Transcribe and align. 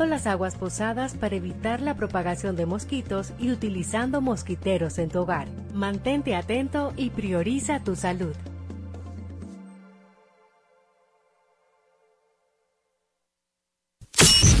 las 0.00 0.26
aguas 0.26 0.56
posadas 0.56 1.14
para 1.14 1.36
evitar 1.36 1.80
la 1.80 1.94
propagación 1.94 2.56
de 2.56 2.66
mosquitos 2.66 3.32
y 3.38 3.50
utilizando 3.50 4.20
mosquiteros 4.20 4.98
en 4.98 5.10
tu 5.10 5.20
hogar. 5.20 5.48
Mantente 5.74 6.34
atento 6.34 6.92
y 6.96 7.10
prioriza 7.10 7.80
tu 7.84 7.94
salud. 7.94 8.34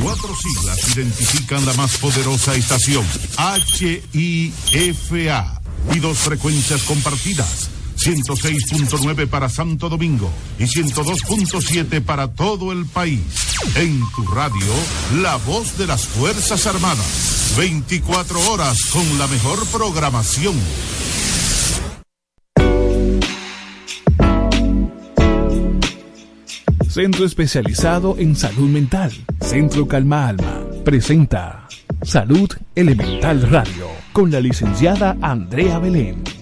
Cuatro 0.02 0.34
siglas 0.36 0.96
identifican 0.96 1.64
la 1.64 1.72
más 1.74 1.96
poderosa 1.98 2.54
estación, 2.54 3.04
HIFA, 4.12 5.60
y 5.94 5.98
dos 6.00 6.18
frecuencias 6.18 6.82
compartidas. 6.82 7.70
106.9 8.04 9.28
para 9.28 9.48
Santo 9.48 9.88
Domingo 9.88 10.30
y 10.58 10.64
102.7 10.64 12.02
para 12.02 12.32
todo 12.32 12.72
el 12.72 12.86
país. 12.86 13.20
En 13.76 14.00
tu 14.14 14.26
radio, 14.26 14.66
la 15.22 15.36
voz 15.36 15.78
de 15.78 15.86
las 15.86 16.06
Fuerzas 16.06 16.66
Armadas. 16.66 17.54
24 17.56 18.50
horas 18.50 18.78
con 18.92 19.18
la 19.18 19.26
mejor 19.28 19.64
programación. 19.66 20.54
Centro 26.88 27.24
especializado 27.24 28.16
en 28.18 28.36
salud 28.36 28.68
mental. 28.68 29.12
Centro 29.40 29.86
Calma 29.86 30.28
Alma. 30.28 30.60
Presenta 30.84 31.68
Salud 32.02 32.50
Elemental 32.74 33.48
Radio 33.48 33.86
con 34.12 34.30
la 34.30 34.40
licenciada 34.40 35.16
Andrea 35.22 35.78
Belén. 35.78 36.41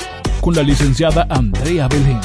Con 0.41 0.55
la 0.55 0.63
licenciada 0.63 1.27
Andrea 1.29 1.87
Belén. 1.87 2.19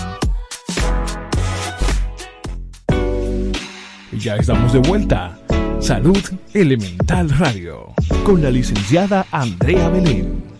Ya 4.18 4.36
estamos 4.36 4.72
de 4.72 4.78
vuelta. 4.78 5.38
Salud 5.80 6.18
Elemental 6.54 7.28
Radio. 7.28 7.92
Con 8.24 8.42
la 8.42 8.50
licenciada 8.50 9.26
Andrea 9.30 9.90
Belén. 9.90 10.55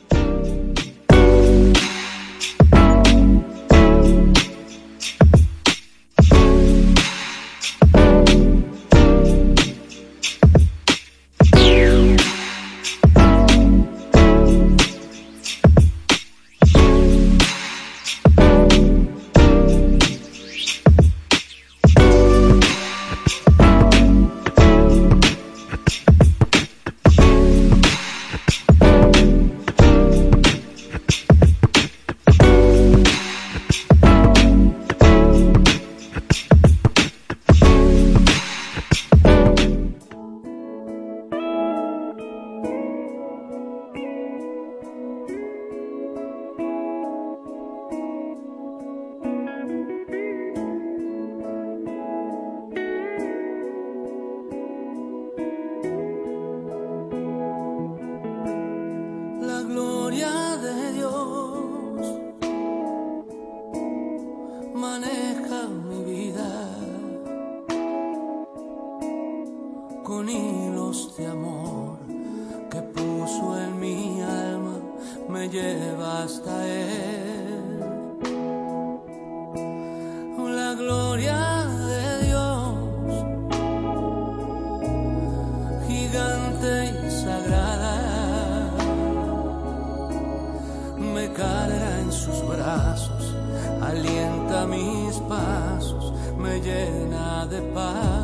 Alienta 93.83 94.67
mis 94.67 95.17
pasos, 95.29 96.13
me 96.39 96.61
llena 96.61 97.47
de 97.47 97.61
paz 97.75 98.16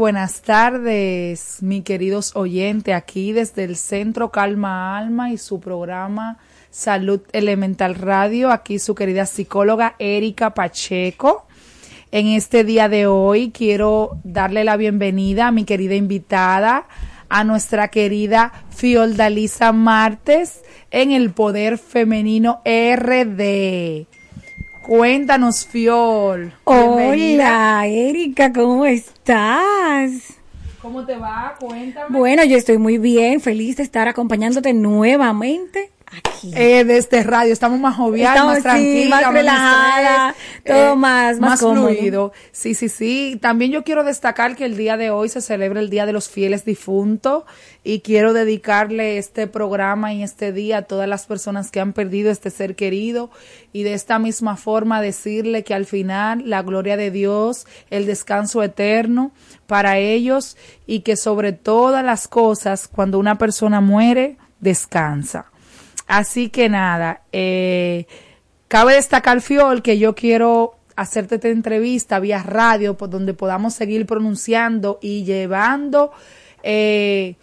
buenas 0.00 0.40
tardes, 0.40 1.58
mi 1.60 1.82
queridos 1.82 2.34
oyentes, 2.34 2.94
aquí 2.94 3.32
desde 3.32 3.64
el 3.64 3.76
Centro 3.76 4.30
Calma 4.30 4.96
Alma 4.96 5.30
y 5.30 5.36
su 5.36 5.60
programa 5.60 6.38
Salud 6.70 7.20
Elemental 7.32 7.94
Radio, 7.96 8.50
aquí 8.50 8.78
su 8.78 8.94
querida 8.94 9.26
psicóloga 9.26 9.96
Erika 9.98 10.54
Pacheco. 10.54 11.46
En 12.12 12.28
este 12.28 12.64
día 12.64 12.88
de 12.88 13.06
hoy 13.06 13.50
quiero 13.50 14.18
darle 14.24 14.64
la 14.64 14.78
bienvenida 14.78 15.48
a 15.48 15.52
mi 15.52 15.64
querida 15.64 15.96
invitada, 15.96 16.88
a 17.28 17.44
nuestra 17.44 17.88
querida 17.88 18.54
Fiordalisa 18.70 19.72
Martes 19.72 20.62
en 20.90 21.10
el 21.10 21.30
Poder 21.30 21.76
Femenino 21.76 22.62
RD. 22.64 24.06
Cuéntanos, 24.90 25.68
Fiol. 25.68 26.52
Hola, 26.64 27.86
Erika, 27.86 28.52
¿cómo 28.52 28.84
estás? 28.84 30.10
¿Cómo 30.82 31.06
te 31.06 31.14
va? 31.16 31.54
Cuéntame. 31.60 32.18
Bueno, 32.18 32.42
yo 32.42 32.56
estoy 32.56 32.76
muy 32.76 32.98
bien, 32.98 33.40
feliz 33.40 33.76
de 33.76 33.84
estar 33.84 34.08
acompañándote 34.08 34.72
nuevamente 34.72 35.92
aquí. 36.16 36.52
Eh, 36.54 36.84
de 36.84 36.96
este 36.96 37.22
radio, 37.22 37.52
estamos 37.52 37.78
más 37.78 37.96
joviales, 37.96 38.44
más 38.44 38.62
tranquilos, 38.62 39.20
más 39.20 39.32
relajadas, 39.32 40.34
todo 40.66 40.92
eh, 40.92 40.96
más, 40.96 41.38
más, 41.38 41.60
fluido. 41.60 42.32
Sí, 42.52 42.74
sí, 42.74 42.88
sí. 42.88 43.38
También 43.40 43.70
yo 43.70 43.84
quiero 43.84 44.04
destacar 44.04 44.56
que 44.56 44.64
el 44.64 44.76
día 44.76 44.96
de 44.96 45.10
hoy 45.10 45.28
se 45.28 45.40
celebra 45.40 45.80
el 45.80 45.90
Día 45.90 46.06
de 46.06 46.12
los 46.12 46.28
Fieles 46.28 46.64
Difuntos 46.64 47.44
y 47.82 48.00
quiero 48.00 48.32
dedicarle 48.32 49.18
este 49.18 49.46
programa 49.46 50.12
y 50.12 50.22
este 50.22 50.52
día 50.52 50.78
a 50.78 50.82
todas 50.82 51.08
las 51.08 51.26
personas 51.26 51.70
que 51.70 51.80
han 51.80 51.92
perdido 51.92 52.30
este 52.30 52.50
ser 52.50 52.76
querido 52.76 53.30
y 53.72 53.84
de 53.84 53.94
esta 53.94 54.18
misma 54.18 54.56
forma 54.56 55.00
decirle 55.00 55.64
que 55.64 55.74
al 55.74 55.86
final 55.86 56.42
la 56.48 56.62
gloria 56.62 56.96
de 56.96 57.10
Dios, 57.10 57.66
el 57.88 58.06
descanso 58.06 58.62
eterno 58.62 59.32
para 59.66 59.98
ellos 59.98 60.56
y 60.86 61.00
que 61.00 61.16
sobre 61.16 61.52
todas 61.52 62.04
las 62.04 62.28
cosas 62.28 62.88
cuando 62.88 63.18
una 63.18 63.38
persona 63.38 63.80
muere 63.80 64.36
descansa. 64.60 65.46
Así 66.10 66.48
que 66.48 66.68
nada, 66.68 67.22
eh, 67.30 68.06
cabe 68.66 68.94
destacar, 68.94 69.40
Fiol, 69.40 69.80
que 69.80 69.96
yo 69.96 70.16
quiero 70.16 70.74
hacerte 70.96 71.36
esta 71.36 71.46
entrevista 71.46 72.18
vía 72.18 72.42
radio, 72.42 72.96
por 72.96 73.10
donde 73.10 73.32
podamos 73.32 73.74
seguir 73.74 74.06
pronunciando 74.06 74.98
y 75.00 75.22
llevando 75.22 76.10
eh, 76.64 77.36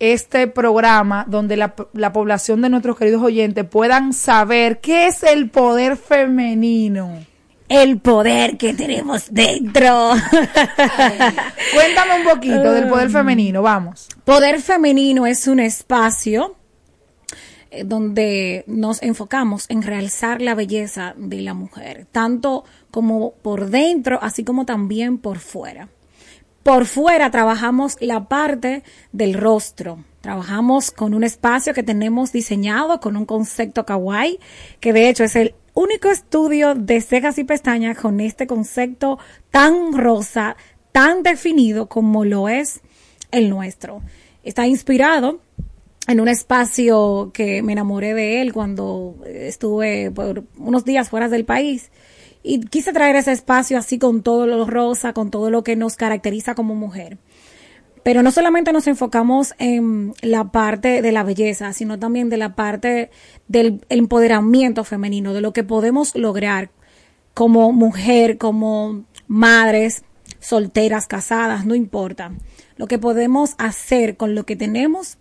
este 0.00 0.48
programa, 0.48 1.24
donde 1.26 1.56
la, 1.56 1.74
la 1.94 2.12
población 2.12 2.60
de 2.60 2.68
nuestros 2.68 2.98
queridos 2.98 3.22
oyentes 3.22 3.64
puedan 3.64 4.12
saber 4.12 4.80
qué 4.80 5.06
es 5.06 5.22
el 5.22 5.48
poder 5.48 5.96
femenino 5.96 7.24
el 7.66 7.98
poder 7.98 8.58
que 8.58 8.74
tenemos 8.74 9.32
dentro. 9.32 10.10
Cuéntame 11.74 12.18
un 12.18 12.24
poquito 12.24 12.70
del 12.70 12.86
poder 12.86 13.08
femenino, 13.08 13.62
vamos. 13.62 14.08
Poder 14.24 14.60
femenino 14.60 15.24
es 15.24 15.46
un 15.48 15.58
espacio 15.58 16.56
donde 17.84 18.64
nos 18.66 19.02
enfocamos 19.02 19.66
en 19.68 19.82
realzar 19.82 20.40
la 20.40 20.54
belleza 20.54 21.14
de 21.16 21.40
la 21.40 21.54
mujer, 21.54 22.06
tanto 22.12 22.64
como 22.90 23.32
por 23.42 23.70
dentro, 23.70 24.18
así 24.22 24.44
como 24.44 24.64
también 24.64 25.18
por 25.18 25.38
fuera. 25.38 25.88
Por 26.62 26.86
fuera 26.86 27.30
trabajamos 27.30 27.96
la 28.00 28.28
parte 28.28 28.84
del 29.12 29.34
rostro, 29.34 30.04
trabajamos 30.22 30.90
con 30.90 31.12
un 31.12 31.24
espacio 31.24 31.74
que 31.74 31.82
tenemos 31.82 32.32
diseñado 32.32 33.00
con 33.00 33.16
un 33.16 33.26
concepto 33.26 33.84
kawaii, 33.84 34.38
que 34.80 34.94
de 34.94 35.10
hecho 35.10 35.24
es 35.24 35.36
el 35.36 35.54
único 35.74 36.08
estudio 36.08 36.74
de 36.74 37.00
cejas 37.02 37.36
y 37.36 37.44
pestañas 37.44 37.98
con 37.98 38.20
este 38.20 38.46
concepto 38.46 39.18
tan 39.50 39.92
rosa, 39.92 40.56
tan 40.92 41.22
definido 41.22 41.88
como 41.88 42.24
lo 42.24 42.48
es 42.48 42.80
el 43.30 43.50
nuestro. 43.50 44.00
Está 44.42 44.66
inspirado 44.66 45.40
en 46.06 46.20
un 46.20 46.28
espacio 46.28 47.30
que 47.32 47.62
me 47.62 47.72
enamoré 47.72 48.14
de 48.14 48.42
él 48.42 48.52
cuando 48.52 49.16
estuve 49.26 50.10
por 50.10 50.44
unos 50.58 50.84
días 50.84 51.08
fuera 51.08 51.28
del 51.28 51.44
país. 51.44 51.90
Y 52.42 52.60
quise 52.60 52.92
traer 52.92 53.16
ese 53.16 53.32
espacio 53.32 53.78
así 53.78 53.98
con 53.98 54.22
todo 54.22 54.46
lo 54.46 54.66
rosa, 54.66 55.14
con 55.14 55.30
todo 55.30 55.50
lo 55.50 55.64
que 55.64 55.76
nos 55.76 55.96
caracteriza 55.96 56.54
como 56.54 56.74
mujer. 56.74 57.16
Pero 58.02 58.22
no 58.22 58.30
solamente 58.30 58.70
nos 58.70 58.86
enfocamos 58.86 59.54
en 59.58 60.12
la 60.20 60.52
parte 60.52 61.00
de 61.00 61.10
la 61.10 61.22
belleza, 61.22 61.72
sino 61.72 61.98
también 61.98 62.28
de 62.28 62.36
la 62.36 62.54
parte 62.54 63.10
del 63.48 63.80
empoderamiento 63.88 64.84
femenino, 64.84 65.32
de 65.32 65.40
lo 65.40 65.54
que 65.54 65.64
podemos 65.64 66.14
lograr 66.14 66.70
como 67.32 67.72
mujer, 67.72 68.36
como 68.36 69.06
madres, 69.26 70.04
solteras, 70.38 71.06
casadas, 71.06 71.64
no 71.64 71.74
importa. 71.74 72.32
Lo 72.76 72.88
que 72.88 72.98
podemos 72.98 73.54
hacer 73.56 74.18
con 74.18 74.34
lo 74.34 74.44
que 74.44 74.54
tenemos 74.56 75.16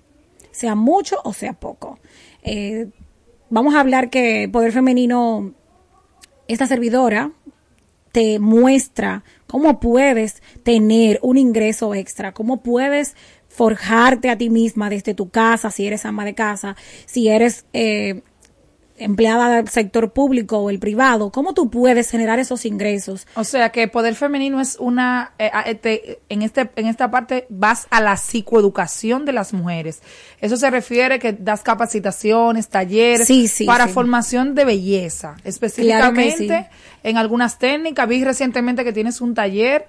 sea 0.53 0.75
mucho 0.75 1.17
o 1.25 1.33
sea 1.33 1.51
poco. 1.51 1.99
Eh, 2.43 2.87
vamos 3.49 3.75
a 3.75 3.81
hablar 3.81 4.09
que 4.09 4.47
Poder 4.49 4.71
Femenino, 4.71 5.53
esta 6.47 6.67
servidora, 6.67 7.31
te 8.13 8.39
muestra 8.39 9.23
cómo 9.47 9.79
puedes 9.79 10.41
tener 10.63 11.19
un 11.23 11.37
ingreso 11.37 11.95
extra, 11.95 12.31
cómo 12.31 12.61
puedes 12.61 13.15
forjarte 13.49 14.29
a 14.29 14.37
ti 14.37 14.49
misma 14.49 14.89
desde 14.89 15.13
tu 15.13 15.29
casa, 15.29 15.71
si 15.71 15.85
eres 15.85 16.05
ama 16.05 16.23
de 16.23 16.35
casa, 16.35 16.75
si 17.05 17.27
eres 17.27 17.65
eh, 17.73 18.21
empleada 18.97 19.55
del 19.55 19.67
sector 19.69 20.11
público 20.11 20.59
o 20.59 20.69
el 20.69 20.79
privado, 20.79 21.31
¿cómo 21.31 21.53
tú 21.53 21.69
puedes 21.69 22.09
generar 22.09 22.39
esos 22.39 22.65
ingresos? 22.65 23.27
O 23.35 23.43
sea 23.43 23.71
que 23.71 23.87
poder 23.87 24.15
femenino 24.15 24.61
es 24.61 24.77
una, 24.79 25.33
eh, 25.39 25.51
este, 25.65 26.19
en, 26.29 26.41
este, 26.41 26.69
en 26.75 26.87
esta 26.87 27.11
parte 27.11 27.45
vas 27.49 27.87
a 27.89 28.01
la 28.01 28.17
psicoeducación 28.17 29.25
de 29.25 29.33
las 29.33 29.53
mujeres. 29.53 30.01
Eso 30.41 30.57
se 30.57 30.69
refiere 30.69 31.19
que 31.19 31.33
das 31.33 31.63
capacitaciones, 31.63 32.69
talleres 32.69 33.29
para 33.65 33.87
formación 33.87 34.55
de 34.55 34.65
belleza, 34.65 35.35
específicamente 35.43 36.69
en 37.03 37.17
algunas 37.17 37.57
técnicas. 37.59 38.07
Vi 38.07 38.23
recientemente 38.23 38.83
que 38.83 38.93
tienes 38.93 39.21
un 39.21 39.33
taller. 39.33 39.87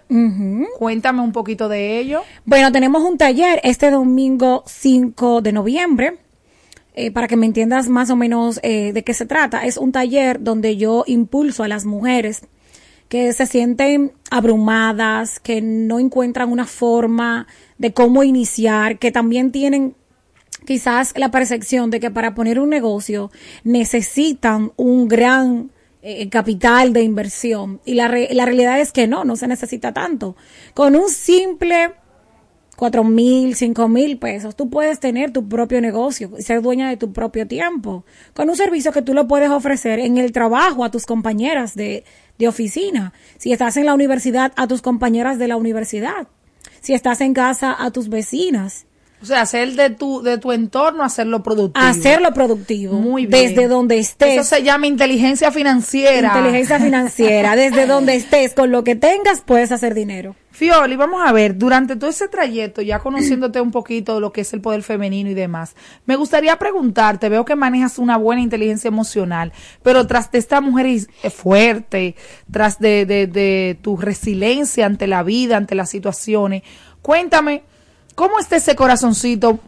Cuéntame 0.79 1.23
un 1.23 1.33
poquito 1.33 1.69
de 1.69 1.99
ello. 1.99 2.23
Bueno, 2.45 2.73
tenemos 2.73 3.03
un 3.03 3.19
taller 3.19 3.61
este 3.63 3.91
domingo 3.91 4.65
5 4.67 5.43
de 5.43 5.53
noviembre 5.53 6.24
eh, 6.95 7.11
para 7.11 7.27
que 7.27 7.37
me 7.37 7.47
entiendas 7.47 7.89
más 7.89 8.11
o 8.11 8.17
menos 8.17 8.61
eh, 8.63 8.93
de 8.93 9.03
qué 9.03 9.15
se 9.15 9.27
trata, 9.27 9.65
es 9.65 9.77
un 9.77 9.91
taller 9.91 10.41
donde 10.43 10.77
yo 10.77 11.05
impulso 11.07 11.65
a 11.65 11.69
las 11.69 11.85
mujeres 11.85 12.43
que 13.09 13.33
se 13.33 13.47
sienten 13.47 14.13
abrumadas, 14.31 15.41
que 15.41 15.61
no 15.61 15.99
encuentran 15.99 16.51
una 16.51 16.67
forma 16.67 17.47
de 17.79 17.93
cómo 17.93 18.23
iniciar, 18.23 18.99
que 18.99 19.13
también 19.13 19.53
tienen 19.53 19.95
quizás 20.65 21.13
la 21.17 21.31
percepción 21.31 21.91
de 21.91 22.01
que 22.01 22.11
para 22.11 22.35
poner 22.35 22.59
un 22.59 22.71
negocio 22.71 23.31
necesitan 23.65 24.73
un 24.77 25.09
gran 25.09 25.71
eh, 26.03 26.29
capital 26.29 26.93
de 26.93 27.03
inversión. 27.03 27.81
Y 27.85 27.95
la, 27.95 28.09
la 28.09 28.45
realidad 28.45 28.81
es 28.81 28.93
que 28.93 29.07
no, 29.07 29.25
no 29.25 29.37
se 29.37 29.49
necesita 29.49 29.93
tanto. 29.93 30.37
Con 30.75 30.97
un 30.97 31.09
simple 31.09 31.93
cuatro 32.77 33.05
mil, 33.05 33.55
cinco 33.55 33.89
mil 33.89 34.19
pesos, 34.19 34.57
tú 34.57 34.71
puedes 34.71 35.01
tener 35.01 35.33
tu 35.33 35.49
propio 35.49 35.81
negocio 35.81 36.31
y 36.39 36.43
ser 36.43 36.63
dueña 36.63 36.89
de 36.89 36.97
tu 36.97 37.13
propio 37.13 37.47
tiempo, 37.47 38.05
con 38.35 38.49
un 38.49 38.57
servicio 38.57 38.93
que 38.93 39.03
tú 39.03 39.15
lo 39.15 39.27
puedes 39.29 39.51
ofrecer 39.51 39.99
en 39.99 40.19
el 40.19 40.33
trabajo 40.33 40.85
a 40.85 40.91
tus 40.91 41.07
compañeras 41.07 41.75
de, 41.75 42.05
de 42.39 42.49
oficina, 42.49 43.13
si 43.39 43.53
estás 43.53 43.77
en 43.77 43.87
la 43.87 43.95
universidad, 43.95 44.53
a 44.57 44.67
tus 44.67 44.83
compañeras 44.83 45.39
de 45.39 45.49
la 45.49 45.57
universidad, 45.57 46.29
si 46.81 46.95
estás 46.95 47.21
en 47.21 47.35
casa, 47.35 47.75
a 47.79 47.91
tus 47.91 48.09
vecinas. 48.09 48.87
O 49.25 49.27
sea, 49.27 49.41
hacer 49.41 49.73
de 49.73 49.89
tu, 49.89 50.21
de 50.21 50.37
tu 50.37 50.53
entorno, 50.53 51.03
hacerlo 51.03 51.43
productivo. 51.43 51.87
Hacerlo 51.87 52.35
productivo. 52.35 52.93
Muy 52.93 53.25
bien. 53.25 53.55
Desde 53.55 53.69
donde 53.69 53.99
estés. 53.99 54.35
Eso 54.39 54.57
se 54.57 54.63
llama 54.63 54.87
inteligencia 54.87 55.51
financiera. 55.51 56.29
Inteligencia 56.37 56.79
financiera. 56.79 57.57
Desde 57.57 57.87
donde 57.87 58.17
estés, 58.17 58.53
con 58.53 58.71
lo 58.71 58.85
que 58.85 58.97
tengas, 58.97 59.41
puedes 59.41 59.73
hacer 59.73 59.95
dinero. 59.95 60.37
Fioli, 60.51 60.97
vamos 60.97 61.23
a 61.27 61.33
ver, 61.33 61.57
durante 61.57 61.97
todo 61.97 62.11
ese 62.11 62.29
trayecto, 62.29 62.83
ya 62.83 62.99
conociéndote 62.99 63.63
un 63.63 63.71
poquito 63.71 64.17
de 64.17 64.21
lo 64.21 64.31
que 64.31 64.43
es 64.43 64.53
el 64.53 64.61
poder 64.61 64.83
femenino 64.83 65.31
y 65.31 65.35
demás, 65.35 65.75
me 66.05 66.17
gustaría 66.17 66.57
preguntarte, 66.59 67.29
veo 67.31 67.47
que 67.47 67.57
manejas 67.57 67.99
una 67.99 68.19
buena 68.19 68.43
inteligencia 68.43 68.87
emocional, 68.87 69.53
pero 69.83 70.07
tras 70.07 70.31
de 70.31 70.39
esta 70.39 70.61
mujer 70.61 70.87
fuerte, 71.35 72.15
tras 72.53 72.79
de, 72.79 73.05
de, 73.05 73.27
de 73.27 73.79
tu 73.83 73.97
resiliencia 73.97 74.87
ante 74.87 75.09
la 75.09 75.25
vida, 75.25 75.57
ante 75.57 75.75
las 75.75 75.91
situaciones, 75.91 76.63
cuéntame, 77.03 77.65
¿Cómo 78.15 78.39
está 78.39 78.57
ese 78.57 78.77
corazoncito 78.77 79.59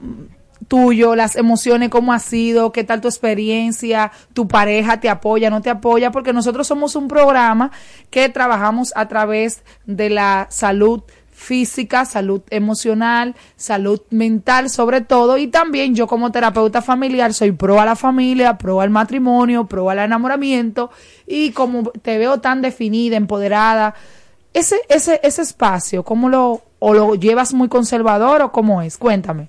tuyo, 0.69 1.15
las 1.15 1.37
emociones, 1.37 1.91
cómo 1.91 2.12
ha 2.12 2.19
sido, 2.19 2.73
qué 2.73 2.85
tal 2.85 3.00
tu 3.00 3.09
experiencia, 3.09 4.11
tu 4.33 4.49
pareja 4.49 5.00
te 5.00 5.09
apoya, 5.09 5.50
no 5.50 5.62
te 5.62 5.71
apoya, 5.71 6.11
porque 6.11 6.33
nosotros 6.33 6.67
somos 6.67 6.97
un 6.97 7.09
programa 7.09 7.71
que 8.11 8.29
trabajamos 8.29 8.93
a 8.97 9.07
través 9.09 9.62
de 9.87 10.11
la 10.11 10.47
salud 10.50 11.03
física, 11.31 12.07
salud 12.07 12.41
emocional, 12.49 13.37
salud 13.57 14.00
mental 14.09 14.71
sobre 14.71 15.03
todo 15.03 15.37
y 15.37 15.49
también 15.49 15.95
yo 15.95 16.07
como 16.07 16.33
terapeuta 16.33 16.81
familiar 16.81 17.35
soy 17.35 17.53
pro 17.53 17.79
a 17.79 17.85
la 17.85 17.95
familia, 17.95 18.57
pro 18.57 18.81
al 18.81 18.88
matrimonio, 18.88 19.67
pro 19.67 19.91
al 19.91 19.99
enamoramiento 19.99 20.91
y 21.26 21.50
como 21.50 21.91
te 21.91 22.17
veo 22.17 22.41
tan 22.41 22.62
definida, 22.62 23.17
empoderada, 23.17 23.95
ese, 24.55 24.81
ese, 24.88 25.21
ese 25.23 25.43
espacio, 25.43 26.03
¿cómo 26.05 26.31
lo, 26.31 26.62
o 26.78 26.95
lo 26.95 27.14
llevas 27.14 27.54
muy 27.54 27.68
conservador 27.68 28.42
o 28.42 28.52
cómo 28.52 28.83
es? 28.83 28.99
Cuéntame. 28.99 29.49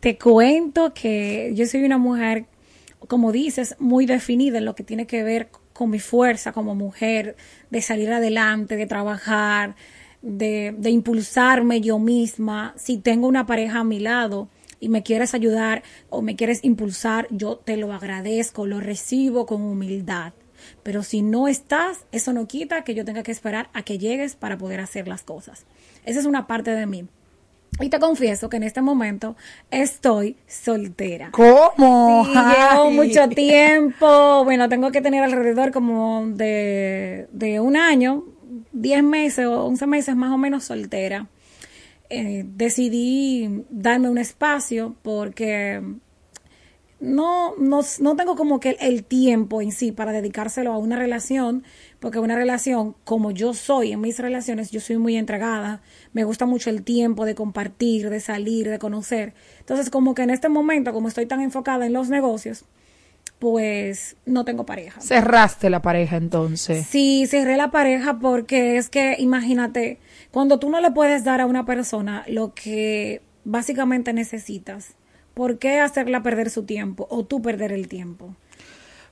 Te 0.00 0.18
cuento 0.18 0.92
que 0.94 1.52
yo 1.54 1.66
soy 1.66 1.84
una 1.84 1.98
mujer, 1.98 2.46
como 3.08 3.32
dices, 3.32 3.76
muy 3.78 4.06
definida 4.06 4.58
en 4.58 4.64
lo 4.64 4.74
que 4.74 4.84
tiene 4.84 5.06
que 5.06 5.22
ver 5.22 5.48
con 5.72 5.90
mi 5.90 5.98
fuerza 5.98 6.52
como 6.52 6.74
mujer, 6.74 7.36
de 7.70 7.82
salir 7.82 8.12
adelante, 8.12 8.76
de 8.76 8.86
trabajar, 8.86 9.76
de, 10.22 10.74
de 10.76 10.90
impulsarme 10.90 11.80
yo 11.80 11.98
misma. 11.98 12.74
Si 12.76 12.98
tengo 12.98 13.26
una 13.26 13.46
pareja 13.46 13.80
a 13.80 13.84
mi 13.84 14.00
lado, 14.00 14.48
y 14.80 14.88
me 14.88 15.02
quieres 15.02 15.34
ayudar 15.34 15.82
o 16.10 16.22
me 16.22 16.36
quieres 16.36 16.62
impulsar, 16.62 17.26
yo 17.30 17.56
te 17.56 17.76
lo 17.76 17.92
agradezco, 17.92 18.66
lo 18.66 18.80
recibo 18.80 19.46
con 19.46 19.62
humildad. 19.62 20.32
Pero 20.82 21.02
si 21.02 21.22
no 21.22 21.48
estás, 21.48 22.06
eso 22.12 22.32
no 22.32 22.46
quita 22.46 22.84
que 22.84 22.94
yo 22.94 23.04
tenga 23.04 23.22
que 23.22 23.32
esperar 23.32 23.68
a 23.72 23.82
que 23.82 23.98
llegues 23.98 24.34
para 24.34 24.58
poder 24.58 24.80
hacer 24.80 25.08
las 25.08 25.22
cosas. 25.22 25.64
Esa 26.06 26.20
es 26.20 26.26
una 26.26 26.46
parte 26.46 26.70
de 26.70 26.86
mí. 26.86 27.06
Y 27.80 27.90
te 27.90 27.98
confieso 27.98 28.48
que 28.48 28.56
en 28.56 28.62
este 28.62 28.80
momento 28.80 29.36
estoy 29.70 30.36
soltera. 30.46 31.30
¿Cómo? 31.32 32.24
Sí, 32.24 32.32
llevo 32.32 32.90
mucho 32.90 33.28
tiempo. 33.28 34.44
Bueno, 34.44 34.68
tengo 34.70 34.90
que 34.90 35.02
tener 35.02 35.22
alrededor 35.22 35.72
como 35.72 36.26
de, 36.26 37.28
de 37.32 37.60
un 37.60 37.76
año, 37.76 38.24
10 38.72 39.02
meses 39.02 39.46
o 39.46 39.66
11 39.66 39.86
meses 39.86 40.16
más 40.16 40.32
o 40.32 40.38
menos 40.38 40.64
soltera. 40.64 41.26
Eh, 42.08 42.44
decidí 42.46 43.64
darme 43.68 44.08
un 44.08 44.18
espacio 44.18 44.94
porque 45.02 45.82
no, 47.00 47.54
no, 47.56 47.80
no 48.00 48.16
tengo 48.16 48.36
como 48.36 48.60
que 48.60 48.76
el, 48.80 49.04
tiempo 49.04 49.60
en 49.60 49.72
sí 49.72 49.92
para 49.92 50.12
dedicárselo 50.12 50.72
a 50.72 50.78
una 50.78 50.96
relación, 50.96 51.64
porque 52.00 52.18
una 52.18 52.36
relación, 52.36 52.94
como 53.04 53.30
yo 53.30 53.54
soy 53.54 53.92
en 53.92 54.00
mis 54.00 54.18
relaciones, 54.18 54.70
yo 54.70 54.80
soy 54.80 54.98
muy 54.98 55.16
entregada, 55.16 55.80
me 56.12 56.24
gusta 56.24 56.46
mucho 56.46 56.70
el 56.70 56.82
tiempo 56.82 57.24
de 57.24 57.34
compartir, 57.34 58.10
de 58.10 58.20
salir, 58.20 58.68
de 58.68 58.78
conocer. 58.78 59.34
Entonces, 59.60 59.90
como 59.90 60.14
que 60.14 60.22
en 60.22 60.30
este 60.30 60.48
momento, 60.48 60.92
como 60.92 61.08
estoy 61.08 61.26
tan 61.26 61.40
enfocada 61.40 61.86
en 61.86 61.92
los 61.92 62.08
negocios, 62.08 62.64
pues 63.38 64.16
no 64.24 64.44
tengo 64.44 64.64
pareja. 64.64 65.00
Cerraste 65.00 65.70
la 65.70 65.82
pareja 65.82 66.16
entonces. 66.16 66.86
Sí, 66.86 67.26
cerré 67.26 67.56
la 67.56 67.70
pareja 67.70 68.18
porque 68.18 68.76
es 68.76 68.88
que, 68.88 69.16
imagínate, 69.18 69.98
cuando 70.30 70.58
tú 70.58 70.70
no 70.70 70.80
le 70.80 70.90
puedes 70.90 71.24
dar 71.24 71.40
a 71.40 71.46
una 71.46 71.66
persona 71.66 72.24
lo 72.28 72.54
que 72.54 73.22
básicamente 73.44 74.12
necesitas, 74.12 74.94
¿por 75.34 75.58
qué 75.58 75.80
hacerla 75.80 76.22
perder 76.22 76.50
su 76.50 76.64
tiempo 76.64 77.06
o 77.10 77.24
tú 77.24 77.42
perder 77.42 77.72
el 77.72 77.88
tiempo? 77.88 78.34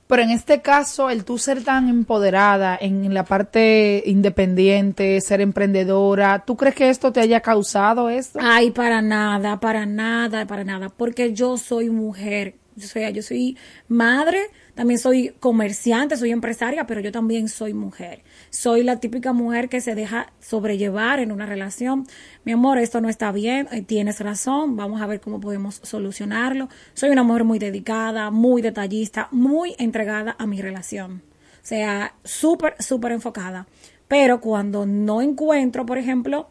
Pero 0.07 0.21
en 0.21 0.29
este 0.29 0.61
caso, 0.61 1.09
el 1.09 1.25
tú 1.25 1.39
ser 1.39 1.63
tan 1.63 1.89
empoderada 1.89 2.77
en 2.79 3.11
la 3.13 3.25
parte 3.25 4.03
independiente, 4.05 5.19
ser 5.19 5.41
emprendedora, 5.41 6.43
¿tú 6.45 6.55
crees 6.55 6.75
que 6.75 6.89
esto 6.89 7.11
te 7.11 7.21
haya 7.21 7.41
causado 7.41 8.09
esto? 8.09 8.37
Ay, 8.41 8.69
para 8.69 9.01
nada, 9.01 9.59
para 9.59 9.87
nada, 9.87 10.45
para 10.45 10.63
nada, 10.63 10.89
porque 10.89 11.33
yo 11.33 11.57
soy 11.57 11.89
mujer, 11.89 12.53
o 12.77 12.81
sea, 12.81 13.09
yo 13.09 13.21
soy 13.21 13.57
madre, 13.87 14.39
también 14.73 14.99
soy 14.99 15.33
comerciante, 15.39 16.17
soy 16.17 16.31
empresaria, 16.31 16.85
pero 16.85 16.99
yo 16.99 17.11
también 17.11 17.47
soy 17.47 17.73
mujer. 17.73 18.23
Soy 18.49 18.83
la 18.83 18.99
típica 18.99 19.31
mujer 19.33 19.69
que 19.69 19.81
se 19.81 19.95
deja 19.95 20.33
sobrellevar 20.39 21.19
en 21.19 21.31
una 21.31 21.45
relación. 21.45 22.05
Mi 22.43 22.51
amor, 22.51 22.77
esto 22.77 22.99
no 22.99 23.09
está 23.09 23.31
bien, 23.31 23.67
eh, 23.71 23.81
tienes 23.81 24.19
razón, 24.19 24.75
vamos 24.75 25.01
a 25.01 25.07
ver 25.07 25.21
cómo 25.21 25.39
podemos 25.39 25.79
solucionarlo. 25.83 26.67
Soy 26.93 27.09
una 27.09 27.23
mujer 27.23 27.45
muy 27.45 27.59
dedicada, 27.59 28.31
muy 28.31 28.61
detallista, 28.61 29.29
muy 29.31 29.75
entregada 29.77 30.35
a 30.37 30.45
mi 30.45 30.61
relación. 30.61 31.23
O 31.63 31.67
sea, 31.67 32.15
súper, 32.23 32.75
súper 32.79 33.13
enfocada. 33.13 33.67
Pero 34.07 34.41
cuando 34.41 34.85
no 34.85 35.21
encuentro, 35.21 35.85
por 35.85 35.97
ejemplo, 35.97 36.49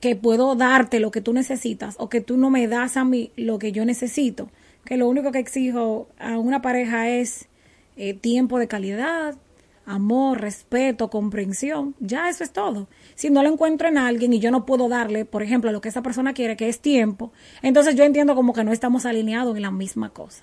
que 0.00 0.16
puedo 0.16 0.54
darte 0.54 1.00
lo 1.00 1.10
que 1.10 1.20
tú 1.20 1.32
necesitas 1.32 1.96
o 1.98 2.08
que 2.08 2.20
tú 2.20 2.36
no 2.36 2.50
me 2.50 2.68
das 2.68 2.96
a 2.96 3.04
mí 3.04 3.32
lo 3.36 3.58
que 3.58 3.72
yo 3.72 3.84
necesito, 3.84 4.50
que 4.86 4.96
lo 4.96 5.08
único 5.08 5.32
que 5.32 5.38
exijo 5.38 6.08
a 6.18 6.38
una 6.38 6.62
pareja 6.62 7.10
es 7.10 7.48
eh, 7.96 8.14
tiempo 8.14 8.58
de 8.58 8.68
calidad, 8.68 9.36
amor, 9.84 10.40
respeto, 10.40 11.10
comprensión, 11.10 11.94
ya 12.00 12.28
eso 12.28 12.42
es 12.42 12.52
todo. 12.52 12.88
Si 13.14 13.30
no 13.30 13.42
lo 13.42 13.50
encuentro 13.50 13.88
en 13.88 13.98
alguien 13.98 14.32
y 14.32 14.40
yo 14.40 14.50
no 14.50 14.64
puedo 14.64 14.88
darle, 14.88 15.24
por 15.24 15.42
ejemplo, 15.42 15.70
lo 15.72 15.80
que 15.80 15.88
esa 15.88 16.02
persona 16.02 16.32
quiere, 16.32 16.56
que 16.56 16.68
es 16.68 16.80
tiempo, 16.80 17.32
entonces 17.62 17.94
yo 17.94 18.04
entiendo 18.04 18.34
como 18.34 18.52
que 18.52 18.64
no 18.64 18.72
estamos 18.72 19.06
alineados 19.06 19.56
en 19.56 19.62
la 19.62 19.70
misma 19.70 20.10
cosa. 20.10 20.42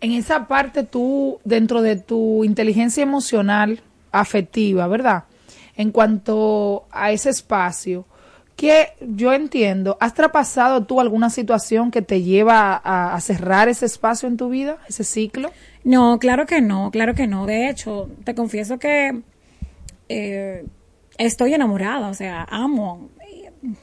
En 0.00 0.12
esa 0.12 0.46
parte 0.46 0.82
tú, 0.82 1.38
dentro 1.44 1.82
de 1.82 1.96
tu 1.96 2.44
inteligencia 2.44 3.02
emocional, 3.02 3.80
afectiva, 4.12 4.86
¿verdad? 4.86 5.24
En 5.76 5.90
cuanto 5.90 6.86
a 6.90 7.12
ese 7.12 7.30
espacio, 7.30 8.06
que 8.56 8.94
yo 9.02 9.34
entiendo, 9.34 9.98
¿has 10.00 10.14
traspasado 10.14 10.84
tú 10.84 11.00
alguna 11.00 11.28
situación 11.28 11.90
que 11.90 12.00
te 12.00 12.22
lleva 12.22 12.80
a, 12.82 13.20
cerrar 13.20 13.68
ese 13.68 13.84
espacio 13.84 14.28
en 14.28 14.38
tu 14.38 14.48
vida, 14.48 14.78
ese 14.88 15.04
ciclo? 15.04 15.52
No, 15.84 16.18
claro 16.18 16.46
que 16.46 16.62
no, 16.62 16.90
claro 16.90 17.14
que 17.14 17.26
no. 17.26 17.44
De 17.44 17.68
hecho, 17.68 18.08
te 18.24 18.34
confieso 18.34 18.78
que 18.78 19.22
eh, 20.08 20.64
estoy 21.18 21.52
enamorada, 21.52 22.08
o 22.08 22.14
sea, 22.14 22.46
amo. 22.50 23.10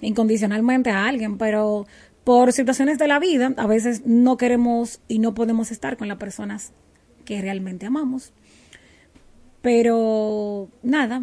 incondicionalmente 0.01 0.89
a 0.89 1.05
alguien, 1.05 1.37
pero 1.37 1.85
por 2.23 2.51
situaciones 2.51 2.97
de 2.97 3.07
la 3.07 3.19
vida, 3.19 3.53
a 3.57 3.67
veces 3.67 4.03
no 4.05 4.37
queremos 4.37 5.01
y 5.07 5.19
no 5.19 5.35
podemos 5.35 5.71
estar 5.71 5.97
con 5.97 6.07
las 6.07 6.17
personas 6.17 6.73
que 7.25 7.41
realmente 7.41 7.85
amamos. 7.85 8.33
Pero 9.61 10.69
nada, 10.81 11.21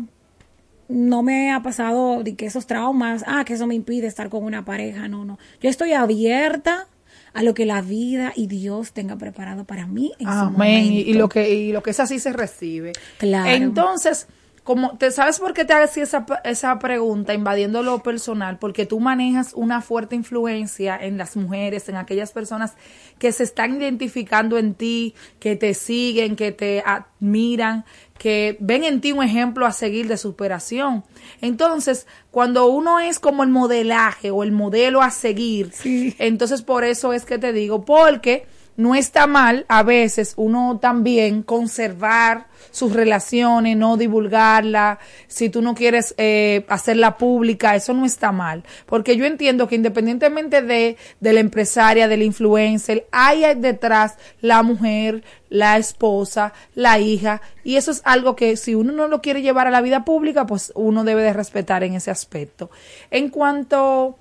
no 0.90 1.22
me 1.22 1.52
ha 1.52 1.62
pasado 1.62 2.22
de 2.22 2.34
que 2.34 2.46
esos 2.46 2.66
traumas, 2.66 3.24
ah, 3.26 3.44
que 3.44 3.54
eso 3.54 3.66
me 3.66 3.74
impide 3.74 4.06
estar 4.06 4.28
con 4.28 4.44
una 4.44 4.64
pareja, 4.64 5.08
no, 5.08 5.24
no. 5.24 5.38
Yo 5.60 5.70
estoy 5.70 5.92
abierta 5.92 6.86
a 7.32 7.42
lo 7.42 7.54
que 7.54 7.64
la 7.64 7.80
vida 7.80 8.32
y 8.34 8.46
Dios 8.46 8.92
tenga 8.92 9.16
preparado 9.16 9.64
para 9.64 9.86
mí 9.86 10.12
en 10.18 10.28
Amén. 10.28 10.52
Momento. 10.52 11.10
y 11.10 11.14
lo 11.14 11.28
que 11.28 11.50
y 11.50 11.72
lo 11.72 11.82
que 11.82 11.90
es 11.90 12.00
así 12.00 12.18
se 12.18 12.32
recibe. 12.32 12.92
Claro. 13.18 13.50
Entonces, 13.50 14.26
como 14.64 14.96
te 14.98 15.10
sabes 15.10 15.38
por 15.38 15.54
qué 15.54 15.64
te 15.64 15.72
hacía 15.72 16.02
esa, 16.02 16.26
esa 16.44 16.78
pregunta 16.78 17.34
invadiendo 17.34 17.82
lo 17.82 18.02
personal, 18.02 18.58
porque 18.58 18.86
tú 18.86 19.00
manejas 19.00 19.52
una 19.54 19.80
fuerte 19.80 20.16
influencia 20.16 20.98
en 21.00 21.18
las 21.18 21.36
mujeres, 21.36 21.88
en 21.88 21.96
aquellas 21.96 22.32
personas 22.32 22.74
que 23.18 23.32
se 23.32 23.42
están 23.42 23.80
identificando 23.80 24.58
en 24.58 24.74
ti, 24.74 25.14
que 25.38 25.56
te 25.56 25.74
siguen, 25.74 26.36
que 26.36 26.52
te 26.52 26.82
admiran, 26.84 27.84
que 28.20 28.58
ven 28.60 28.84
en 28.84 29.00
ti 29.00 29.12
un 29.12 29.22
ejemplo 29.24 29.64
a 29.64 29.72
seguir 29.72 30.06
de 30.06 30.18
superación. 30.18 31.04
Entonces, 31.40 32.06
cuando 32.30 32.66
uno 32.66 33.00
es 33.00 33.18
como 33.18 33.42
el 33.42 33.48
modelaje 33.48 34.30
o 34.30 34.42
el 34.42 34.52
modelo 34.52 35.00
a 35.00 35.10
seguir, 35.10 35.70
Sí. 35.72 36.14
entonces 36.18 36.60
por 36.60 36.84
eso 36.84 37.14
es 37.14 37.24
que 37.24 37.38
te 37.38 37.54
digo, 37.54 37.86
porque 37.86 38.44
no 38.76 38.94
está 38.94 39.26
mal 39.26 39.66
a 39.68 39.82
veces 39.82 40.34
uno 40.36 40.78
también 40.80 41.42
conservar 41.42 42.46
sus 42.70 42.92
relaciones, 42.92 43.76
no 43.76 43.96
divulgarla, 43.96 44.98
si 45.26 45.48
tú 45.48 45.60
no 45.60 45.74
quieres 45.74 46.14
eh, 46.18 46.64
hacerla 46.68 47.16
pública, 47.16 47.74
eso 47.74 47.92
no 47.94 48.04
está 48.04 48.32
mal, 48.32 48.64
porque 48.86 49.16
yo 49.16 49.24
entiendo 49.24 49.66
que 49.66 49.74
independientemente 49.74 50.62
de, 50.62 50.96
de 51.20 51.32
la 51.32 51.40
empresaria, 51.40 52.08
del 52.08 52.22
influencer, 52.22 53.06
hay 53.10 53.54
detrás 53.56 54.16
la 54.40 54.62
mujer, 54.62 55.24
la 55.48 55.76
esposa, 55.78 56.52
la 56.74 56.98
hija, 56.98 57.40
y 57.64 57.76
eso 57.76 57.90
es 57.90 58.02
algo 58.04 58.36
que 58.36 58.56
si 58.56 58.74
uno 58.74 58.92
no 58.92 59.08
lo 59.08 59.20
quiere 59.20 59.42
llevar 59.42 59.66
a 59.66 59.70
la 59.70 59.80
vida 59.80 60.04
pública, 60.04 60.46
pues 60.46 60.72
uno 60.74 61.04
debe 61.04 61.22
de 61.22 61.32
respetar 61.32 61.82
en 61.82 61.94
ese 61.94 62.10
aspecto. 62.10 62.70
En 63.10 63.30
cuanto 63.30 64.16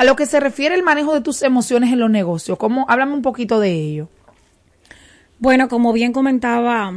a 0.00 0.04
lo 0.04 0.16
que 0.16 0.24
se 0.24 0.40
refiere 0.40 0.74
el 0.74 0.82
manejo 0.82 1.12
de 1.12 1.20
tus 1.20 1.42
emociones 1.42 1.92
en 1.92 1.98
los 1.98 2.08
negocios, 2.08 2.56
¿cómo? 2.56 2.86
Háblame 2.88 3.12
un 3.12 3.20
poquito 3.20 3.60
de 3.60 3.70
ello. 3.72 4.08
Bueno, 5.38 5.68
como 5.68 5.92
bien 5.92 6.14
comentaba, 6.14 6.90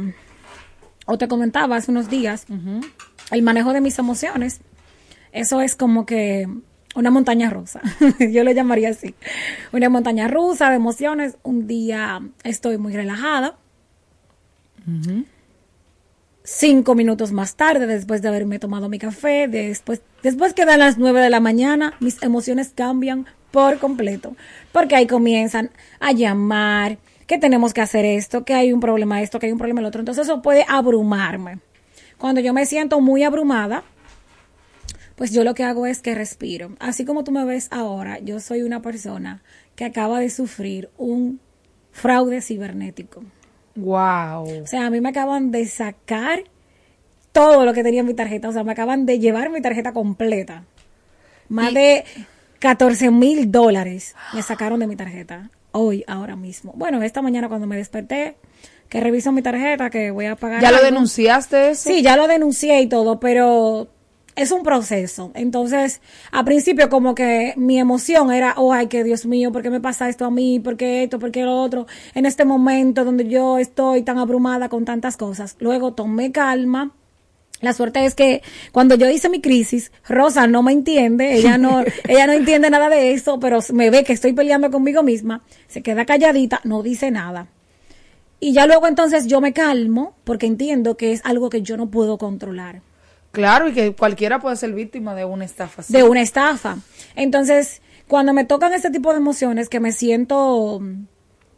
o 1.04 1.18
te 1.18 1.28
comentaba 1.28 1.76
hace 1.76 1.90
unos 1.90 2.08
días, 2.08 2.46
el 3.30 3.42
manejo 3.42 3.74
de 3.74 3.82
mis 3.82 3.98
emociones, 3.98 4.62
eso 5.32 5.60
es 5.60 5.76
como 5.76 6.06
que 6.06 6.48
una 6.94 7.10
montaña 7.10 7.50
rusa, 7.50 7.82
yo 8.32 8.42
lo 8.42 8.52
llamaría 8.52 8.88
así, 8.88 9.14
una 9.70 9.90
montaña 9.90 10.26
rusa 10.26 10.70
de 10.70 10.76
emociones. 10.76 11.36
Un 11.42 11.66
día 11.66 12.22
estoy 12.42 12.78
muy 12.78 12.94
relajada, 12.94 13.58
cinco 16.44 16.94
minutos 16.94 17.32
más 17.32 17.56
tarde, 17.56 17.86
después 17.86 18.20
de 18.20 18.28
haberme 18.28 18.58
tomado 18.58 18.88
mi 18.88 18.98
café, 18.98 19.48
después, 19.48 20.02
después 20.22 20.52
que 20.52 20.66
dan 20.66 20.78
las 20.78 20.98
nueve 20.98 21.20
de 21.20 21.30
la 21.30 21.40
mañana, 21.40 21.94
mis 22.00 22.22
emociones 22.22 22.72
cambian 22.74 23.26
por 23.50 23.78
completo, 23.78 24.36
porque 24.70 24.94
ahí 24.94 25.06
comienzan 25.06 25.70
a 26.00 26.12
llamar, 26.12 26.98
que 27.26 27.38
tenemos 27.38 27.72
que 27.72 27.80
hacer 27.80 28.04
esto, 28.04 28.44
que 28.44 28.52
hay 28.52 28.72
un 28.72 28.80
problema 28.80 29.22
esto, 29.22 29.40
que 29.40 29.46
hay 29.46 29.52
un 29.52 29.58
problema 29.58 29.80
el 29.80 29.86
otro, 29.86 30.00
entonces 30.00 30.26
eso 30.26 30.42
puede 30.42 30.66
abrumarme. 30.68 31.60
Cuando 32.18 32.40
yo 32.40 32.52
me 32.52 32.66
siento 32.66 33.00
muy 33.00 33.22
abrumada, 33.22 33.82
pues 35.16 35.32
yo 35.32 35.44
lo 35.44 35.54
que 35.54 35.64
hago 35.64 35.86
es 35.86 36.02
que 36.02 36.14
respiro. 36.14 36.76
Así 36.78 37.04
como 37.04 37.24
tú 37.24 37.32
me 37.32 37.44
ves 37.44 37.68
ahora, 37.70 38.18
yo 38.18 38.40
soy 38.40 38.62
una 38.62 38.82
persona 38.82 39.42
que 39.76 39.84
acaba 39.84 40.20
de 40.20 40.28
sufrir 40.28 40.90
un 40.98 41.40
fraude 41.92 42.42
cibernético. 42.42 43.24
Wow. 43.76 44.62
O 44.62 44.66
sea, 44.66 44.86
a 44.86 44.90
mí 44.90 45.00
me 45.00 45.08
acaban 45.10 45.50
de 45.50 45.66
sacar 45.66 46.44
todo 47.32 47.64
lo 47.64 47.72
que 47.72 47.82
tenía 47.82 48.00
en 48.00 48.06
mi 48.06 48.14
tarjeta. 48.14 48.48
O 48.48 48.52
sea, 48.52 48.64
me 48.64 48.72
acaban 48.72 49.06
de 49.06 49.18
llevar 49.18 49.50
mi 49.50 49.60
tarjeta 49.60 49.92
completa. 49.92 50.64
Más 51.48 51.72
Y- 51.72 51.74
de 51.74 52.04
14 52.60 53.10
mil 53.10 53.50
dólares 53.50 54.14
me 54.32 54.42
sacaron 54.42 54.80
de 54.80 54.86
mi 54.86 54.96
tarjeta. 54.96 55.50
Hoy, 55.72 56.04
ahora 56.06 56.36
mismo. 56.36 56.72
Bueno, 56.76 57.02
esta 57.02 57.20
mañana 57.20 57.48
cuando 57.48 57.66
me 57.66 57.76
desperté, 57.76 58.36
que 58.88 59.00
reviso 59.00 59.32
mi 59.32 59.42
tarjeta, 59.42 59.90
que 59.90 60.12
voy 60.12 60.26
a 60.26 60.36
pagar. 60.36 60.62
¿Ya 60.62 60.70
lo 60.70 60.80
denunciaste 60.82 61.70
eso? 61.70 61.90
Sí, 61.90 62.00
ya 62.02 62.16
lo 62.16 62.28
denuncié 62.28 62.80
y 62.80 62.86
todo, 62.88 63.18
pero 63.18 63.88
es 64.36 64.50
un 64.50 64.62
proceso. 64.62 65.30
Entonces, 65.34 66.00
a 66.32 66.44
principio 66.44 66.88
como 66.88 67.14
que 67.14 67.54
mi 67.56 67.78
emoción 67.78 68.32
era, 68.32 68.54
oh, 68.56 68.72
ay, 68.72 68.88
que 68.88 69.04
Dios 69.04 69.26
mío, 69.26 69.52
¿por 69.52 69.62
qué 69.62 69.70
me 69.70 69.80
pasa 69.80 70.08
esto 70.08 70.24
a 70.24 70.30
mí? 70.30 70.60
¿Por 70.60 70.76
qué 70.76 71.04
esto? 71.04 71.18
¿Por 71.18 71.30
qué 71.30 71.42
lo 71.42 71.60
otro? 71.60 71.86
En 72.14 72.26
este 72.26 72.44
momento 72.44 73.04
donde 73.04 73.28
yo 73.28 73.58
estoy 73.58 74.02
tan 74.02 74.18
abrumada 74.18 74.68
con 74.68 74.84
tantas 74.84 75.16
cosas. 75.16 75.56
Luego 75.60 75.94
tomé 75.94 76.32
calma. 76.32 76.92
La 77.60 77.72
suerte 77.72 78.04
es 78.04 78.14
que 78.14 78.42
cuando 78.72 78.94
yo 78.94 79.08
hice 79.08 79.28
mi 79.28 79.40
crisis, 79.40 79.90
Rosa 80.06 80.46
no 80.46 80.62
me 80.62 80.72
entiende, 80.72 81.34
ella 81.34 81.56
no, 81.56 81.82
ella 82.08 82.26
no 82.26 82.32
entiende 82.32 82.68
nada 82.68 82.90
de 82.90 83.12
eso, 83.12 83.38
pero 83.38 83.60
me 83.72 83.90
ve 83.90 84.04
que 84.04 84.12
estoy 84.12 84.32
peleando 84.32 84.70
conmigo 84.70 85.02
misma, 85.02 85.42
se 85.68 85.82
queda 85.82 86.04
calladita, 86.04 86.60
no 86.64 86.82
dice 86.82 87.10
nada. 87.10 87.46
Y 88.38 88.52
ya 88.52 88.66
luego 88.66 88.86
entonces 88.86 89.26
yo 89.26 89.40
me 89.40 89.54
calmo 89.54 90.14
porque 90.24 90.46
entiendo 90.46 90.98
que 90.98 91.12
es 91.12 91.22
algo 91.24 91.48
que 91.48 91.62
yo 91.62 91.78
no 91.78 91.90
puedo 91.90 92.18
controlar. 92.18 92.82
Claro, 93.34 93.68
y 93.68 93.72
que 93.72 93.94
cualquiera 93.94 94.38
puede 94.38 94.56
ser 94.56 94.72
víctima 94.72 95.14
de 95.14 95.24
una 95.24 95.44
estafa. 95.44 95.82
de 95.88 96.02
una 96.04 96.22
estafa. 96.22 96.78
Entonces, 97.16 97.82
cuando 98.06 98.32
me 98.32 98.44
tocan 98.44 98.72
este 98.72 98.90
tipo 98.90 99.10
de 99.10 99.18
emociones 99.18 99.68
que 99.68 99.80
me 99.80 99.90
siento 99.90 100.78
mm, 100.80 101.06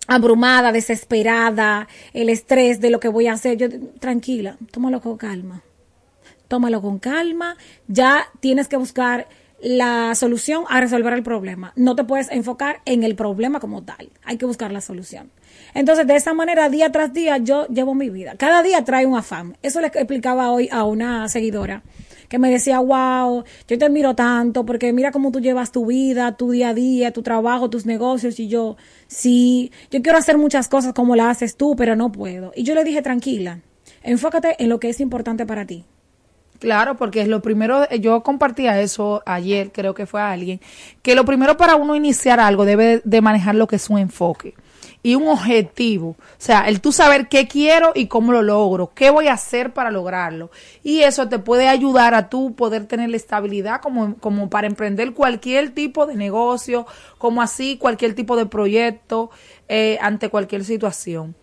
abrumada, 0.09 0.73
desesperada, 0.73 1.87
el 2.15 2.31
estrés 2.31 2.81
de 2.81 2.91
lo 2.91 2.99
que 2.99 3.09
voy 3.09 3.27
a 3.27 3.35
hacer, 3.35 3.59
yo 3.59 3.69
tranquila, 4.01 4.57
tómalo 4.71 5.01
con 5.01 5.19
calma. 5.19 5.63
Tómalo 6.49 6.81
con 6.81 6.99
calma, 6.99 7.57
ya 7.89 8.29
tienes 8.41 8.69
que 8.69 8.77
buscar 8.77 9.29
la 9.61 10.15
solución 10.15 10.65
a 10.69 10.81
resolver 10.81 11.13
el 11.13 11.23
problema. 11.23 11.73
No 11.77 11.95
te 11.95 12.05
puedes 12.05 12.31
enfocar 12.31 12.81
en 12.85 13.03
el 13.03 13.17
problema 13.17 13.61
como 13.61 13.83
tal, 13.83 14.11
hay 14.25 14.39
que 14.39 14.47
buscar 14.47 14.73
la 14.73 14.81
solución. 14.81 15.31
Entonces, 15.77 16.07
de 16.07 16.17
esa 16.17 16.33
manera, 16.33 16.71
día 16.71 16.91
tras 16.91 17.13
día, 17.13 17.37
yo 17.37 17.67
llevo 17.67 17.95
mi 17.95 18.09
vida. 18.09 18.35
Cada 18.39 18.63
día 18.63 18.83
trae 18.83 19.05
un 19.05 19.15
afán. 19.15 19.59
Eso 19.61 19.83
le 19.83 19.89
explicaba 19.89 20.51
hoy 20.51 20.71
a 20.73 20.85
una 20.85 21.29
seguidora 21.29 21.83
que 22.31 22.39
me 22.39 22.51
decía, 22.51 22.81
wow, 22.81 23.45
yo 23.69 23.77
te 23.77 23.85
admiro 23.85 24.15
tanto 24.15 24.65
porque 24.65 24.95
mira 24.95 25.13
cómo 25.13 25.31
tú 25.31 25.39
llevas 25.39 25.73
tu 25.73 25.85
vida, 25.85 26.35
tu 26.35 26.51
día 26.51 26.71
a 26.71 26.75
día, 26.75 27.13
tu 27.13 27.23
trabajo, 27.23 27.69
tus 27.69 27.85
negocios. 27.85 28.41
Y 28.41 28.49
yo, 28.49 28.79
sí, 29.07 29.71
yo 29.91 30.01
quiero 30.01 30.17
hacer 30.17 30.39
muchas 30.39 30.69
cosas 30.69 30.95
como 30.95 31.15
las 31.15 31.37
haces 31.37 31.59
tú, 31.59 31.77
pero 31.77 31.95
no 31.95 32.11
puedo. 32.11 32.53
Y 32.57 32.63
yo 32.63 32.75
le 32.75 32.83
dije, 32.83 33.03
tranquila, 33.03 33.61
enfócate 34.03 34.57
en 34.59 34.71
lo 34.71 34.81
que 34.81 34.89
es 34.89 34.99
importante 34.99 35.45
para 35.45 35.67
ti. 35.67 35.85
Claro, 36.59 36.97
porque 36.97 37.21
es 37.21 37.29
lo 37.29 37.43
primero, 37.43 37.87
yo 38.01 38.23
compartía 38.23 38.81
eso 38.81 39.23
ayer, 39.27 39.73
creo 39.73 39.93
que 39.93 40.07
fue 40.07 40.23
a 40.23 40.31
alguien, 40.31 40.59
que 41.03 41.15
lo 41.15 41.27
primero 41.27 41.59
para 41.59 41.77
uno 41.77 41.95
iniciar 41.95 42.41
algo 42.41 42.65
debe 42.65 43.03
de 43.05 43.21
manejar 43.21 43.57
lo 43.57 43.67
que 43.67 43.77
es 43.77 43.91
un 43.91 43.99
enfoque 43.99 44.55
y 45.07 45.15
un 45.15 45.29
objetivo. 45.29 46.09
O 46.09 46.17
sea, 46.37 46.67
el 46.67 46.81
tú 46.81 46.91
saber 46.91 47.29
qué 47.29 47.47
quiero 47.47 47.93
y 47.95 48.09
cómo 48.09 48.33
lo 48.33 48.43
logro, 48.43 48.91
qué 48.93 49.11
voy 49.11 49.29
a 49.29 49.35
hacer 49.35 49.73
para 49.73 49.93
lograrlo. 49.93 50.51
Y 50.83 51.03
eso 51.03 51.29
te 51.29 51.39
puede 51.39 51.69
ayudar 51.69 52.13
a 52.17 52.29
tú 52.29 52.57
poder 52.57 52.87
tener 52.87 53.11
la 53.11 53.17
estabilidad 53.17 53.81
como, 53.81 54.17
como 54.17 54.51
para 54.51 54.67
emprender 54.67 55.15
cualquier 55.15 55.71
tipo 55.71 56.07
de 56.07 56.17
negocio, 56.17 56.89
como 57.19 57.41
así 57.41 57.79
cualquier 57.79 58.17
tipo 58.17 58.37
de 58.37 58.47
proyecto 58.47 59.31
eh, 59.69 59.97
ante 60.01 60.29
cualquier 60.29 60.65
situación. 60.65 61.37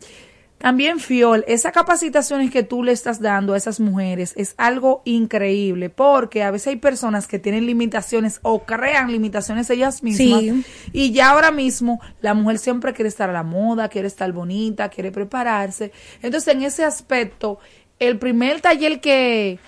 También, 0.64 1.02
Fiol, 1.02 1.44
esas 1.46 1.74
capacitaciones 1.74 2.50
que 2.50 2.64
tú 2.64 2.84
le 2.84 2.94
estás 2.94 3.20
dando 3.20 3.54
a 3.54 3.58
esas 3.58 3.82
mujeres 3.82 4.34
es 4.38 4.56
algo 4.56 5.02
increíble, 5.04 5.90
porque 5.90 6.42
a 6.42 6.52
veces 6.52 6.68
hay 6.68 6.76
personas 6.78 7.28
que 7.28 7.38
tienen 7.38 7.66
limitaciones 7.66 8.40
o 8.44 8.64
crean 8.64 9.12
limitaciones 9.12 9.70
ellas 9.70 10.04
mismas. 10.04 10.40
Sí. 10.40 10.66
Y 10.94 11.12
ya 11.12 11.32
ahora 11.32 11.52
mismo 11.52 12.00
la 12.22 12.34
mujer 12.34 12.60
siempre 12.60 12.94
quiere 12.94 13.10
estar 13.10 13.30
a 13.30 13.34
la 13.34 13.44
moda, 13.44 13.90
quiere 13.90 14.08
estar 14.08 14.32
bonita, 14.32 14.88
quiere 14.88 15.12
prepararse. 15.12 15.92
Entonces, 16.22 16.56
en 16.56 16.62
ese 16.62 16.86
aspecto, 16.86 17.60
el 18.00 18.18
primer 18.18 18.62
taller 18.62 19.02
que, 19.02 19.60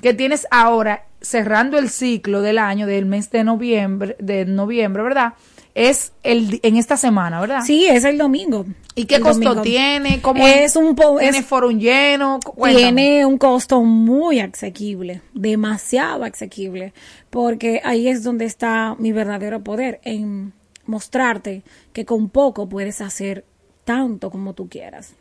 que 0.00 0.14
tienes 0.14 0.46
ahora, 0.52 1.06
cerrando 1.20 1.78
el 1.78 1.90
ciclo 1.90 2.42
del 2.42 2.58
año, 2.58 2.86
del 2.86 3.06
mes 3.06 3.32
de 3.32 3.42
noviembre, 3.42 4.14
de 4.20 4.44
noviembre, 4.44 5.02
¿verdad? 5.02 5.34
Es 5.74 6.12
el, 6.22 6.58
en 6.62 6.76
esta 6.76 6.96
semana, 6.96 7.40
¿verdad? 7.40 7.60
Sí, 7.64 7.86
es 7.86 8.04
el 8.04 8.18
domingo. 8.18 8.66
¿Y 8.94 9.04
qué 9.04 9.16
El 9.16 9.22
costo 9.22 9.40
domingo. 9.40 9.62
tiene? 9.62 10.20
¿Cómo 10.20 10.46
es 10.46 10.74
un 10.74 10.96
¿Tiene 10.96 11.38
es- 11.38 11.46
foro 11.46 11.70
lleno? 11.70 12.40
Cuéntame. 12.44 12.82
Tiene 12.82 13.26
un 13.26 13.38
costo 13.38 13.82
muy 13.82 14.40
asequible, 14.40 15.22
demasiado 15.34 16.24
asequible, 16.24 16.92
porque 17.30 17.80
ahí 17.84 18.08
es 18.08 18.24
donde 18.24 18.44
está 18.44 18.96
mi 18.98 19.12
verdadero 19.12 19.62
poder, 19.62 20.00
en 20.04 20.52
mostrarte 20.86 21.62
que 21.92 22.04
con 22.04 22.28
poco 22.28 22.68
puedes 22.68 23.00
hacer 23.00 23.44
tanto 23.84 24.30
como 24.30 24.54
tú 24.54 24.68
quieras. 24.68 25.12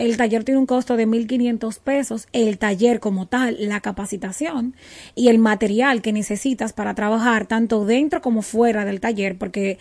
El 0.00 0.16
taller 0.16 0.44
tiene 0.44 0.58
un 0.58 0.64
costo 0.64 0.96
de 0.96 1.06
1.500 1.06 1.78
pesos, 1.78 2.26
el 2.32 2.56
taller 2.56 3.00
como 3.00 3.26
tal, 3.26 3.58
la 3.60 3.80
capacitación 3.80 4.74
y 5.14 5.28
el 5.28 5.38
material 5.38 6.00
que 6.00 6.14
necesitas 6.14 6.72
para 6.72 6.94
trabajar 6.94 7.46
tanto 7.46 7.84
dentro 7.84 8.22
como 8.22 8.40
fuera 8.40 8.86
del 8.86 8.98
taller, 8.98 9.36
porque 9.36 9.78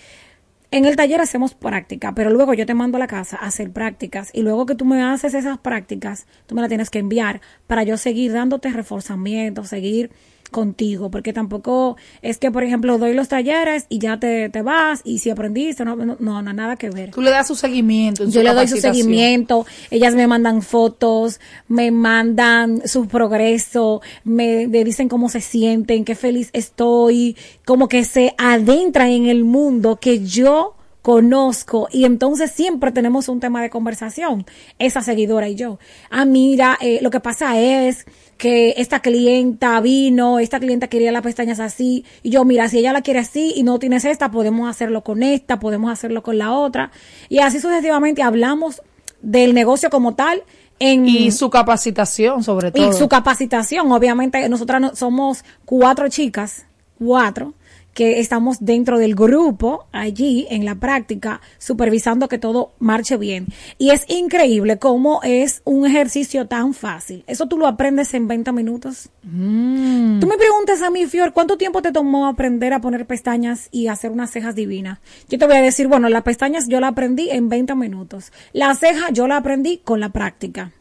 en 0.71 0.84
el 0.84 0.97
taller 0.97 1.21
hacemos 1.21 1.53
práctica, 1.53 2.13
pero 2.15 2.32
luego 2.32 2.53
yo 2.53 2.65
te 2.65 2.73
mando 2.73 2.97
a 2.97 2.99
la 2.99 3.08
casa 3.08 3.38
a 3.38 3.45
hacer 3.45 3.71
prácticas 3.71 4.29
y 4.34 4.41
luego 4.41 4.65
que 4.65 4.75
tú 4.75 4.84
me 4.84 5.01
haces 5.01 5.34
esas 5.34 5.58
prácticas, 5.58 6.27
tú 6.47 6.53
me 6.53 6.60
las 6.60 6.67
tienes 6.67 6.89
que 6.89 6.99
enviar 6.99 7.39
para 7.65 7.84
yo 7.84 7.95
seguir 7.95 8.34
dándote 8.34 8.71
reforzamiento, 8.71 9.63
seguir 9.63 10.12
contigo, 10.49 11.09
porque 11.09 11.33
tampoco 11.33 11.97
es 12.21 12.38
que, 12.38 12.51
por 12.51 12.63
ejemplo, 12.63 12.97
doy 12.97 13.13
los 13.13 13.27
talleres 13.27 13.85
y 13.89 13.99
ya 13.99 14.19
te, 14.19 14.49
te 14.49 14.62
vas 14.62 15.01
y 15.03 15.19
si 15.19 15.29
aprendiste, 15.29 15.85
no, 15.85 15.95
no, 15.95 16.17
no, 16.19 16.41
nada 16.41 16.75
que 16.75 16.89
ver. 16.89 17.12
Tú 17.12 17.21
le 17.21 17.31
das 17.31 17.47
su 17.47 17.55
seguimiento. 17.55 18.25
Yo 18.25 18.43
le 18.43 18.53
doy 18.53 18.67
su 18.67 18.77
seguimiento, 18.77 19.65
ellas 19.91 20.15
me 20.15 20.27
mandan 20.27 20.62
fotos, 20.62 21.39
me 21.67 21.91
mandan 21.91 22.88
su 22.88 23.07
progreso, 23.07 24.01
me, 24.23 24.67
me 24.67 24.83
dicen 24.83 25.09
cómo 25.09 25.29
se 25.29 25.41
sienten, 25.41 26.05
qué 26.05 26.15
feliz 26.15 26.49
estoy, 26.53 27.38
como 27.65 27.88
que 27.88 28.03
se 28.03 28.33
adentran 28.38 29.09
en 29.09 29.27
el 29.27 29.43
mundo 29.43 29.97
que 29.97 30.25
yo 30.25 30.75
conozco 31.01 31.88
y 31.91 32.05
entonces 32.05 32.51
siempre 32.51 32.91
tenemos 32.91 33.29
un 33.29 33.39
tema 33.39 33.62
de 33.62 33.69
conversación, 33.69 34.45
esa 34.77 35.01
seguidora 35.01 35.47
y 35.47 35.55
yo. 35.55 35.79
Ah, 36.09 36.25
mira, 36.25 36.77
eh, 36.81 36.99
lo 37.01 37.09
que 37.09 37.19
pasa 37.19 37.59
es 37.59 38.05
que 38.39 38.73
esta 38.78 39.02
clienta 39.02 39.80
vino, 39.82 40.39
esta 40.39 40.60
clienta 40.60 40.88
quería 40.88 41.12
las 41.12 41.21
pestañas 41.21 41.60
así, 41.60 42.06
y 42.23 42.32
yo, 42.32 42.45
mira, 42.45 42.69
si 42.69 42.80
ella 42.80 42.93
la 42.93 43.02
quiere 43.02 43.19
así 43.19 43.54
y 43.56 43.63
no 43.63 43.78
tienes 43.78 44.06
esta, 44.06 44.32
podemos 44.32 44.67
hacerlo 44.67 45.04
con 45.04 45.21
esta, 45.21 45.60
podemos 45.60 45.91
hacerlo 45.91 46.23
con 46.23 46.39
la 46.39 46.54
otra, 46.54 46.89
y 47.28 47.39
así 47.39 47.60
sucesivamente 47.60 48.23
hablamos 48.23 48.82
del 49.21 49.54
negocio 49.54 49.89
como 49.89 50.15
tal. 50.15 50.41
En, 50.80 51.06
y 51.06 51.32
su 51.32 51.49
capacitación, 51.49 52.41
sobre 52.41 52.71
todo. 52.71 52.89
Y 52.89 52.93
su 52.93 53.10
capacitación, 53.10 53.91
obviamente, 53.91 54.47
nosotras 54.47 54.97
somos 54.97 55.43
cuatro 55.65 56.08
chicas, 56.08 56.65
cuatro, 56.97 57.54
que 57.99 58.21
estamos 58.21 58.59
dentro 58.62 58.97
del 58.97 59.13
grupo 59.13 59.88
allí 59.91 60.47
en 60.49 60.63
la 60.63 60.75
práctica 60.75 61.41
supervisando 61.57 62.29
que 62.29 62.38
todo 62.38 62.71
marche 62.79 63.17
bien. 63.17 63.47
Y 63.77 63.89
es 63.89 64.05
increíble 64.07 64.79
cómo 64.79 65.19
es 65.21 65.62
un 65.65 65.85
ejercicio 65.85 66.47
tan 66.47 66.73
fácil. 66.73 67.25
Eso 67.27 67.47
tú 67.47 67.57
lo 67.57 67.67
aprendes 67.67 68.13
en 68.13 68.29
20 68.29 68.53
minutos. 68.53 69.09
Mm. 69.23 70.21
Tú 70.21 70.27
me 70.27 70.38
preguntas 70.38 70.81
a 70.81 70.89
mí, 70.89 71.07
Fior, 71.07 71.33
¿cuánto 71.33 71.57
tiempo 71.57 71.81
te 71.81 71.91
tomó 71.91 72.27
aprender 72.27 72.71
a 72.71 72.79
poner 72.79 73.05
pestañas 73.05 73.67
y 73.69 73.88
hacer 73.88 74.12
unas 74.12 74.31
cejas 74.31 74.55
divinas? 74.55 74.99
Yo 75.27 75.38
te 75.38 75.45
voy 75.45 75.57
a 75.57 75.62
decir, 75.62 75.89
bueno, 75.89 76.07
las 76.07 76.23
pestañas 76.23 76.69
yo 76.69 76.79
la 76.79 76.88
aprendí 76.88 77.29
en 77.29 77.49
20 77.49 77.75
minutos. 77.75 78.31
La 78.53 78.73
ceja 78.75 79.09
yo 79.12 79.27
la 79.27 79.35
aprendí 79.35 79.79
con 79.79 79.99
la 79.99 80.07
práctica 80.07 80.71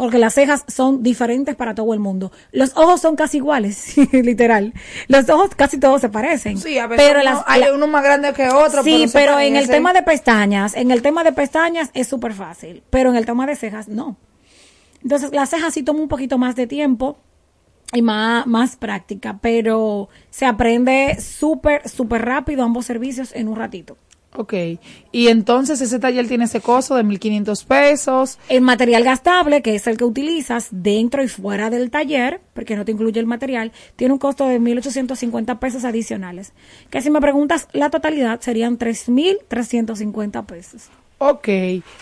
porque 0.00 0.18
las 0.18 0.32
cejas 0.32 0.64
son 0.66 1.02
diferentes 1.02 1.54
para 1.56 1.74
todo 1.74 1.92
el 1.92 2.00
mundo. 2.00 2.32
Los 2.52 2.74
ojos 2.74 3.02
son 3.02 3.16
casi 3.16 3.36
iguales, 3.36 3.94
literal. 4.12 4.72
Los 5.08 5.28
ojos 5.28 5.50
casi 5.54 5.78
todos 5.78 6.00
se 6.00 6.08
parecen. 6.08 6.56
Sí, 6.56 6.78
a 6.78 6.86
veces 6.86 7.06
pero 7.06 7.20
uno- 7.20 7.30
las- 7.30 7.44
hay 7.46 7.60
la- 7.60 7.74
uno 7.74 7.86
más 7.86 8.02
grande 8.02 8.32
que 8.32 8.48
otro. 8.48 8.82
Sí, 8.82 9.04
pero 9.12 9.38
en 9.38 9.56
el 9.56 9.68
tema 9.68 9.92
de 9.92 10.02
pestañas, 10.02 10.74
en 10.74 10.90
el 10.90 11.02
tema 11.02 11.22
de 11.22 11.32
pestañas 11.32 11.90
es 11.92 12.08
súper 12.08 12.32
fácil, 12.32 12.82
pero 12.88 13.10
en 13.10 13.16
el 13.16 13.26
tema 13.26 13.44
de 13.46 13.56
cejas 13.56 13.88
no. 13.88 14.16
Entonces, 15.02 15.32
las 15.32 15.50
cejas 15.50 15.74
sí 15.74 15.82
toma 15.82 16.00
un 16.00 16.08
poquito 16.08 16.38
más 16.38 16.56
de 16.56 16.66
tiempo 16.66 17.18
y 17.92 18.00
más, 18.00 18.46
más 18.46 18.76
práctica, 18.76 19.38
pero 19.42 20.08
se 20.30 20.46
aprende 20.46 21.18
súper, 21.20 21.86
súper 21.88 22.24
rápido 22.24 22.62
ambos 22.64 22.86
servicios 22.86 23.34
en 23.34 23.48
un 23.48 23.56
ratito. 23.56 23.98
Ok. 24.36 24.54
Y 25.10 25.28
entonces 25.28 25.80
ese 25.80 25.98
taller 25.98 26.28
tiene 26.28 26.44
ese 26.44 26.60
costo 26.60 26.94
de 26.94 27.02
1.500 27.04 27.64
pesos. 27.64 28.38
El 28.48 28.60
material 28.60 29.02
gastable, 29.02 29.60
que 29.60 29.74
es 29.74 29.86
el 29.86 29.96
que 29.96 30.04
utilizas 30.04 30.68
dentro 30.70 31.22
y 31.24 31.28
fuera 31.28 31.68
del 31.68 31.90
taller, 31.90 32.40
porque 32.54 32.76
no 32.76 32.84
te 32.84 32.92
incluye 32.92 33.18
el 33.18 33.26
material, 33.26 33.72
tiene 33.96 34.14
un 34.14 34.20
costo 34.20 34.46
de 34.46 34.60
1.850 34.60 35.58
pesos 35.58 35.84
adicionales. 35.84 36.52
Que 36.90 37.02
si 37.02 37.10
me 37.10 37.20
preguntas 37.20 37.66
la 37.72 37.90
totalidad 37.90 38.40
serían 38.40 38.78
3.350 38.78 40.46
pesos. 40.46 40.90
Ok. 41.22 41.48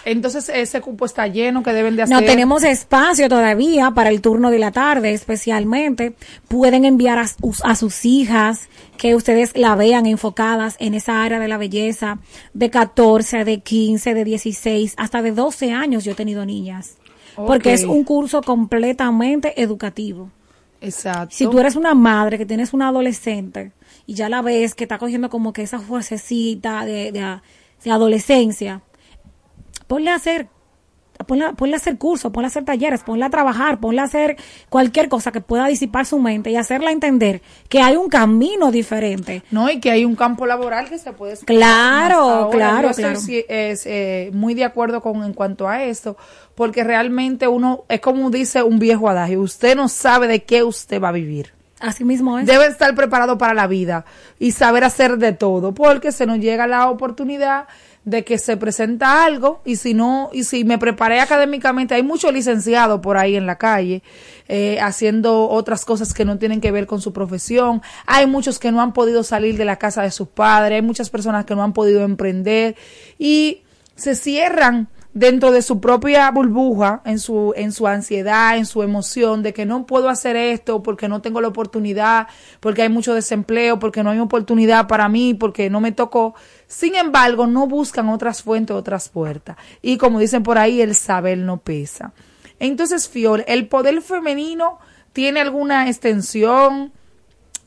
Entonces 0.04 0.48
ese 0.48 0.80
cupo 0.80 1.04
está 1.04 1.26
lleno 1.26 1.64
que 1.64 1.72
deben 1.72 1.96
de 1.96 2.02
hacer. 2.02 2.14
No 2.14 2.22
tenemos 2.24 2.62
espacio 2.62 3.28
todavía 3.28 3.90
para 3.90 4.10
el 4.10 4.20
turno 4.20 4.50
de 4.52 4.60
la 4.60 4.70
tarde, 4.70 5.12
especialmente. 5.12 6.14
Pueden 6.46 6.84
enviar 6.84 7.18
a, 7.18 7.26
sus- 7.26 7.60
a 7.64 7.74
sus 7.74 8.04
hijas 8.04 8.68
que 8.96 9.16
ustedes 9.16 9.56
la 9.56 9.74
vean 9.74 10.06
enfocadas 10.06 10.76
en 10.78 10.94
esa 10.94 11.24
área 11.24 11.40
de 11.40 11.48
la 11.48 11.58
belleza 11.58 12.20
de 12.54 12.70
14, 12.70 13.44
de 13.44 13.58
15, 13.58 14.14
de 14.14 14.24
16, 14.24 14.94
hasta 14.96 15.20
de 15.20 15.32
12 15.32 15.72
años 15.72 16.04
yo 16.04 16.12
he 16.12 16.14
tenido 16.14 16.46
niñas. 16.46 16.96
Porque 17.34 17.72
es 17.72 17.82
un 17.84 18.04
curso 18.04 18.40
completamente 18.42 19.60
educativo. 19.60 20.30
Exacto. 20.80 21.34
Si 21.34 21.44
tú 21.48 21.58
eres 21.58 21.74
una 21.74 21.94
madre 21.94 22.38
que 22.38 22.46
tienes 22.46 22.72
una 22.72 22.88
adolescente 22.88 23.72
y 24.06 24.14
ya 24.14 24.28
la 24.28 24.42
ves 24.42 24.76
que 24.76 24.84
está 24.84 24.98
cogiendo 24.98 25.28
como 25.28 25.52
que 25.52 25.62
esa 25.62 25.80
fuercecita 25.80 26.84
de, 26.84 27.10
de, 27.10 27.40
de 27.84 27.90
adolescencia, 27.90 28.82
ponle 29.88 30.10
a 30.10 30.14
hacer, 30.14 30.46
ponle, 31.26 31.46
a- 31.46 31.52
ponle 31.54 31.74
a 31.74 31.78
hacer 31.78 31.98
cursos, 31.98 32.30
ponle 32.30 32.46
a 32.46 32.48
hacer 32.48 32.64
talleres, 32.64 33.02
ponle 33.02 33.24
a 33.24 33.30
trabajar, 33.30 33.80
ponle 33.80 34.00
a 34.00 34.04
hacer 34.04 34.36
cualquier 34.68 35.08
cosa 35.08 35.32
que 35.32 35.40
pueda 35.40 35.66
disipar 35.66 36.06
su 36.06 36.20
mente 36.20 36.50
y 36.52 36.56
hacerla 36.56 36.92
entender 36.92 37.42
que 37.68 37.80
hay 37.82 37.96
un 37.96 38.08
camino 38.08 38.70
diferente. 38.70 39.42
No, 39.50 39.68
y 39.68 39.80
que 39.80 39.90
hay 39.90 40.04
un 40.04 40.14
campo 40.14 40.46
laboral 40.46 40.88
que 40.88 40.98
se 40.98 41.12
puede 41.12 41.36
Claro, 41.38 42.48
claro, 42.52 42.82
Yo 42.82 42.90
estoy 42.90 43.04
claro. 43.04 43.20
sí, 43.20 43.44
es, 43.48 43.84
eh, 43.86 44.30
muy 44.32 44.54
de 44.54 44.64
acuerdo 44.64 45.00
con 45.00 45.24
en 45.24 45.32
cuanto 45.34 45.66
a 45.68 45.82
esto, 45.82 46.16
porque 46.54 46.84
realmente 46.84 47.48
uno, 47.48 47.84
es 47.88 48.00
como 48.00 48.30
dice 48.30 48.62
un 48.62 48.78
viejo 48.78 49.08
adagio, 49.08 49.40
usted 49.40 49.74
no 49.74 49.88
sabe 49.88 50.28
de 50.28 50.44
qué 50.44 50.62
usted 50.62 51.02
va 51.02 51.08
a 51.08 51.12
vivir. 51.12 51.52
Así 51.80 52.04
mismo 52.04 52.38
es. 52.38 52.46
Debe 52.46 52.66
estar 52.66 52.92
preparado 52.96 53.38
para 53.38 53.54
la 53.54 53.68
vida 53.68 54.04
y 54.40 54.50
saber 54.52 54.82
hacer 54.82 55.16
de 55.18 55.32
todo, 55.32 55.72
porque 55.74 56.10
se 56.10 56.26
nos 56.26 56.38
llega 56.38 56.66
la 56.66 56.90
oportunidad 56.90 57.68
de 58.08 58.24
que 58.24 58.38
se 58.38 58.56
presenta 58.56 59.24
algo 59.24 59.60
y 59.64 59.76
si 59.76 59.92
no, 59.92 60.30
y 60.32 60.44
si 60.44 60.64
me 60.64 60.78
preparé 60.78 61.20
académicamente, 61.20 61.94
hay 61.94 62.02
muchos 62.02 62.32
licenciados 62.32 63.00
por 63.00 63.18
ahí 63.18 63.36
en 63.36 63.46
la 63.46 63.58
calle 63.58 64.02
eh, 64.48 64.78
haciendo 64.80 65.48
otras 65.48 65.84
cosas 65.84 66.14
que 66.14 66.24
no 66.24 66.38
tienen 66.38 66.60
que 66.60 66.70
ver 66.70 66.86
con 66.86 67.02
su 67.02 67.12
profesión, 67.12 67.82
hay 68.06 68.26
muchos 68.26 68.58
que 68.58 68.72
no 68.72 68.80
han 68.80 68.94
podido 68.94 69.22
salir 69.22 69.58
de 69.58 69.66
la 69.66 69.76
casa 69.76 70.02
de 70.02 70.10
sus 70.10 70.28
padres, 70.28 70.76
hay 70.76 70.82
muchas 70.82 71.10
personas 71.10 71.44
que 71.44 71.54
no 71.54 71.62
han 71.62 71.74
podido 71.74 72.02
emprender 72.02 72.76
y 73.18 73.62
se 73.94 74.14
cierran 74.14 74.88
dentro 75.14 75.50
de 75.50 75.62
su 75.62 75.80
propia 75.80 76.30
burbuja, 76.30 77.02
en 77.04 77.18
su, 77.18 77.52
en 77.56 77.72
su 77.72 77.86
ansiedad, 77.86 78.56
en 78.56 78.66
su 78.66 78.82
emoción 78.82 79.42
de 79.42 79.52
que 79.52 79.66
no 79.66 79.86
puedo 79.86 80.08
hacer 80.08 80.36
esto 80.36 80.82
porque 80.82 81.08
no 81.08 81.22
tengo 81.22 81.40
la 81.40 81.48
oportunidad, 81.48 82.28
porque 82.60 82.82
hay 82.82 82.88
mucho 82.88 83.14
desempleo, 83.14 83.78
porque 83.78 84.02
no 84.02 84.10
hay 84.10 84.18
oportunidad 84.18 84.86
para 84.86 85.08
mí, 85.08 85.34
porque 85.34 85.70
no 85.70 85.80
me 85.80 85.92
tocó. 85.92 86.34
Sin 86.66 86.94
embargo, 86.94 87.46
no 87.46 87.66
buscan 87.66 88.08
otras 88.08 88.42
fuentes, 88.42 88.76
otras 88.76 89.08
puertas. 89.08 89.56
Y 89.82 89.96
como 89.96 90.20
dicen 90.20 90.42
por 90.42 90.58
ahí, 90.58 90.80
el 90.80 90.94
saber 90.94 91.38
no 91.38 91.58
pesa. 91.58 92.12
Entonces, 92.60 93.08
Fiol, 93.08 93.44
¿el 93.46 93.68
poder 93.68 94.02
femenino 94.02 94.78
tiene 95.12 95.40
alguna 95.40 95.88
extensión? 95.88 96.92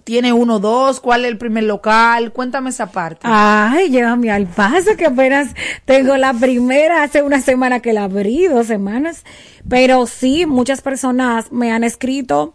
¿Tiene 0.04 0.34
uno, 0.34 0.60
dos? 0.60 1.00
¿Cuál 1.00 1.26
es 1.26 1.32
el 1.32 1.38
primer 1.38 1.64
local? 1.66 2.32
Cuéntame 2.34 2.72
esa 2.72 2.92
parte. 2.92 3.22
Ay, 3.24 3.90
llévame 3.90 4.32
al 4.32 4.48
paso 4.48 4.96
que 4.98 5.06
apenas 5.06 5.54
tengo 5.86 6.18
la 6.18 6.34
primera, 6.34 7.04
hace 7.04 7.22
una 7.22 7.40
semana 7.42 7.80
que 7.82 7.94
la 7.94 8.06
abrí, 8.06 8.48
dos 8.48 8.68
semanas. 8.68 9.24
Pero 9.70 10.08
sí, 10.08 10.46
muchas 10.46 10.82
personas 10.82 11.52
me 11.52 11.72
han 11.72 11.84
escrito. 11.84 12.54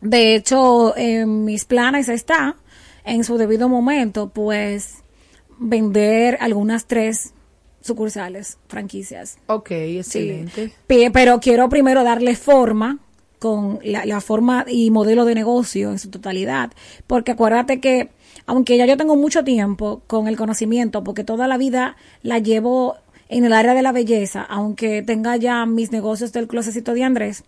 De 0.00 0.34
hecho, 0.34 0.96
en 0.96 1.44
mis 1.44 1.64
planes 1.66 2.08
está, 2.08 2.56
en 3.04 3.22
su 3.24 3.36
debido 3.36 3.68
momento, 3.68 4.30
pues, 4.30 4.94
vender 5.58 6.38
algunas 6.40 6.86
tres 6.86 7.34
sucursales, 7.82 8.58
franquicias. 8.68 9.38
Ok, 9.46 9.70
excelente. 9.72 10.72
Pe- 10.86 11.10
Pero 11.12 11.38
quiero 11.40 11.68
primero 11.68 12.02
darle 12.02 12.34
forma 12.36 12.98
con 13.42 13.80
la, 13.82 14.20
forma 14.20 14.64
y 14.68 14.92
modelo 14.92 15.24
de 15.24 15.34
negocio 15.34 15.90
en 15.90 15.98
su 15.98 16.10
totalidad. 16.10 16.70
Porque 17.08 17.32
acuérdate 17.32 17.80
que, 17.80 18.10
aunque 18.46 18.76
ya 18.76 18.86
yo 18.86 18.96
tengo 18.96 19.16
mucho 19.16 19.42
tiempo 19.42 20.00
con 20.06 20.28
el 20.28 20.36
conocimiento, 20.36 21.02
porque 21.02 21.24
toda 21.24 21.48
la 21.48 21.58
vida 21.58 21.96
la 22.22 22.38
llevo 22.38 22.98
en 23.28 23.44
el 23.44 23.52
área 23.52 23.74
de 23.74 23.82
la 23.82 23.90
belleza, 23.90 24.42
aunque 24.42 25.02
tenga 25.02 25.34
ya 25.38 25.66
mis 25.66 25.90
negocios 25.90 26.32
del 26.32 26.46
closecito 26.46 26.94
de 26.94 27.02
Andrés, 27.02 27.42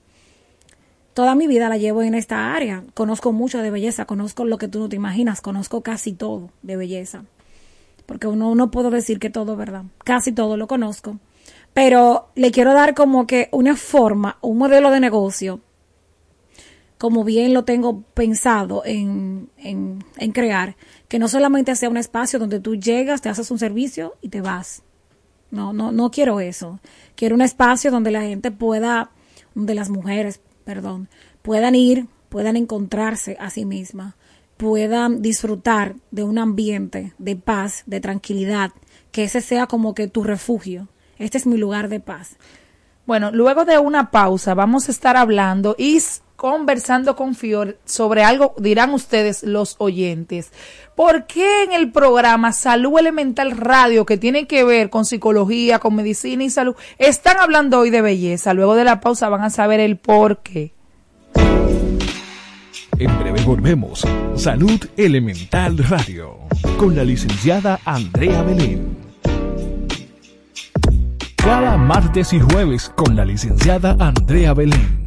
toda 1.15 1.37
mi 1.37 1.47
vida 1.47 1.69
la 1.69 1.77
llevo 1.77 2.03
en 2.03 2.17
esta 2.17 2.53
área. 2.57 2.83
Conozco 2.95 3.33
mucho 3.33 3.63
de 3.63 3.71
belleza, 3.71 4.05
conozco 4.05 4.45
lo 4.45 4.59
que 4.59 4.67
tú 4.67 4.81
no 4.81 4.89
te 4.89 4.97
imaginas, 4.97 5.41
conozco 5.41 5.83
casi 5.83 6.13
todo 6.13 6.51
de 6.63 6.77
belleza. 6.77 7.23
Porque 8.05 8.27
uno 8.27 8.57
no 8.57 8.73
puedo 8.73 8.91
decir 8.91 9.21
que 9.21 9.31
todo, 9.31 9.55
¿verdad? 9.55 9.85
Casi 10.03 10.33
todo 10.33 10.57
lo 10.57 10.67
conozco. 10.67 11.21
Pero 11.73 12.31
le 12.35 12.51
quiero 12.51 12.75
dar 12.75 12.95
como 12.95 13.29
que 13.29 13.49
una 13.53 13.77
forma, 13.77 14.39
un 14.41 14.59
modelo 14.59 14.91
de 14.91 14.99
negocio, 14.99 15.61
como 17.05 17.23
bien 17.23 17.53
lo 17.53 17.67
tengo 17.67 18.01
pensado 18.15 18.83
en, 18.87 19.51
en, 19.59 20.03
en 20.17 20.33
crear, 20.33 20.75
que 21.07 21.19
no 21.19 21.29
solamente 21.29 21.77
sea 21.77 21.91
un 21.91 21.99
espacio 21.99 22.39
donde 22.39 22.61
tú 22.61 22.77
llegas, 22.77 23.21
te 23.21 23.29
haces 23.29 23.51
un 23.51 23.59
servicio 23.59 24.15
y 24.23 24.31
te 24.31 24.41
vas. 24.41 24.83
No, 25.51 25.75
no, 25.75 25.93
no 25.93 26.11
quiero 26.11 26.41
eso. 26.41 26.81
Quiero 27.15 27.35
un 27.35 27.43
espacio 27.43 27.91
donde 27.91 28.11
la 28.11 28.23
gente 28.23 28.51
pueda, 28.51 29.11
donde 29.55 29.75
las 29.75 29.91
mujeres, 29.91 30.41
perdón, 30.65 31.11
puedan 31.43 31.75
ir, 31.75 32.07
puedan 32.31 32.57
encontrarse 32.57 33.37
a 33.39 33.51
sí 33.51 33.67
mismas, 33.67 34.15
puedan 34.57 35.21
disfrutar 35.21 35.97
de 36.11 36.23
un 36.23 36.39
ambiente 36.39 37.13
de 37.19 37.37
paz, 37.37 37.83
de 37.85 38.01
tranquilidad, 38.01 38.71
que 39.13 39.25
ese 39.25 39.43
sea 39.43 39.67
como 39.67 39.95
que 39.95 40.09
tu 40.09 40.25
refugio. 40.25 40.89
Este 41.19 41.37
es 41.37 41.45
mi 41.45 41.59
lugar 41.59 41.91
de 41.91 42.01
paz. 42.01 42.39
Bueno, 43.05 43.31
luego 43.31 43.67
de 43.67 43.77
una 43.77 44.11
pausa 44.11 44.55
vamos 44.55 44.89
a 44.89 44.93
estar 44.93 45.19
hablando 45.19 45.75
y 45.77 46.01
conversando 46.45 47.17
con 47.17 47.35
Fior 47.35 47.79
sobre 47.87 48.23
algo, 48.23 48.55
dirán 48.59 48.91
ustedes 48.91 49.45
los 49.45 49.77
oyentes. 49.79 50.53
¿Por 50.95 51.27
qué 51.27 51.63
en 51.63 51.73
el 51.73 51.91
programa 51.91 52.53
Salud 52.53 52.99
Elemental 52.99 53.53
Radio, 53.53 54.05
que 54.05 54.19
tiene 54.19 54.47
que 54.47 54.63
ver 54.63 54.91
con 54.91 55.07
psicología, 55.07 55.79
con 55.79 55.95
medicina 55.95 56.45
y 56.45 56.51
salud, 56.51 56.77
están 56.99 57.39
hablando 57.39 57.79
hoy 57.79 57.89
de 57.89 58.03
belleza? 58.03 58.53
Luego 58.53 58.75
de 58.75 58.85
la 58.85 59.01
pausa 59.01 59.31
van 59.31 59.41
a 59.41 59.49
saber 59.49 59.81
el 59.81 59.97
por 59.97 60.43
qué. 60.43 60.75
En 62.99 63.19
breve 63.21 63.41
volvemos. 63.47 64.07
Salud 64.37 64.85
Elemental 64.99 65.79
Radio 65.79 66.41
con 66.77 66.95
la 66.95 67.05
licenciada 67.05 67.81
Andrea 67.87 68.43
Belén. 68.43 68.99
Cada 71.37 71.79
martes 71.79 72.35
y 72.35 72.41
jueves 72.41 72.93
con 72.95 73.17
la 73.17 73.25
licenciada 73.25 73.97
Andrea 73.99 74.53
Belén 74.53 75.04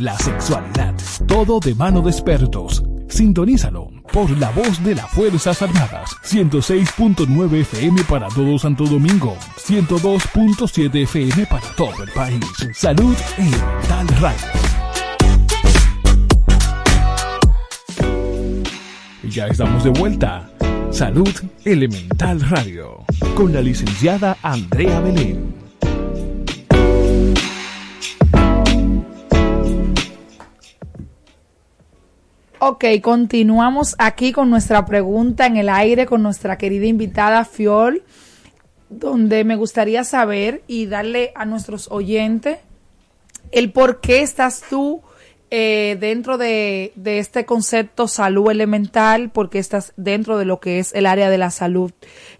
la 0.00 0.16
sexualidad, 0.18 0.94
todo 1.26 1.60
de 1.60 1.74
mano 1.74 2.02
de 2.02 2.10
expertos. 2.10 2.82
Sintonízalo 3.08 3.90
por 4.12 4.30
la 4.38 4.50
voz 4.50 4.82
de 4.84 4.94
las 4.94 5.10
Fuerzas 5.10 5.62
Armadas. 5.62 6.10
106.9 6.24 7.60
FM 7.60 8.04
para 8.04 8.28
todo 8.28 8.58
Santo 8.58 8.84
Domingo. 8.84 9.36
102.7 9.56 11.02
FM 11.02 11.46
para 11.46 11.66
todo 11.76 12.02
el 12.02 12.10
país. 12.12 12.44
Salud 12.74 13.16
Elemental 13.36 14.08
Radio. 14.20 14.46
Ya 19.30 19.46
estamos 19.46 19.84
de 19.84 19.90
vuelta. 19.90 20.50
Salud 20.90 21.34
Elemental 21.64 22.40
Radio. 22.40 23.04
Con 23.34 23.52
la 23.52 23.60
licenciada 23.60 24.36
Andrea 24.42 25.00
Belén. 25.00 25.67
Ok, 32.60 32.84
continuamos 33.02 33.94
aquí 33.98 34.32
con 34.32 34.50
nuestra 34.50 34.84
pregunta 34.84 35.46
en 35.46 35.56
el 35.56 35.68
aire 35.68 36.06
con 36.06 36.24
nuestra 36.24 36.58
querida 36.58 36.86
invitada 36.86 37.44
Fiol, 37.44 38.02
donde 38.88 39.44
me 39.44 39.54
gustaría 39.54 40.02
saber 40.02 40.64
y 40.66 40.86
darle 40.86 41.30
a 41.36 41.44
nuestros 41.44 41.88
oyentes 41.88 42.58
el 43.52 43.70
por 43.70 44.00
qué 44.00 44.22
estás 44.22 44.64
tú 44.68 45.02
eh, 45.52 45.98
dentro 46.00 46.36
de, 46.36 46.90
de, 46.96 47.20
este 47.20 47.46
concepto 47.46 48.08
salud 48.08 48.50
elemental, 48.50 49.30
porque 49.30 49.60
estás 49.60 49.92
dentro 49.96 50.36
de 50.36 50.44
lo 50.44 50.58
que 50.58 50.80
es 50.80 50.92
el 50.94 51.06
área 51.06 51.30
de 51.30 51.38
la 51.38 51.52
salud 51.52 51.92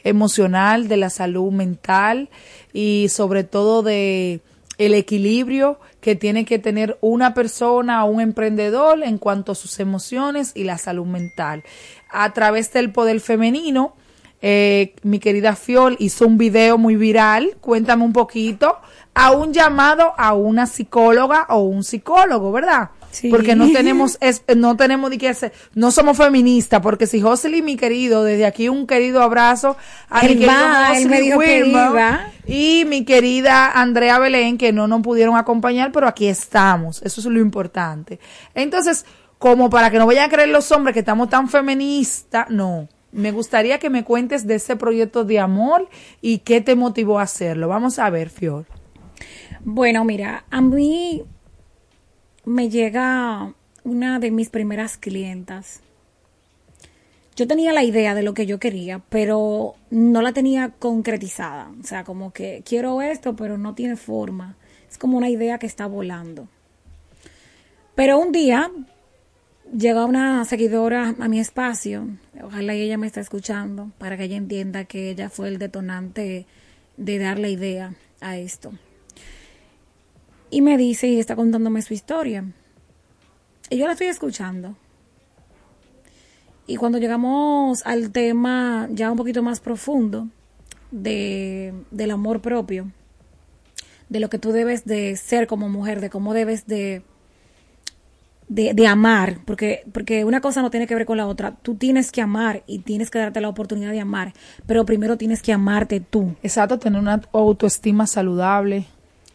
emocional, 0.03 0.89
de 0.89 0.97
la 0.97 1.11
salud 1.11 1.53
mental 1.53 2.29
y 2.73 3.07
sobre 3.09 3.45
todo 3.45 3.85
de 3.85 4.41
el 4.79 4.95
equilibrio 4.95 5.79
que 6.09 6.17
tiene 6.17 6.47
que 6.47 6.59
tener 6.59 6.97
una 7.03 7.35
persona 7.35 8.03
o 8.03 8.11
un 8.11 8.23
emprendedor 8.23 9.03
en 9.03 9.19
cuanto 9.19 9.53
a 9.53 9.55
sus 9.55 9.79
emociones 9.79 10.53
y 10.55 10.65
la 10.65 10.79
salud 10.79 11.05
mental. 11.05 11.65
A 12.09 12.33
través 12.33 12.73
del 12.73 12.93
poder 12.93 13.21
femenino, 13.21 13.95
eh, 14.41 14.95
mi 15.03 15.19
querida 15.19 15.55
Fiol 15.55 15.97
hizo 15.99 16.27
un 16.27 16.39
video 16.39 16.79
muy 16.79 16.97
viral, 16.97 17.59
cuéntame 17.61 18.05
un 18.05 18.15
poquito, 18.15 18.79
a 19.13 19.33
un 19.33 19.53
llamado 19.53 20.15
a 20.17 20.33
una 20.33 20.67
psicóloga 20.67 21.45
o 21.51 21.59
un 21.59 21.85
psicólogo, 21.85 22.53
¿verdad? 22.53 22.89
Sí. 23.11 23.31
Porque 23.31 23.55
no 23.55 23.69
tenemos, 23.73 24.19
es, 24.21 24.43
no 24.57 24.77
tenemos 24.77 25.11
de 25.11 25.19
qué 25.19 25.29
hacer, 25.29 25.53
no 25.75 25.91
somos 25.91 26.17
feministas, 26.17 26.81
porque 26.81 27.07
si 27.07 27.21
Josely, 27.21 27.63
mi 27.63 27.77
querido, 27.77 28.25
desde 28.25 28.47
aquí 28.47 28.69
un 28.69 28.87
querido 28.87 29.23
abrazo 29.23 29.77
a 30.09 30.21
el 30.21 30.37
mi 30.39 30.45
querido 30.45 30.53
va, 30.53 30.89
Josely 30.89 31.35
Wilma 31.35 32.33
y 32.47 32.85
mi 32.87 33.05
querida 33.05 33.73
Andrea 33.73 34.19
Belén, 34.19 34.59
que 34.59 34.73
no 34.73 34.87
nos 34.87 35.03
pudieron 35.03 35.37
acompañar, 35.37 35.93
pero 35.93 36.07
aquí 36.07 36.27
estamos, 36.27 37.03
eso 37.03 37.21
es 37.21 37.27
lo 37.27 37.41
importante. 37.41 38.19
Entonces, 38.55 39.05
como 39.39 39.71
para 39.71 39.91
que 39.91 39.99
no 39.99 40.07
vayan 40.07 40.29
a 40.29 40.33
creer 40.33 40.49
los 40.49 40.71
hombres 40.73 40.95
que 40.95 41.01
estamos 41.01 41.29
tan 41.29 41.49
feministas, 41.49 42.51
no. 42.51 42.89
Me 43.11 43.33
gustaría 43.33 43.79
que 43.79 43.89
me 43.89 44.05
cuentes 44.05 44.47
de 44.47 44.57
ese 44.57 44.77
proyecto 44.77 45.25
de 45.25 45.39
amor 45.39 45.89
y 46.21 46.39
qué 46.39 46.61
te 46.61 46.77
motivó 46.77 47.19
a 47.19 47.23
hacerlo. 47.23 47.69
Vamos 47.69 47.99
a 47.99 48.11
ver, 48.11 48.29
Fior. 48.29 48.67
Bueno, 49.65 50.05
mira, 50.05 50.45
a 50.51 50.61
mí 50.61 51.25
me 52.49 52.71
llega 52.71 53.53
una 53.85 54.19
de 54.19 54.31
mis 54.31 54.49
primeras 54.49 54.97
clientas. 54.97 55.81
Yo 57.37 57.47
tenía 57.47 57.73
la 57.73 57.85
idea 57.85 58.15
de 58.15 58.23
lo 58.23 58.35
que 58.35 58.47
yo 58.47 58.59
quería, 58.59 59.01
pero 59.11 59.77
no 59.91 60.23
la 60.23 60.33
tenía 60.33 60.71
concretizada. 60.79 61.71
O 61.81 61.87
sea, 61.87 62.05
como 62.05 62.33
que 62.33 62.63
quiero 62.65 63.01
esto, 63.01 63.37
pero 63.37 63.59
no 63.59 63.75
tiene 63.75 63.97
forma. 63.97 64.57
Es 64.91 64.99
como 64.99 65.17
una 65.17 65.29
idea 65.29 65.59
que 65.59 65.67
está 65.67 65.87
volando. 65.87 66.49
Pero 67.95 68.19
un 68.19 68.33
día 68.33 68.71
llegó 69.77 70.07
una 70.07 70.45
seguidora 70.45 71.15
a 71.21 71.29
mi 71.29 71.39
espacio. 71.39 72.09
Ojalá 72.43 72.73
ella 72.73 72.99
me 72.99 73.07
esté 73.07 73.21
escuchando 73.21 73.93
para 73.99 74.17
que 74.17 74.25
ella 74.25 74.37
entienda 74.37 74.85
que 74.85 75.11
ella 75.11 75.29
fue 75.29 75.49
el 75.49 75.59
detonante 75.59 76.47
de 76.97 77.19
darle 77.19 77.51
idea 77.51 77.95
a 78.21 78.37
esto 78.37 78.73
y 80.51 80.61
me 80.61 80.77
dice 80.77 81.09
y 81.09 81.19
está 81.19 81.37
contándome 81.37 81.83
su 81.83 81.95
historia. 81.95 82.45
Y 83.71 83.79
yo 83.79 83.87
la 83.87 83.93
estoy 83.93 84.09
escuchando. 84.09 84.77
Y 86.67 86.77
cuando 86.77 86.99
llegamos 86.99 87.85
al 87.87 88.11
tema 88.13 88.89
ya 88.91 89.11
un 89.11 89.17
poquito 89.17 89.43
más 89.43 89.61
profundo 89.61 90.29
de, 90.91 91.73
del 91.91 92.11
amor 92.11 92.41
propio, 92.41 92.91
de 94.09 94.21
lo 94.21 94.29
que 94.29 94.39
tú 94.39 94.53
debes 94.53 94.85
de 94.85 95.17
ser 95.17 95.47
como 95.47 95.69
mujer, 95.69 96.01
de 96.01 96.11
cómo 96.11 96.35
debes 96.35 96.67
de, 96.67 97.03
de, 98.49 98.73
de, 98.75 98.87
amar, 98.87 99.39
porque, 99.45 99.83
porque 99.93 100.25
una 100.25 100.41
cosa 100.41 100.63
no 100.63 100.71
tiene 100.71 100.87
que 100.87 100.95
ver 100.95 101.07
con 101.07 101.17
la 101.17 101.27
otra. 101.27 101.57
Tú 101.57 101.75
tienes 101.75 102.13
que 102.13 102.21
amar 102.21 102.63
y 102.67 102.81
tienes 102.81 103.11
que 103.11 103.19
darte 103.19 103.41
la 103.41 103.49
oportunidad 103.49 103.93
de 103.93 104.01
amar, 104.01 104.33
pero 104.67 104.85
primero 104.85 105.17
tienes 105.17 105.43
que 105.43 105.53
amarte 105.53 106.01
tú. 106.01 106.35
Exacto, 106.43 106.79
tener 106.79 107.01
una 107.01 107.23
autoestima 107.33 108.07
saludable. 108.07 108.87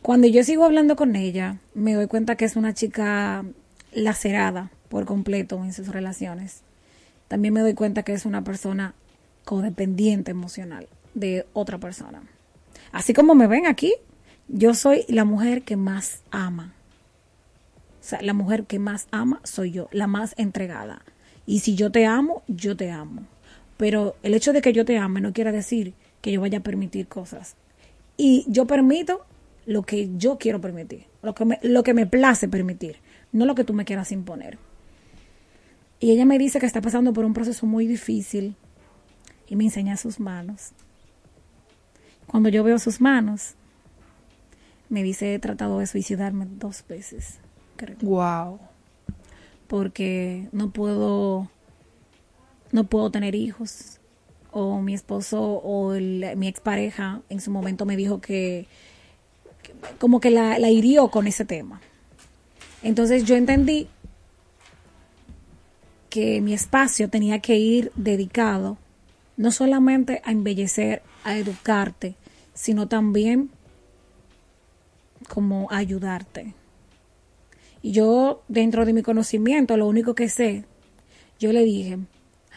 Cuando 0.03 0.27
yo 0.27 0.43
sigo 0.43 0.65
hablando 0.65 0.97
con 0.97 1.15
ella, 1.15 1.59
me 1.73 1.93
doy 1.93 2.07
cuenta 2.07 2.35
que 2.35 2.43
es 2.43 2.57
una 2.57 2.73
chica 2.73 3.45
lacerada 3.93 4.69
por 4.89 5.05
completo 5.05 5.63
en 5.63 5.71
sus 5.71 5.87
relaciones. 5.87 6.59
También 7.29 7.53
me 7.53 7.61
doy 7.61 7.73
cuenta 7.73 8.03
que 8.03 8.11
es 8.11 8.25
una 8.25 8.43
persona 8.43 8.95
codependiente 9.45 10.31
emocional 10.31 10.89
de 11.13 11.45
otra 11.53 11.77
persona. 11.77 12.21
Así 12.91 13.13
como 13.13 13.33
me 13.33 13.47
ven 13.47 13.65
aquí, 13.65 13.93
yo 14.49 14.73
soy 14.73 15.05
la 15.07 15.23
mujer 15.23 15.61
que 15.61 15.77
más 15.77 16.21
ama. 16.31 16.73
O 18.01 18.03
sea, 18.03 18.21
la 18.21 18.33
mujer 18.33 18.65
que 18.65 18.79
más 18.79 19.07
ama 19.11 19.39
soy 19.45 19.71
yo, 19.71 19.87
la 19.93 20.07
más 20.07 20.35
entregada. 20.37 21.01
Y 21.45 21.59
si 21.59 21.75
yo 21.75 21.93
te 21.93 22.05
amo, 22.05 22.43
yo 22.49 22.75
te 22.75 22.91
amo. 22.91 23.23
Pero 23.77 24.17
el 24.21 24.33
hecho 24.33 24.51
de 24.51 24.61
que 24.61 24.73
yo 24.73 24.83
te 24.83 24.97
ame 24.97 25.21
no 25.21 25.31
quiere 25.31 25.53
decir 25.53 25.93
que 26.19 26.33
yo 26.33 26.41
vaya 26.41 26.57
a 26.57 26.63
permitir 26.63 27.07
cosas. 27.07 27.55
Y 28.17 28.43
yo 28.49 28.67
permito 28.67 29.25
lo 29.65 29.83
que 29.83 30.09
yo 30.17 30.37
quiero 30.37 30.61
permitir, 30.61 31.05
lo 31.21 31.33
que 31.33 31.45
me, 31.45 31.59
lo 31.63 31.83
que 31.83 31.93
me 31.93 32.05
place 32.05 32.47
permitir, 32.47 32.97
no 33.31 33.45
lo 33.45 33.55
que 33.55 33.63
tú 33.63 33.73
me 33.73 33.85
quieras 33.85 34.11
imponer. 34.11 34.57
Y 35.99 36.11
ella 36.11 36.25
me 36.25 36.37
dice 36.37 36.59
que 36.59 36.65
está 36.65 36.81
pasando 36.81 37.13
por 37.13 37.23
un 37.23 37.33
proceso 37.33 37.65
muy 37.65 37.87
difícil 37.87 38.55
y 39.47 39.55
me 39.55 39.63
enseña 39.63 39.95
sus 39.95 40.19
manos. 40.19 40.71
Cuando 42.27 42.49
yo 42.49 42.63
veo 42.63 42.79
sus 42.79 42.99
manos, 42.99 43.55
me 44.89 45.03
dice 45.03 45.33
he 45.33 45.39
tratado 45.39 45.79
de 45.79 45.87
suicidarme 45.87 46.45
dos 46.49 46.83
veces. 46.87 47.39
Creo. 47.75 47.97
Wow. 48.01 48.59
Porque 49.67 50.49
no 50.51 50.71
puedo 50.71 51.49
no 52.71 52.83
puedo 52.85 53.11
tener 53.11 53.35
hijos 53.35 53.99
o 54.51 54.81
mi 54.81 54.93
esposo 54.93 55.41
o 55.41 55.93
el, 55.93 56.25
mi 56.37 56.47
expareja 56.47 57.21
en 57.29 57.39
su 57.39 57.51
momento 57.51 57.85
me 57.85 57.95
dijo 57.95 58.19
que, 58.19 58.67
que 58.67 58.67
como 59.99 60.19
que 60.19 60.29
la, 60.29 60.59
la 60.59 60.69
hirió 60.69 61.09
con 61.09 61.27
ese 61.27 61.45
tema. 61.45 61.81
Entonces 62.81 63.23
yo 63.23 63.35
entendí 63.35 63.87
que 66.09 66.41
mi 66.41 66.53
espacio 66.53 67.09
tenía 67.09 67.39
que 67.39 67.57
ir 67.57 67.91
dedicado 67.95 68.77
no 69.35 69.51
solamente 69.51 70.21
a 70.23 70.31
embellecer, 70.31 71.01
a 71.23 71.37
educarte, 71.37 72.15
sino 72.53 72.87
también 72.87 73.49
como 75.27 75.67
ayudarte. 75.71 76.53
Y 77.81 77.91
yo, 77.91 78.43
dentro 78.47 78.85
de 78.85 78.93
mi 78.93 79.01
conocimiento, 79.01 79.75
lo 79.75 79.87
único 79.87 80.15
que 80.15 80.29
sé, 80.29 80.65
yo 81.39 81.51
le 81.51 81.63
dije, 81.63 81.99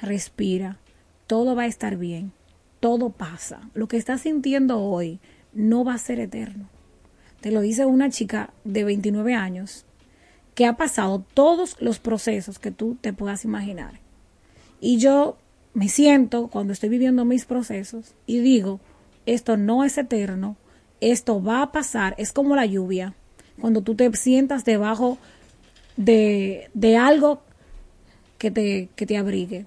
respira, 0.03 0.79
todo 1.27 1.57
va 1.57 1.63
a 1.63 1.67
estar 1.67 1.97
bien, 1.97 2.33
todo 2.81 3.11
pasa. 3.11 3.69
Lo 3.75 3.89
que 3.89 3.97
estás 3.97 4.21
sintiendo 4.21 4.81
hoy 4.81 5.19
no 5.53 5.85
va 5.85 5.95
a 5.95 5.99
ser 5.99 6.21
eterno. 6.21 6.69
Te 7.47 7.53
lo 7.53 7.61
dice 7.61 7.87
una 7.87 8.11
chica 8.11 8.51
de 8.65 8.83
29 8.83 9.33
años 9.35 9.85
que 10.57 10.67
ha 10.67 10.77
pasado 10.77 11.25
todos 11.33 11.77
los 11.79 12.01
procesos 12.01 12.59
que 12.59 12.73
tú 12.73 12.97
te 13.01 13.13
puedas 13.13 13.45
imaginar. 13.45 14.01
Y 14.81 14.99
yo 14.99 15.37
me 15.73 15.89
siento 15.89 16.49
cuando 16.49 16.73
estoy 16.73 16.89
viviendo 16.89 17.25
mis 17.25 17.45
procesos 17.45 18.17
y 18.27 18.41
digo, 18.41 18.81
esto 19.27 19.57
no 19.57 19.85
es 19.85 19.97
eterno, 19.97 20.57
esto 21.01 21.41
va 21.41 21.63
a 21.63 21.71
pasar, 21.71 22.17
es 22.19 22.33
como 22.33 22.57
la 22.57 22.67
lluvia, 22.67 23.15
cuando 23.61 23.81
tú 23.81 23.95
te 23.95 24.13
sientas 24.17 24.65
debajo 24.65 25.17
de, 25.97 26.69
de 26.75 26.97
algo 26.97 27.43
que 28.39 28.51
te, 28.51 28.89
que 28.97 29.07
te 29.07 29.19
abrigue. 29.19 29.67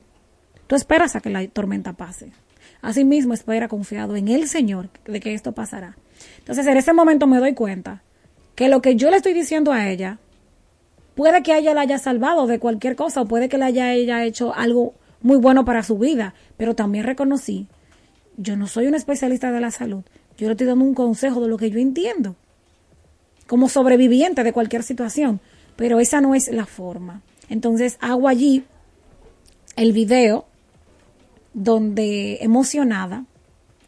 Tú 0.68 0.76
esperas 0.76 1.16
a 1.16 1.22
que 1.22 1.30
la 1.30 1.48
tormenta 1.48 1.94
pase. 1.94 2.34
Asimismo, 2.82 3.34
espera 3.34 3.68
confiado 3.68 4.16
en 4.16 4.28
el 4.28 4.48
Señor 4.48 4.90
de 5.06 5.20
que 5.20 5.34
esto 5.34 5.52
pasará. 5.52 5.98
Entonces, 6.40 6.66
en 6.68 6.78
ese 6.78 6.94
momento 6.94 7.28
me 7.28 7.40
doy 7.40 7.54
cuenta 7.54 8.04
que 8.56 8.70
lo 8.70 8.82
que 8.82 8.96
yo 8.96 9.10
le 9.10 9.18
estoy 9.18 9.34
diciendo 9.34 9.72
a 9.72 9.90
ella 9.90 10.20
puede 11.16 11.44
que 11.44 11.58
ella 11.58 11.74
la 11.74 11.82
haya 11.82 11.98
salvado 11.98 12.48
de 12.48 12.60
cualquier 12.60 12.96
cosa 12.96 13.22
o 13.22 13.26
puede 13.26 13.50
que 13.50 13.58
le 13.58 13.66
haya 13.66 13.94
ella 13.94 14.24
hecho 14.24 14.54
algo 14.56 14.94
muy 15.22 15.38
bueno 15.38 15.66
para 15.66 15.84
su 15.84 15.98
vida, 15.98 16.34
pero 16.58 16.76
también 16.76 17.06
reconocí, 17.06 17.68
yo 18.38 18.56
no 18.56 18.68
soy 18.68 18.88
un 18.88 18.96
especialista 18.96 19.52
de 19.52 19.60
la 19.60 19.72
salud, 19.72 20.04
yo 20.38 20.48
le 20.48 20.54
estoy 20.54 20.68
dando 20.68 20.86
un 20.86 20.94
consejo 20.94 21.42
de 21.42 21.50
lo 21.50 21.58
que 21.58 21.70
yo 21.70 21.80
entiendo, 21.80 22.36
como 23.48 23.68
sobreviviente 23.68 24.44
de 24.44 24.54
cualquier 24.54 24.84
situación, 24.84 25.42
pero 25.76 26.00
esa 26.00 26.22
no 26.22 26.36
es 26.36 26.50
la 26.50 26.66
forma. 26.66 27.22
Entonces 27.50 27.98
hago 28.00 28.28
allí 28.28 28.64
el 29.76 29.92
video 29.92 30.46
donde 31.60 32.38
emocionada 32.40 33.26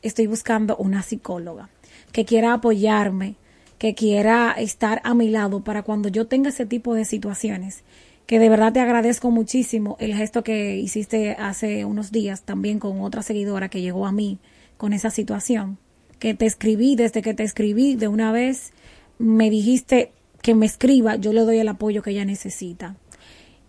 estoy 0.01 0.27
buscando 0.27 0.75
una 0.75 1.03
psicóloga 1.03 1.69
que 2.11 2.25
quiera 2.25 2.53
apoyarme, 2.53 3.35
que 3.77 3.95
quiera 3.95 4.51
estar 4.51 4.99
a 5.05 5.13
mi 5.13 5.29
lado 5.29 5.63
para 5.63 5.81
cuando 5.81 6.09
yo 6.09 6.27
tenga 6.27 6.49
ese 6.49 6.65
tipo 6.65 6.93
de 6.93 7.05
situaciones. 7.05 7.83
Que 8.25 8.39
de 8.39 8.49
verdad 8.49 8.73
te 8.73 8.81
agradezco 8.81 9.31
muchísimo 9.31 9.95
el 9.99 10.13
gesto 10.13 10.43
que 10.43 10.75
hiciste 10.75 11.31
hace 11.31 11.85
unos 11.85 12.11
días 12.11 12.43
también 12.43 12.77
con 12.77 12.99
otra 13.01 13.23
seguidora 13.23 13.69
que 13.69 13.81
llegó 13.81 14.05
a 14.05 14.11
mí 14.11 14.37
con 14.75 14.91
esa 14.91 15.09
situación. 15.09 15.77
Que 16.19 16.33
te 16.33 16.45
escribí, 16.45 16.97
desde 16.97 17.21
que 17.21 17.33
te 17.33 17.43
escribí 17.43 17.95
de 17.95 18.09
una 18.09 18.33
vez, 18.33 18.73
me 19.17 19.49
dijiste 19.49 20.11
que 20.41 20.55
me 20.55 20.65
escriba, 20.65 21.15
yo 21.15 21.31
le 21.31 21.41
doy 21.41 21.59
el 21.59 21.69
apoyo 21.69 22.01
que 22.03 22.11
ella 22.11 22.25
necesita. 22.25 22.97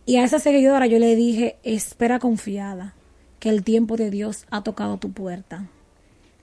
Y 0.06 0.16
a 0.16 0.24
esa 0.24 0.40
seguidora 0.40 0.86
yo 0.86 0.98
le 0.98 1.14
dije, 1.14 1.56
espera 1.62 2.18
confiada, 2.18 2.94
que 3.42 3.48
el 3.48 3.64
tiempo 3.64 3.96
de 3.96 4.08
Dios 4.08 4.46
ha 4.52 4.62
tocado 4.62 4.98
tu 4.98 5.10
puerta. 5.10 5.66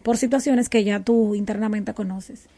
Por 0.04 0.18
situaciones 0.18 0.68
que 0.68 0.84
ya 0.84 1.00
tú 1.00 1.34
internamente 1.34 1.94
conoces. 1.94 2.50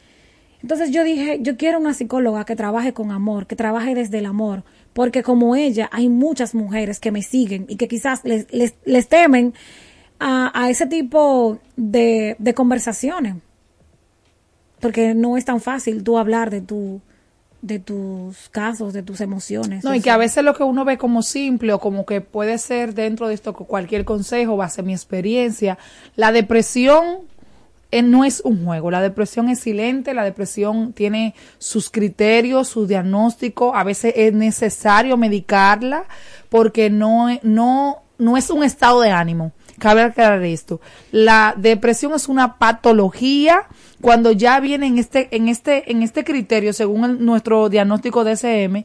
Entonces 0.64 0.90
yo 0.90 1.04
dije, 1.04 1.38
yo 1.42 1.58
quiero 1.58 1.78
una 1.78 1.94
psicóloga 1.94 2.44
que 2.44 2.56
trabaje 2.56 2.92
con 2.92 3.12
amor, 3.12 3.46
que 3.46 3.56
trabaje 3.56 3.94
desde 3.94 4.18
el 4.18 4.26
amor, 4.26 4.64
porque 4.94 5.22
como 5.22 5.56
ella 5.56 5.92
hay 5.92 6.10
muchas 6.10 6.56
mujeres 6.56 7.00
que 7.00 7.12
me 7.12 7.22
siguen 7.22 7.68
y 7.70 7.76
que 7.76 7.88
quizás 7.88 8.26
les, 8.26 8.48
les, 8.52 9.08
temen 9.08 9.54
a, 10.18 10.52
a, 10.60 10.72
ese 10.72 10.88
tipo 10.88 11.60
de, 11.76 12.36
de 12.40 12.54
conversaciones, 12.56 13.36
porque 14.80 15.14
no 15.14 15.38
es 15.38 15.46
tan 15.46 15.62
fácil 15.62 16.04
tú 16.04 16.18
hablar 16.18 16.50
de 16.50 16.62
tu 16.62 17.00
de 17.62 17.80
tus 17.80 18.50
casos, 18.50 18.93
de 18.93 19.04
tus 19.04 19.21
emociones. 19.21 19.84
No, 19.84 19.93
y 19.93 20.02
que 20.02 20.10
a 20.10 20.17
veces 20.17 20.43
lo 20.43 20.56
que 20.56 20.63
uno 20.63 20.84
ve 20.84 20.97
como 20.97 21.21
simple 21.21 21.74
o 21.74 21.80
como 21.80 22.05
que 22.05 22.22
puede 22.22 22.57
ser 22.57 22.93
dentro 22.93 23.28
de 23.28 23.36
esto 23.36 23.53
cualquier 23.53 24.03
consejo, 24.03 24.57
va 24.57 24.66
a 24.66 24.70
ser 24.70 24.84
mi 24.84 24.93
experiencia. 24.93 25.78
La 26.16 26.32
depresión 26.32 27.20
eh, 27.91 28.01
no 28.01 28.26
es 28.26 28.41
un 28.41 28.66
juego. 28.66 28.89
La 28.89 29.01
depresión 29.01 29.49
es 29.49 29.59
silente, 29.59 30.14
la 30.14 30.24
depresión 30.24 30.93
tiene 30.93 31.36
sus 31.59 31.89
criterios, 31.89 32.70
su 32.70 32.88
diagnóstico. 32.88 33.76
A 33.76 33.84
veces 33.84 34.14
es 34.16 34.34
necesario 34.34 35.18
medicarla 35.18 36.05
porque 36.49 36.89
no, 36.89 37.28
no, 37.43 38.01
no 38.18 38.38
es 38.38 38.49
un 38.49 38.64
estado 38.64 39.01
de 39.01 39.12
ánimo. 39.12 39.51
Cabe 39.78 40.03
aclarar 40.03 40.43
esto. 40.43 40.80
La 41.12 41.53
depresión 41.57 42.14
es 42.14 42.28
una 42.28 42.57
patología 42.57 43.68
cuando 44.02 44.32
ya 44.32 44.60
viene 44.60 44.88
en 44.88 44.97
este, 44.97 45.28
en 45.36 45.47
este, 45.47 45.91
en 45.91 46.02
este 46.02 46.24
criterio, 46.24 46.74
según 46.74 47.24
nuestro 47.26 47.70
diagnóstico 47.70 48.24
DSM, 48.24 48.84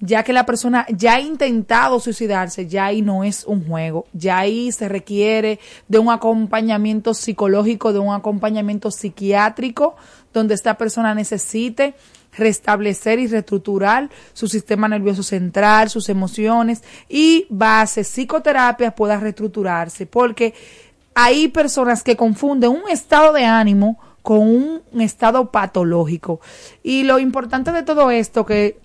ya 0.00 0.22
que 0.22 0.32
la 0.32 0.46
persona 0.46 0.86
ya 0.90 1.14
ha 1.14 1.20
intentado 1.20 1.98
suicidarse, 1.98 2.68
ya 2.68 2.86
ahí 2.86 3.02
no 3.02 3.24
es 3.24 3.44
un 3.44 3.66
juego, 3.66 4.06
ya 4.12 4.38
ahí 4.38 4.70
se 4.70 4.88
requiere 4.88 5.58
de 5.88 5.98
un 5.98 6.10
acompañamiento 6.10 7.14
psicológico, 7.14 7.92
de 7.92 7.98
un 7.98 8.14
acompañamiento 8.14 8.90
psiquiátrico, 8.90 9.96
donde 10.32 10.54
esta 10.54 10.78
persona 10.78 11.14
necesite 11.14 11.94
restablecer 12.36 13.18
y 13.18 13.26
reestructurar 13.26 14.08
su 14.34 14.46
sistema 14.46 14.86
nervioso 14.86 15.24
central, 15.24 15.90
sus 15.90 16.08
emociones 16.08 16.84
y 17.08 17.46
base 17.50 18.04
psicoterapia 18.04 18.94
pueda 18.94 19.18
reestructurarse, 19.18 20.06
porque 20.06 20.54
hay 21.14 21.48
personas 21.48 22.04
que 22.04 22.16
confunden 22.16 22.70
un 22.70 22.88
estado 22.88 23.32
de 23.32 23.44
ánimo 23.44 23.98
con 24.28 24.40
un 24.40 25.00
estado 25.00 25.50
patológico. 25.50 26.38
Y 26.82 27.04
lo 27.04 27.18
importante 27.18 27.72
de 27.72 27.82
todo 27.82 28.10
esto 28.10 28.44
que 28.44 28.78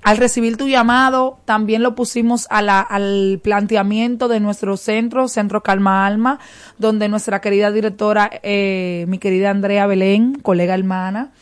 al 0.00 0.16
recibir 0.16 0.56
tu 0.56 0.68
llamado, 0.68 1.38
también 1.44 1.82
lo 1.82 1.94
pusimos 1.94 2.46
a 2.48 2.62
la, 2.62 2.80
al 2.80 3.40
planteamiento 3.44 4.26
de 4.26 4.40
nuestro 4.40 4.78
centro, 4.78 5.28
Centro 5.28 5.62
Calma 5.62 6.06
Alma, 6.06 6.38
donde 6.78 7.10
nuestra 7.10 7.42
querida 7.42 7.70
directora, 7.70 8.30
eh, 8.42 9.04
mi 9.06 9.18
querida 9.18 9.50
Andrea 9.50 9.86
Belén, 9.86 10.36
colega 10.36 10.72
hermana, 10.72 11.32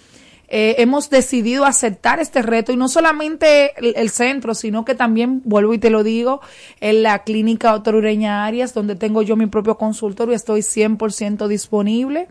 eh, 0.49 0.75
hemos 0.79 1.09
decidido 1.09 1.65
aceptar 1.65 2.19
este 2.19 2.43
reto 2.43 2.73
y 2.73 2.77
no 2.77 2.89
solamente 2.89 3.71
el, 3.77 4.11
centro, 4.11 4.57
sino 4.57 4.85
que 4.85 4.97
también, 4.97 5.43
vuelvo 5.45 5.75
y 5.75 5.79
te 5.79 5.91
lo 5.91 6.03
digo, 6.03 6.41
en 6.81 7.05
la 7.05 7.23
clínica 7.23 7.73
Otorureña 7.73 8.47
Arias, 8.47 8.75
donde 8.75 8.97
tengo 8.97 9.23
yo 9.23 9.37
mi 9.37 9.47
propio 9.47 9.79
consultorio, 9.79 10.35
estoy 10.35 10.63
100% 10.63 11.47
disponible 11.47 12.27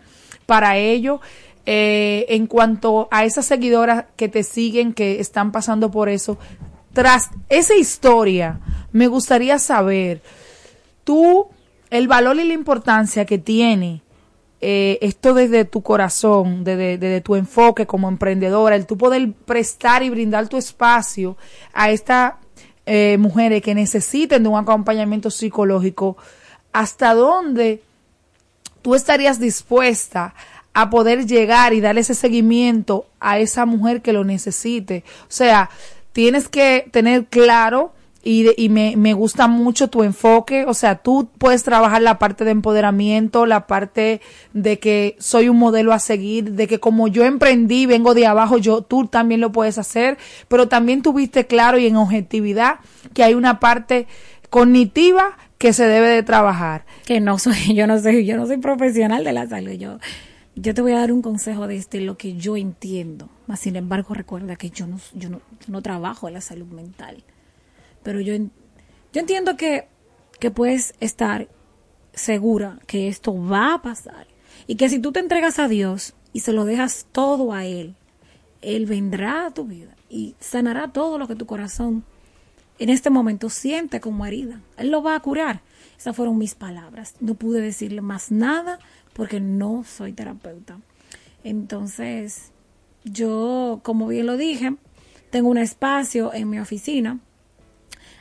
para 0.47 0.77
ello. 0.77 1.21
Eh, 1.69 2.25
en 2.29 2.47
cuanto 2.47 3.09
a 3.11 3.25
esas 3.25 3.45
seguidoras 3.45 4.05
que 4.15 4.29
te 4.29 4.43
siguen, 4.43 4.93
que 4.93 5.19
están 5.19 5.51
pasando 5.51 5.91
por 5.91 6.07
eso, 6.07 6.37
tras 6.93 7.29
esa 7.49 7.75
historia, 7.75 8.61
me 8.93 9.07
gustaría 9.07 9.59
saber, 9.59 10.21
tú, 11.03 11.47
el 11.89 12.07
valor 12.07 12.37
y 12.37 12.45
la 12.45 12.53
importancia 12.53 13.25
que 13.25 13.37
tiene 13.37 14.01
eh, 14.59 14.97
esto 15.01 15.33
desde 15.33 15.65
tu 15.65 15.83
corazón, 15.83 16.63
desde, 16.63 17.21
tu 17.21 17.35
enfoque 17.35 17.85
como 17.85 18.07
emprendedora, 18.07 18.75
el 18.75 18.87
tú 18.87 18.97
poder 18.97 19.31
prestar 19.45 20.01
y 20.01 20.09
brindar 20.09 20.47
tu 20.47 20.57
espacio 20.57 21.37
a 21.73 21.91
estas 21.91 22.33
eh, 22.85 23.17
mujeres 23.19 23.61
que 23.61 23.75
necesiten 23.75 24.41
de 24.41 24.49
un 24.49 24.57
acompañamiento 24.57 25.29
psicológico, 25.29 26.17
¿hasta 26.73 27.13
dónde 27.13 27.83
tú 28.87 28.95
estarías 28.95 29.37
dispuesta 29.37 30.33
a 30.73 30.89
poder 30.89 31.25
llegar 31.25 31.73
y 31.73 31.81
darle 31.81 31.99
ese 31.99 32.15
seguimiento 32.15 33.05
a 33.19 33.37
esa 33.37 33.65
mujer 33.65 34.01
que 34.01 34.13
lo 34.13 34.23
necesite? 34.23 35.03
O 35.23 35.25
sea, 35.27 35.69
tienes 36.13 36.47
que 36.47 36.87
tener 36.89 37.25
claro 37.25 37.91
y, 38.23 38.49
y 38.55 38.69
me, 38.69 38.95
me, 38.95 39.13
gusta 39.13 39.49
mucho 39.49 39.89
tu 39.89 40.03
enfoque, 40.03 40.63
o 40.65 40.73
sea, 40.73 40.95
tú 40.95 41.27
puedes 41.37 41.63
trabajar 41.63 42.01
la 42.01 42.17
parte 42.17 42.45
de 42.45 42.51
empoderamiento, 42.51 43.45
la 43.45 43.67
parte 43.67 44.21
de 44.53 44.79
que 44.79 45.17
soy 45.19 45.49
un 45.49 45.57
modelo 45.57 45.91
a 45.91 45.99
seguir, 45.99 46.53
de 46.53 46.67
que 46.67 46.79
como 46.79 47.09
yo 47.09 47.25
emprendí, 47.25 47.87
vengo 47.87 48.13
de 48.13 48.25
abajo, 48.25 48.57
yo 48.57 48.83
tú 48.83 49.05
también 49.07 49.41
lo 49.41 49.51
puedes 49.51 49.77
hacer, 49.77 50.17
pero 50.47 50.69
también 50.69 51.01
tuviste 51.01 51.45
claro 51.45 51.77
y 51.77 51.87
en 51.87 51.97
objetividad 51.97 52.79
que 53.13 53.25
hay 53.25 53.33
una 53.33 53.59
parte 53.59 54.07
cognitiva 54.49 55.35
que 55.57 55.73
se 55.73 55.87
debe 55.87 56.09
de 56.09 56.23
trabajar. 56.23 56.85
Que 57.05 57.19
no 57.19 57.39
soy, 57.39 57.55
yo 57.75 57.87
no 57.87 57.99
soy, 57.99 58.25
yo 58.25 58.37
no 58.37 58.45
soy 58.45 58.57
profesional 58.57 59.23
de 59.23 59.33
la 59.33 59.47
salud, 59.47 59.71
yo 59.71 59.99
yo 60.59 60.73
te 60.73 60.81
voy 60.81 60.93
a 60.93 60.99
dar 60.99 61.11
un 61.11 61.21
consejo 61.21 61.67
de 61.67 61.75
este, 61.75 62.01
lo 62.01 62.17
que 62.17 62.35
yo 62.35 62.57
entiendo. 62.57 63.29
Mas, 63.45 63.59
sin 63.59 63.75
embargo, 63.75 64.15
recuerda 64.15 64.55
que 64.55 64.71
yo 64.71 64.87
no, 64.87 64.99
yo 65.13 65.29
no, 65.29 65.39
no 65.67 65.81
trabajo 65.83 66.27
en 66.27 66.33
la 66.33 66.41
salud 66.41 66.65
mental. 66.67 67.23
Pero 68.01 68.19
yo, 68.21 68.33
yo 68.33 69.19
entiendo 69.19 69.55
que, 69.55 69.87
que 70.39 70.49
puedes 70.49 70.95
estar 70.99 71.47
segura 72.13 72.79
que 72.87 73.07
esto 73.07 73.39
va 73.39 73.75
a 73.75 73.81
pasar. 73.83 74.25
Y 74.65 74.75
que 74.75 74.89
si 74.89 74.99
tú 74.99 75.11
te 75.11 75.19
entregas 75.19 75.59
a 75.59 75.67
Dios 75.67 76.15
y 76.33 76.39
se 76.39 76.53
lo 76.53 76.65
dejas 76.65 77.05
todo 77.11 77.53
a 77.53 77.65
Él, 77.65 77.95
Él 78.63 78.87
vendrá 78.87 79.45
a 79.45 79.51
tu 79.51 79.65
vida 79.65 79.95
y 80.09 80.35
sanará 80.39 80.91
todo 80.91 81.19
lo 81.19 81.27
que 81.27 81.35
tu 81.35 81.45
corazón 81.45 82.03
en 82.79 82.89
este 82.89 83.09
momento 83.09 83.49
siente 83.49 83.99
como 83.99 84.25
herida. 84.25 84.61
Él 84.77 84.91
lo 84.91 85.01
va 85.01 85.15
a 85.15 85.19
curar. 85.19 85.61
Esas 85.97 86.15
fueron 86.15 86.37
mis 86.37 86.55
palabras. 86.55 87.15
No 87.19 87.33
pude 87.33 87.61
decirle 87.61 88.01
más 88.01 88.31
nada 88.31 88.79
porque 89.13 89.39
no 89.39 89.83
soy 89.83 90.13
terapeuta. 90.13 90.79
Entonces, 91.43 92.51
yo, 93.03 93.79
como 93.83 94.07
bien 94.07 94.25
lo 94.25 94.37
dije, 94.37 94.75
tengo 95.29 95.49
un 95.49 95.57
espacio 95.57 96.33
en 96.33 96.49
mi 96.49 96.59
oficina. 96.59 97.19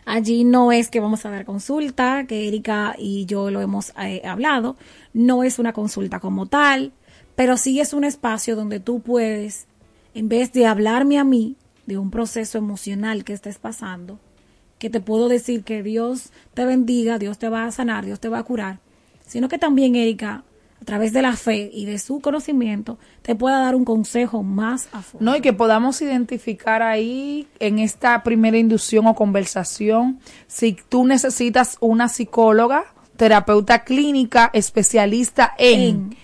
Allí 0.04 0.44
no 0.44 0.70
es 0.70 0.88
que 0.88 1.00
vamos 1.00 1.26
a 1.26 1.30
dar 1.30 1.44
consulta, 1.44 2.26
que 2.26 2.46
Erika 2.46 2.94
y 2.96 3.26
yo 3.26 3.50
lo 3.50 3.60
hemos 3.60 3.92
eh, 4.00 4.22
hablado. 4.24 4.76
No 5.12 5.42
es 5.42 5.58
una 5.58 5.72
consulta 5.72 6.20
como 6.20 6.46
tal, 6.46 6.92
pero 7.34 7.56
sí 7.56 7.80
es 7.80 7.92
un 7.92 8.04
espacio 8.04 8.54
donde 8.54 8.80
tú 8.80 9.00
puedes, 9.00 9.66
en 10.14 10.28
vez 10.28 10.52
de 10.52 10.66
hablarme 10.66 11.18
a 11.18 11.24
mí 11.24 11.56
de 11.86 11.98
un 11.98 12.10
proceso 12.10 12.56
emocional 12.56 13.24
que 13.24 13.32
estés 13.32 13.58
pasando, 13.58 14.20
que 14.86 14.90
te 14.90 15.00
puedo 15.00 15.28
decir 15.28 15.64
que 15.64 15.82
Dios 15.82 16.30
te 16.54 16.64
bendiga, 16.64 17.18
Dios 17.18 17.38
te 17.38 17.48
va 17.48 17.64
a 17.64 17.72
sanar, 17.72 18.04
Dios 18.04 18.20
te 18.20 18.28
va 18.28 18.38
a 18.38 18.44
curar, 18.44 18.78
sino 19.26 19.48
que 19.48 19.58
también, 19.58 19.96
Erika, 19.96 20.44
a 20.80 20.84
través 20.84 21.12
de 21.12 21.22
la 21.22 21.32
fe 21.32 21.68
y 21.74 21.86
de 21.86 21.98
su 21.98 22.20
conocimiento, 22.20 22.96
te 23.22 23.34
pueda 23.34 23.58
dar 23.58 23.74
un 23.74 23.84
consejo 23.84 24.44
más 24.44 24.88
a 24.92 25.02
fondo. 25.02 25.24
No, 25.24 25.36
y 25.36 25.40
que 25.40 25.52
podamos 25.52 26.00
identificar 26.02 26.82
ahí 26.82 27.48
en 27.58 27.80
esta 27.80 28.22
primera 28.22 28.58
inducción 28.58 29.08
o 29.08 29.16
conversación 29.16 30.20
si 30.46 30.76
tú 30.88 31.04
necesitas 31.04 31.78
una 31.80 32.08
psicóloga, 32.08 32.84
terapeuta 33.16 33.82
clínica, 33.82 34.50
especialista 34.52 35.52
en, 35.58 35.80
en 35.80 36.16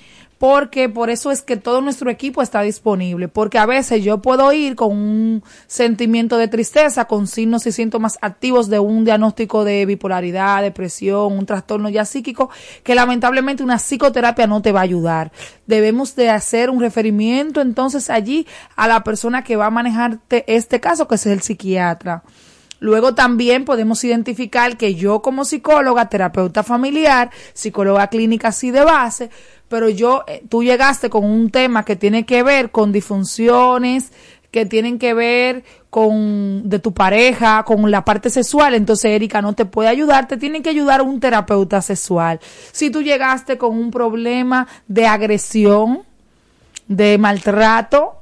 porque 0.43 0.89
por 0.89 1.09
eso 1.09 1.31
es 1.31 1.41
que 1.41 1.57
todo 1.57 1.81
nuestro 1.83 2.11
equipo 2.11 2.43
está 2.43 2.63
disponible, 2.63 3.29
porque 3.29 3.59
a 3.59 3.65
veces 3.65 4.03
yo 4.03 4.21
puedo 4.21 4.53
ir 4.53 4.75
con 4.75 4.91
un 4.91 5.45
sentimiento 5.69 6.37
de 6.37 6.49
tristeza, 6.49 7.05
con 7.05 7.29
signos 7.29 7.65
y 7.69 7.71
síntomas 7.71 8.19
activos 8.23 8.69
de 8.69 8.81
un 8.81 9.05
diagnóstico 9.05 9.63
de 9.63 9.87
bipolaridad, 9.87 10.63
depresión, 10.63 11.39
un 11.39 11.47
trastorno 11.47 11.91
ya 11.91 12.05
psíquico, 12.05 12.51
que 12.83 12.97
lamentablemente 12.97 13.63
una 13.63 13.79
psicoterapia 13.79 14.49
no 14.49 14.61
te 14.63 14.73
va 14.73 14.81
a 14.81 14.83
ayudar. 14.83 15.31
Debemos 15.69 16.17
de 16.17 16.31
hacer 16.31 16.71
un 16.71 16.81
referimiento 16.81 17.61
entonces 17.61 18.11
allí 18.11 18.45
a 18.75 18.89
la 18.89 19.05
persona 19.05 19.45
que 19.45 19.55
va 19.55 19.67
a 19.67 19.71
manejarte 19.71 20.43
este 20.53 20.81
caso, 20.81 21.07
que 21.07 21.15
es 21.15 21.27
el 21.27 21.41
psiquiatra. 21.41 22.25
Luego 22.83 23.15
también 23.15 23.65
podemos 23.65 24.03
identificar 24.03 24.77
que 24.77 24.97
yo 24.97 25.23
como 25.23 25.45
psicóloga, 25.45 26.09
terapeuta 26.09 26.65
familiar, 26.65 27.31
psicóloga 27.55 28.09
clínica 28.09 28.49
así 28.49 28.73
de 28.73 28.83
base, 28.83 29.31
pero 29.69 29.89
yo, 29.89 30.25
eh, 30.27 30.43
tú 30.49 30.65
llegaste 30.65 31.09
con 31.09 31.25
un 31.25 31.51
tema 31.51 31.85
que 31.85 31.95
tiene 31.95 32.27
que 32.27 32.43
ver 32.43 32.73
con 32.73 32.91
disfunciones, 32.91 34.11
que 34.51 34.67
tienen 34.67 34.99
que 34.99 35.15
ver 35.15 35.63
con 35.91 36.69
de 36.69 36.81
tu 36.81 36.93
pareja, 36.93 37.63
con 37.63 37.89
la 37.89 38.05
parte 38.05 38.31
sexual, 38.31 38.75
entonces 38.75 39.13
Erika 39.13 39.41
no 39.41 39.53
te 39.53 39.65
puede 39.65 39.89
ayudar, 39.89 40.27
te 40.27 40.37
tiene 40.37 40.61
que 40.61 40.71
ayudar 40.71 41.03
un 41.03 41.21
terapeuta 41.21 41.83
sexual. 41.83 42.41
Si 42.73 42.91
tú 42.91 43.01
llegaste 43.01 43.59
con 43.59 43.79
un 43.79 43.93
problema 43.93 44.67
de 44.89 45.07
agresión, 45.07 46.03
de 46.89 47.17
maltrato, 47.17 48.22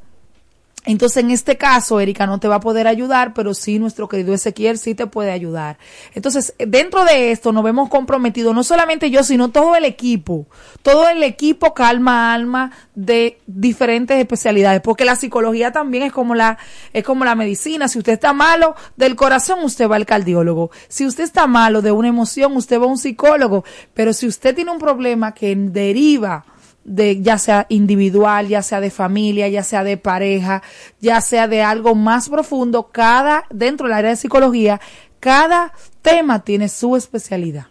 entonces, 0.87 1.23
en 1.23 1.31
este 1.31 1.59
caso, 1.59 2.01
Erika 2.01 2.27
no 2.27 2.41
te 2.41 2.49
va 2.49 2.55
a 2.57 2.61
poder 2.61 2.87
ayudar, 2.87 3.35
pero 3.35 3.53
sí 3.53 3.79
nuestro 3.79 4.09
querido 4.09 4.33
Ezequiel 4.33 4.79
sí 4.79 4.95
te 4.95 5.07
puede 5.07 5.31
ayudar. 5.31 5.77
Entonces, 6.15 6.55
dentro 6.59 7.05
de 7.05 7.33
esto 7.33 7.53
nos 7.53 7.63
vemos 7.63 7.91
comprometidos, 7.91 8.55
no 8.55 8.65
solamente 8.65 9.11
yo, 9.11 9.23
sino 9.23 9.51
todo 9.51 9.77
el 9.77 9.85
equipo, 9.85 10.47
todo 10.81 11.07
el 11.11 11.23
equipo 11.23 11.75
calma 11.75 12.33
alma 12.33 12.73
de 12.95 13.39
diferentes 13.47 14.17
especialidades, 14.17 14.81
porque 14.81 15.05
la 15.05 15.17
psicología 15.17 15.71
también 15.71 16.05
es 16.05 16.13
como 16.13 16.35
la, 16.35 16.57
es 16.95 17.05
como 17.05 17.27
la 17.27 17.35
medicina. 17.35 17.87
Si 17.87 17.99
usted 17.99 18.15
está 18.15 18.33
malo 18.33 18.75
del 18.97 19.17
corazón, 19.17 19.63
usted 19.63 19.87
va 19.87 19.97
al 19.97 20.07
cardiólogo. 20.07 20.71
Si 20.89 21.07
usted 21.07 21.25
está 21.25 21.47
malo 21.47 21.83
de 21.83 21.93
una 21.93 22.09
emoción, 22.09 22.57
usted 22.57 22.81
va 22.81 22.85
a 22.85 22.89
un 22.89 22.99
psicólogo. 22.99 23.65
Pero 23.93 24.15
si 24.15 24.27
usted 24.27 24.55
tiene 24.55 24.71
un 24.71 24.79
problema 24.79 25.35
que 25.35 25.55
deriva 25.55 26.47
de 26.85 27.21
ya 27.23 27.39
sea 27.39 27.67
individual, 27.69 28.49
ya 28.49 28.63
sea 28.63 28.81
de 28.81 28.91
familia, 28.91 29.49
ya 29.49 29.63
sea 29.63 29.85
de 29.85 29.97
pareja, 29.97 30.63
ya 31.01 31.21
sea 31.21 31.49
de 31.49 31.63
algo 31.63 31.95
más 31.95 32.29
profundo, 32.29 32.91
cada 32.91 33.45
dentro 33.51 33.87
del 33.87 33.97
área 33.97 34.11
de 34.11 34.17
psicología, 34.17 34.81
cada 35.21 35.73
tema 36.03 36.45
tiene 36.45 36.69
su 36.69 36.97
especialidad. 36.97 37.67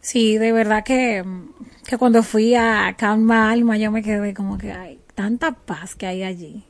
Sí, 0.00 0.38
de 0.38 0.52
verdad 0.52 0.84
que, 0.84 1.24
que 1.86 1.98
cuando 1.98 2.22
fui 2.22 2.54
a 2.54 2.94
Calma 2.96 3.50
Alma 3.50 3.76
yo 3.76 3.90
me 3.90 4.02
quedé 4.02 4.32
como 4.32 4.56
que 4.56 4.72
hay 4.72 5.00
tanta 5.14 5.52
paz 5.52 5.94
que 5.94 6.06
hay 6.06 6.22
allí. 6.22 6.64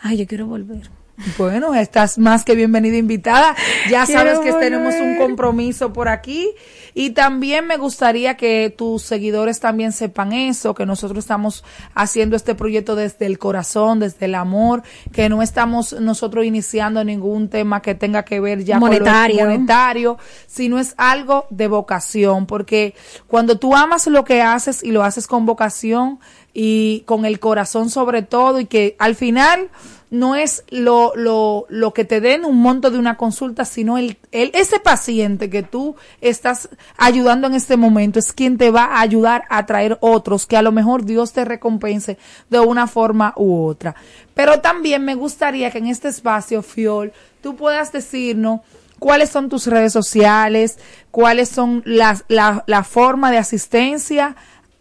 Ay, 0.00 0.16
yo 0.16 0.26
quiero 0.26 0.46
volver. 0.46 0.90
Bueno, 1.38 1.74
estás 1.74 2.18
más 2.18 2.44
que 2.44 2.54
bienvenida 2.54 2.96
invitada. 2.96 3.54
Ya 3.90 4.06
sabes 4.06 4.38
que 4.40 4.52
tenemos 4.54 4.94
un 4.94 5.16
compromiso 5.16 5.92
por 5.92 6.08
aquí. 6.08 6.50
Y 6.94 7.10
también 7.10 7.66
me 7.66 7.78
gustaría 7.78 8.36
que 8.36 8.74
tus 8.76 9.02
seguidores 9.02 9.60
también 9.60 9.92
sepan 9.92 10.32
eso, 10.32 10.74
que 10.74 10.84
nosotros 10.84 11.20
estamos 11.20 11.64
haciendo 11.94 12.36
este 12.36 12.54
proyecto 12.54 12.96
desde 12.96 13.24
el 13.24 13.38
corazón, 13.38 13.98
desde 13.98 14.26
el 14.26 14.34
amor, 14.34 14.82
que 15.10 15.30
no 15.30 15.40
estamos 15.40 15.94
nosotros 15.94 16.44
iniciando 16.44 17.02
ningún 17.02 17.48
tema 17.48 17.80
que 17.80 17.94
tenga 17.94 18.24
que 18.24 18.40
ver 18.40 18.64
ya 18.64 18.78
monetario, 18.78 19.38
con 19.38 19.46
lo 19.46 19.52
monetario 19.52 20.18
sino 20.46 20.78
es 20.78 20.94
algo 20.98 21.46
de 21.48 21.68
vocación, 21.68 22.46
porque 22.46 22.94
cuando 23.26 23.58
tú 23.58 23.74
amas 23.74 24.06
lo 24.06 24.24
que 24.24 24.42
haces 24.42 24.82
y 24.82 24.90
lo 24.90 25.02
haces 25.02 25.26
con 25.26 25.46
vocación 25.46 26.20
y 26.52 27.04
con 27.06 27.24
el 27.24 27.40
corazón 27.40 27.88
sobre 27.88 28.20
todo 28.20 28.60
y 28.60 28.66
que 28.66 28.96
al 28.98 29.14
final 29.14 29.70
no 30.12 30.36
es 30.36 30.62
lo, 30.68 31.14
lo, 31.16 31.64
lo 31.70 31.94
que 31.94 32.04
te 32.04 32.20
den 32.20 32.44
un 32.44 32.60
monto 32.60 32.90
de 32.90 32.98
una 32.98 33.16
consulta, 33.16 33.64
sino 33.64 33.96
el, 33.96 34.18
el, 34.30 34.50
ese 34.52 34.78
paciente 34.78 35.48
que 35.48 35.62
tú 35.62 35.96
estás 36.20 36.68
ayudando 36.98 37.46
en 37.46 37.54
este 37.54 37.78
momento 37.78 38.18
es 38.18 38.34
quien 38.34 38.58
te 38.58 38.70
va 38.70 38.84
a 38.84 39.00
ayudar 39.00 39.44
a 39.48 39.64
traer 39.64 39.96
otros, 40.02 40.44
que 40.44 40.58
a 40.58 40.62
lo 40.62 40.70
mejor 40.70 41.06
Dios 41.06 41.32
te 41.32 41.46
recompense 41.46 42.18
de 42.50 42.60
una 42.60 42.86
forma 42.86 43.32
u 43.36 43.64
otra. 43.64 43.94
Pero 44.34 44.60
también 44.60 45.02
me 45.02 45.14
gustaría 45.14 45.70
que 45.70 45.78
en 45.78 45.86
este 45.86 46.08
espacio, 46.08 46.62
Fiol, 46.62 47.14
tú 47.40 47.56
puedas 47.56 47.90
decirnos 47.90 48.60
cuáles 48.98 49.30
son 49.30 49.48
tus 49.48 49.66
redes 49.66 49.94
sociales, 49.94 50.78
cuáles 51.10 51.48
son 51.48 51.82
las, 51.86 52.26
la, 52.28 52.64
la 52.66 52.84
forma 52.84 53.30
de 53.30 53.38
asistencia 53.38 54.36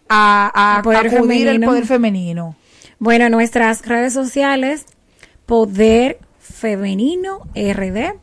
a, 0.09 0.51
a, 0.53 0.77
El 0.79 0.83
poder 0.83 1.07
acudir 1.07 1.21
femenino. 1.21 1.51
el 1.51 1.61
poder 1.61 1.85
femenino. 1.85 2.55
Bueno, 2.99 3.29
nuestras 3.29 3.85
redes 3.85 4.13
sociales, 4.13 4.87
Poder 5.51 6.17
Femenino 6.39 7.41
RD, 7.53 8.13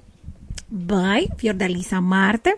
by 0.71 1.29
Fiordalisa 1.37 2.01
Marte. 2.01 2.57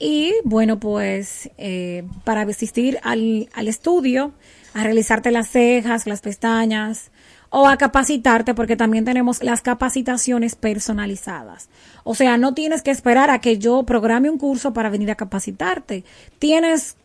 Y 0.00 0.34
bueno, 0.42 0.80
pues 0.80 1.48
eh, 1.56 2.02
para 2.24 2.40
asistir 2.40 2.98
al, 3.04 3.48
al 3.54 3.68
estudio, 3.68 4.32
a 4.74 4.82
realizarte 4.82 5.30
las 5.30 5.50
cejas, 5.50 6.08
las 6.08 6.20
pestañas, 6.20 7.12
o 7.50 7.68
a 7.68 7.76
capacitarte 7.76 8.54
porque 8.54 8.74
también 8.74 9.04
tenemos 9.04 9.40
las 9.40 9.62
capacitaciones 9.62 10.56
personalizadas. 10.56 11.68
O 12.02 12.16
sea, 12.16 12.38
no 12.38 12.54
tienes 12.54 12.82
que 12.82 12.90
esperar 12.90 13.30
a 13.30 13.40
que 13.40 13.56
yo 13.56 13.84
programe 13.84 14.30
un 14.30 14.38
curso 14.38 14.72
para 14.72 14.90
venir 14.90 15.12
a 15.12 15.14
capacitarte. 15.14 16.02
Tienes 16.40 16.96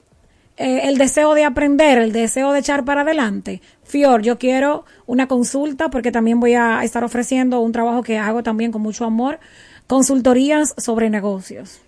eh, 0.58 0.82
el 0.86 0.97
deseo 0.97 1.36
de 1.36 1.43
aprender, 1.43 1.99
el 1.99 2.12
deseo 2.12 2.51
de 2.51 2.60
echar 2.60 2.84
para 2.84 3.01
adelante. 3.01 3.62
Fior, 3.84 4.24
yo 4.24 4.39
quiero 4.39 4.86
una 5.05 5.28
consulta 5.28 5.89
porque 5.89 6.12
también 6.12 6.39
voy 6.39 6.55
a 6.55 6.84
estar 6.84 7.03
ofreciendo 7.03 7.60
un 7.62 7.72
trabajo 7.72 8.01
que 8.01 8.18
hago 8.18 8.41
también 8.41 8.72
con 8.72 8.82
mucho 8.82 9.05
amor, 9.05 9.39
consultorías 9.86 10.74
sobre 10.78 11.10
negocios 11.10 11.80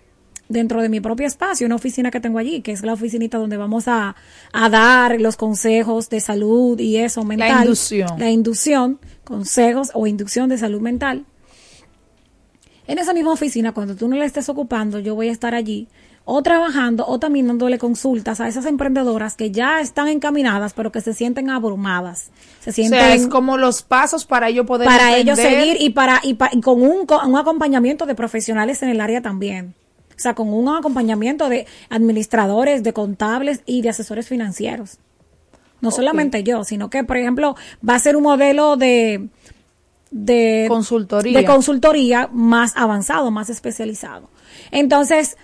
dentro 0.48 0.82
de 0.82 0.88
mi 0.88 1.00
propio 1.00 1.26
espacio, 1.26 1.66
una 1.66 1.76
oficina 1.76 2.10
que 2.10 2.20
tengo 2.20 2.38
allí, 2.38 2.60
que 2.60 2.72
es 2.72 2.82
la 2.82 2.92
oficinita 2.92 3.38
donde 3.38 3.56
vamos 3.56 3.86
a, 3.86 4.16
a 4.52 4.68
dar 4.68 5.20
los 5.20 5.36
consejos 5.36 6.10
de 6.10 6.20
salud 6.20 6.78
y 6.78 6.96
eso 6.96 7.24
mental. 7.24 7.48
La 7.48 7.60
inducción. 7.62 8.08
La 8.18 8.30
inducción, 8.30 8.98
consejos 9.24 9.90
o 9.94 10.06
inducción 10.06 10.48
de 10.48 10.58
salud 10.58 10.80
mental. 10.80 11.24
En 12.88 12.98
esa 12.98 13.14
misma 13.14 13.32
oficina, 13.32 13.72
cuando 13.72 13.94
tú 13.94 14.08
no 14.08 14.16
la 14.16 14.24
estés 14.24 14.48
ocupando, 14.48 14.98
yo 14.98 15.14
voy 15.14 15.28
a 15.28 15.32
estar 15.32 15.54
allí 15.54 15.86
o 16.32 16.42
trabajando 16.42 17.04
o 17.08 17.18
también 17.18 17.48
dándole 17.48 17.76
consultas 17.78 18.40
a 18.40 18.46
esas 18.46 18.64
emprendedoras 18.66 19.34
que 19.34 19.50
ya 19.50 19.80
están 19.80 20.06
encaminadas 20.06 20.74
pero 20.74 20.92
que 20.92 21.00
se 21.00 21.12
sienten 21.12 21.50
abrumadas. 21.50 22.30
Se 22.60 22.70
sienten 22.72 23.00
o 23.00 23.02
sea, 23.02 23.14
es 23.14 23.26
como 23.26 23.56
los 23.56 23.82
pasos 23.82 24.26
para 24.26 24.48
ellos 24.48 24.64
poder 24.66 24.86
para 24.86 25.16
ellos 25.16 25.36
seguir 25.38 25.76
y 25.80 25.90
para 25.90 26.20
y, 26.22 26.34
pa- 26.34 26.50
y 26.52 26.60
con 26.60 26.82
un, 26.82 27.04
con 27.06 27.28
un 27.28 27.36
acompañamiento 27.36 28.06
de 28.06 28.14
profesionales 28.14 28.82
en 28.82 28.90
el 28.90 29.00
área 29.00 29.20
también. 29.22 29.74
O 30.10 30.22
sea, 30.22 30.34
con 30.34 30.52
un 30.52 30.68
acompañamiento 30.68 31.48
de 31.48 31.66
administradores, 31.88 32.82
de 32.82 32.92
contables 32.92 33.62
y 33.66 33.82
de 33.82 33.88
asesores 33.88 34.28
financieros. 34.28 34.98
No 35.80 35.90
solamente 35.90 36.42
yo, 36.44 36.62
sino 36.62 36.90
que, 36.90 37.02
por 37.04 37.16
ejemplo, 37.16 37.56
va 37.88 37.94
a 37.94 37.98
ser 37.98 38.14
un 38.16 38.22
modelo 38.24 38.76
de, 38.76 39.28
de 40.10 40.66
Consultoría. 40.68 41.38
de 41.38 41.44
consultoría 41.44 42.28
más 42.32 42.72
avanzado, 42.76 43.30
más 43.30 43.48
especializado. 43.48 44.28
Entonces, 44.70 45.36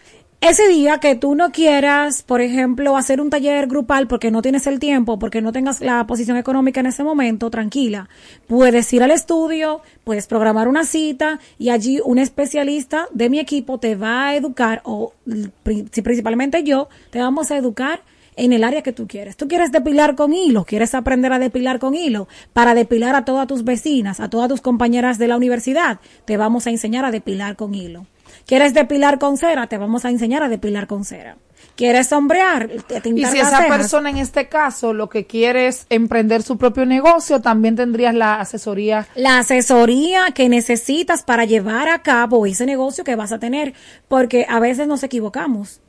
ese 0.49 0.69
día 0.69 0.99
que 0.99 1.17
tú 1.17 1.35
no 1.35 1.51
quieras, 1.51 2.23
por 2.23 2.41
ejemplo, 2.41 2.97
hacer 2.97 3.21
un 3.21 3.31
taller 3.31 3.67
grupal 3.67 4.07
porque 4.07 4.31
no 4.31 4.43
tienes 4.43 4.67
el 4.67 4.79
tiempo, 4.79 5.19
porque 5.19 5.41
no 5.41 5.53
tengas 5.53 5.81
la 5.81 6.07
posición 6.07 6.37
económica 6.37 6.81
en 6.81 6.87
ese 6.87 7.03
momento, 7.03 7.51
tranquila. 7.51 8.09
Puedes 8.47 8.93
ir 8.93 9.03
al 9.03 9.11
estudio, 9.11 9.81
puedes 10.05 10.27
programar 10.27 10.69
una 10.69 10.85
cita 10.85 11.41
y 11.59 11.71
allí 11.71 12.01
un 12.05 12.19
especialista 12.19 13.09
de 13.13 13.29
mi 13.29 13.41
equipo 13.41 13.79
te 13.79 13.97
va 13.97 14.29
a 14.29 14.37
educar, 14.37 14.83
o 14.85 15.15
principalmente 15.63 16.63
yo, 16.63 16.89
te 17.11 17.19
vamos 17.19 17.51
a 17.51 17.57
educar 17.57 18.03
en 18.37 18.53
el 18.53 18.63
área 18.63 18.83
que 18.83 18.93
tú 18.93 19.09
quieres. 19.09 19.37
Tú 19.37 19.49
quieres 19.49 19.73
depilar 19.73 20.15
con 20.15 20.33
hilo, 20.33 20.65
quieres 20.65 20.95
aprender 20.95 21.33
a 21.33 21.39
depilar 21.39 21.79
con 21.79 21.95
hilo 21.95 22.29
para 22.53 22.75
depilar 22.75 23.17
a 23.17 23.25
todas 23.25 23.49
tus 23.49 23.65
vecinas, 23.65 24.21
a 24.21 24.31
todas 24.31 24.49
tus 24.49 24.61
compañeras 24.61 25.19
de 25.19 25.27
la 25.27 25.37
universidad. 25.37 25.99
Te 26.25 26.37
vamos 26.37 26.67
a 26.67 26.71
enseñar 26.71 27.05
a 27.05 27.11
depilar 27.11 27.57
con 27.57 27.75
hilo. 27.75 28.07
¿Quieres 28.47 28.75
depilar 28.75 29.19
con 29.19 29.37
cera? 29.37 29.67
Te 29.67 29.77
vamos 29.77 30.05
a 30.05 30.11
enseñar 30.11 30.43
a 30.43 30.49
depilar 30.49 30.87
con 30.87 31.05
cera. 31.05 31.37
¿Quieres 31.75 32.07
sombrear? 32.09 32.69
Te- 32.87 33.03
Y 33.09 33.25
si 33.27 33.39
esa 33.39 33.59
cejas. 33.59 33.67
persona 33.69 34.09
en 34.11 34.19
este 34.19 34.49
caso 34.49 34.93
lo 34.95 35.09
que 35.09 35.27
quiere 35.27 35.67
es 35.67 35.87
emprender 35.91 36.43
su 36.43 36.57
propio 36.57 36.87
negocio, 36.87 37.41
también 37.41 37.75
tendrías 37.77 38.15
la 38.15 38.41
asesoría. 38.41 39.09
la 39.17 39.39
asesoría 39.39 40.27
que 40.35 40.49
necesitas 40.49 41.23
para 41.23 41.45
llevar 41.45 41.89
a 41.89 42.03
cabo 42.03 42.47
ese 42.47 42.67
negocio 42.67 43.05
que 43.05 43.17
vas 43.17 43.33
a 43.33 43.39
tener, 43.39 43.75
porque 44.09 44.47
a 44.49 44.61
veces 44.61 44.87
nos 44.87 45.03
equivocamos 45.03 45.81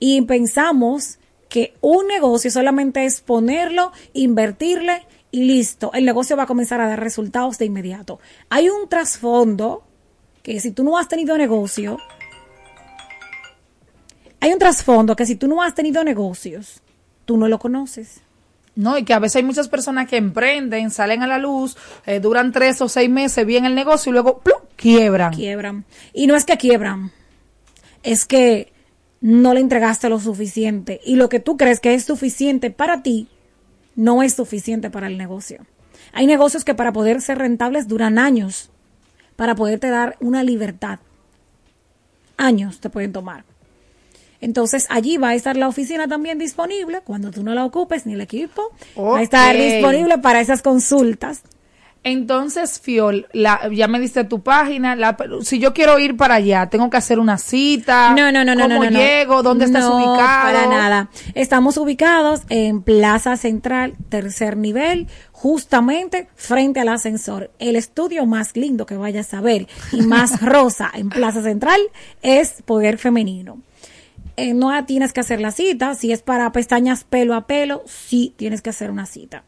y 0.00 0.22
pensamos 0.22 1.18
que 1.48 1.74
un 1.80 2.06
negocio 2.06 2.50
solamente 2.50 3.04
es 3.04 3.20
ponerlo, 3.20 3.92
invertirle 4.12 5.06
y 5.30 5.44
listo, 5.44 5.90
el 5.94 6.04
negocio 6.04 6.36
va 6.36 6.44
a 6.44 6.46
comenzar 6.46 6.80
a 6.80 6.88
dar 6.88 7.00
resultados 7.00 7.58
de 7.58 7.66
inmediato. 7.66 8.18
Hay 8.48 8.70
un 8.70 8.88
trasfondo 8.88 9.82
que 10.54 10.60
si 10.60 10.70
tú 10.70 10.82
no 10.82 10.96
has 10.96 11.08
tenido 11.08 11.36
negocio, 11.36 11.98
hay 14.40 14.52
un 14.52 14.58
trasfondo 14.58 15.14
que 15.14 15.26
si 15.26 15.36
tú 15.36 15.46
no 15.46 15.62
has 15.62 15.74
tenido 15.74 16.02
negocios, 16.04 16.80
tú 17.24 17.36
no 17.36 17.48
lo 17.48 17.58
conoces. 17.58 18.22
No, 18.74 18.96
y 18.96 19.04
que 19.04 19.12
a 19.12 19.18
veces 19.18 19.36
hay 19.36 19.42
muchas 19.42 19.68
personas 19.68 20.08
que 20.08 20.16
emprenden, 20.16 20.90
salen 20.90 21.22
a 21.22 21.26
la 21.26 21.38
luz, 21.38 21.76
eh, 22.06 22.20
duran 22.20 22.52
tres 22.52 22.80
o 22.80 22.88
seis 22.88 23.10
meses 23.10 23.44
bien 23.44 23.64
el 23.64 23.74
negocio 23.74 24.10
y 24.10 24.12
luego 24.12 24.38
¡plum! 24.38 24.60
quiebran. 24.76 25.34
quiebran. 25.34 25.84
Y 26.12 26.28
no 26.28 26.36
es 26.36 26.44
que 26.44 26.56
quiebran, 26.56 27.10
es 28.02 28.24
que 28.24 28.72
no 29.20 29.52
le 29.52 29.60
entregaste 29.60 30.08
lo 30.08 30.20
suficiente. 30.20 31.00
Y 31.04 31.16
lo 31.16 31.28
que 31.28 31.40
tú 31.40 31.56
crees 31.56 31.80
que 31.80 31.92
es 31.92 32.04
suficiente 32.04 32.70
para 32.70 33.02
ti, 33.02 33.28
no 33.96 34.22
es 34.22 34.34
suficiente 34.34 34.88
para 34.88 35.08
el 35.08 35.18
negocio. 35.18 35.66
Hay 36.12 36.26
negocios 36.26 36.64
que 36.64 36.74
para 36.74 36.92
poder 36.92 37.20
ser 37.20 37.38
rentables 37.38 37.88
duran 37.88 38.18
años, 38.18 38.70
para 39.38 39.54
poderte 39.54 39.88
dar 39.88 40.16
una 40.18 40.42
libertad. 40.42 40.98
Años 42.36 42.80
te 42.80 42.90
pueden 42.90 43.12
tomar. 43.12 43.44
Entonces 44.40 44.88
allí 44.90 45.16
va 45.16 45.28
a 45.28 45.34
estar 45.36 45.56
la 45.56 45.68
oficina 45.68 46.08
también 46.08 46.40
disponible 46.40 47.02
cuando 47.04 47.30
tú 47.30 47.44
no 47.44 47.54
la 47.54 47.64
ocupes 47.64 48.04
ni 48.04 48.14
el 48.14 48.20
equipo. 48.20 48.72
Va 48.98 49.20
a 49.20 49.22
estar 49.22 49.56
disponible 49.56 50.18
para 50.18 50.40
esas 50.40 50.60
consultas. 50.60 51.42
Entonces, 52.04 52.80
Fiol, 52.80 53.26
la, 53.32 53.68
ya 53.72 53.88
me 53.88 54.00
diste 54.00 54.24
tu 54.24 54.40
página. 54.42 54.96
La, 54.96 55.16
si 55.42 55.58
yo 55.58 55.74
quiero 55.74 55.98
ir 55.98 56.16
para 56.16 56.36
allá, 56.36 56.66
tengo 56.70 56.88
que 56.90 56.96
hacer 56.96 57.18
una 57.18 57.38
cita. 57.38 58.14
No, 58.14 58.32
no, 58.32 58.44
no, 58.44 58.54
no. 58.54 58.62
¿Cómo 58.62 58.84
no, 58.84 58.84
no, 58.84 58.90
no. 58.90 58.98
llego? 58.98 59.42
¿Dónde 59.42 59.64
estás 59.66 59.84
No, 59.84 59.96
ubicado? 59.96 60.16
Para 60.52 60.66
nada. 60.68 61.10
Estamos 61.34 61.76
ubicados 61.76 62.42
en 62.48 62.82
Plaza 62.82 63.36
Central, 63.36 63.94
tercer 64.08 64.56
nivel, 64.56 65.08
justamente 65.32 66.28
frente 66.34 66.80
al 66.80 66.88
ascensor. 66.88 67.50
El 67.58 67.76
estudio 67.76 68.26
más 68.26 68.56
lindo 68.56 68.86
que 68.86 68.96
vayas 68.96 69.34
a 69.34 69.40
ver 69.40 69.66
y 69.92 70.02
más 70.02 70.40
rosa 70.42 70.90
en 70.94 71.10
Plaza 71.10 71.42
Central 71.42 71.80
es 72.22 72.62
Poder 72.64 72.98
Femenino. 72.98 73.58
Eh, 74.36 74.54
no 74.54 74.72
tienes 74.84 75.12
que 75.12 75.20
hacer 75.20 75.40
la 75.40 75.50
cita. 75.50 75.94
Si 75.96 76.12
es 76.12 76.22
para 76.22 76.52
pestañas 76.52 77.02
pelo 77.02 77.34
a 77.34 77.46
pelo, 77.48 77.82
sí 77.86 78.34
tienes 78.36 78.62
que 78.62 78.70
hacer 78.70 78.90
una 78.90 79.04
cita. 79.04 79.42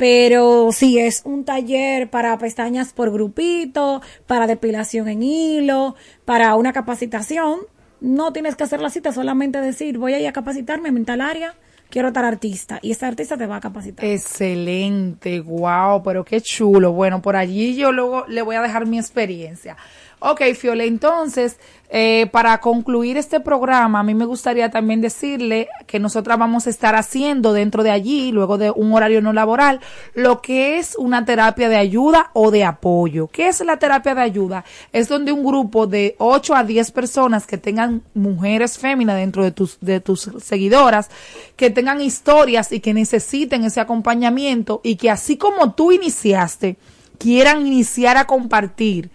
Pero 0.00 0.72
si 0.72 0.98
es 0.98 1.20
un 1.26 1.44
taller 1.44 2.08
para 2.08 2.38
pestañas 2.38 2.94
por 2.94 3.12
grupito, 3.12 4.00
para 4.26 4.46
depilación 4.46 5.08
en 5.08 5.22
hilo, 5.22 5.94
para 6.24 6.54
una 6.54 6.72
capacitación, 6.72 7.58
no 8.00 8.32
tienes 8.32 8.56
que 8.56 8.64
hacer 8.64 8.80
la 8.80 8.88
cita, 8.88 9.12
solamente 9.12 9.60
decir, 9.60 9.98
voy 9.98 10.14
a 10.14 10.18
ir 10.18 10.26
a 10.26 10.32
capacitarme 10.32 10.88
en 10.88 11.04
tal 11.04 11.20
área, 11.20 11.54
quiero 11.90 12.08
estar 12.08 12.24
artista. 12.24 12.78
Y 12.80 12.92
ese 12.92 13.04
artista 13.04 13.36
te 13.36 13.46
va 13.46 13.56
a 13.56 13.60
capacitar. 13.60 14.02
Excelente, 14.02 15.38
wow, 15.40 16.02
pero 16.02 16.24
qué 16.24 16.40
chulo. 16.40 16.92
Bueno, 16.92 17.20
por 17.20 17.36
allí 17.36 17.76
yo 17.76 17.92
luego 17.92 18.24
le 18.26 18.40
voy 18.40 18.56
a 18.56 18.62
dejar 18.62 18.86
mi 18.86 18.98
experiencia. 18.98 19.76
Ok, 20.22 20.42
Fiole, 20.54 20.84
entonces, 20.84 21.56
eh, 21.88 22.28
para 22.30 22.60
concluir 22.60 23.16
este 23.16 23.40
programa, 23.40 24.00
a 24.00 24.02
mí 24.02 24.14
me 24.14 24.26
gustaría 24.26 24.70
también 24.70 25.00
decirle 25.00 25.68
que 25.86 25.98
nosotras 25.98 26.38
vamos 26.38 26.66
a 26.66 26.70
estar 26.70 26.94
haciendo 26.94 27.54
dentro 27.54 27.82
de 27.82 27.90
allí, 27.90 28.30
luego 28.30 28.58
de 28.58 28.70
un 28.70 28.92
horario 28.92 29.22
no 29.22 29.32
laboral, 29.32 29.80
lo 30.12 30.42
que 30.42 30.78
es 30.78 30.94
una 30.98 31.24
terapia 31.24 31.70
de 31.70 31.76
ayuda 31.76 32.32
o 32.34 32.50
de 32.50 32.64
apoyo. 32.64 33.28
¿Qué 33.28 33.48
es 33.48 33.64
la 33.64 33.78
terapia 33.78 34.14
de 34.14 34.20
ayuda? 34.20 34.66
Es 34.92 35.08
donde 35.08 35.32
un 35.32 35.42
grupo 35.42 35.86
de 35.86 36.16
8 36.18 36.54
a 36.54 36.64
10 36.64 36.90
personas 36.90 37.46
que 37.46 37.56
tengan 37.56 38.02
mujeres 38.12 38.76
féminas 38.76 39.16
dentro 39.16 39.42
de 39.42 39.52
tus, 39.52 39.78
de 39.80 40.00
tus 40.00 40.30
seguidoras, 40.42 41.08
que 41.56 41.70
tengan 41.70 42.02
historias 42.02 42.72
y 42.72 42.80
que 42.80 42.92
necesiten 42.92 43.64
ese 43.64 43.80
acompañamiento 43.80 44.82
y 44.84 44.96
que 44.96 45.08
así 45.08 45.38
como 45.38 45.72
tú 45.72 45.92
iniciaste, 45.92 46.76
quieran 47.16 47.66
iniciar 47.66 48.18
a 48.18 48.26
compartir 48.26 49.10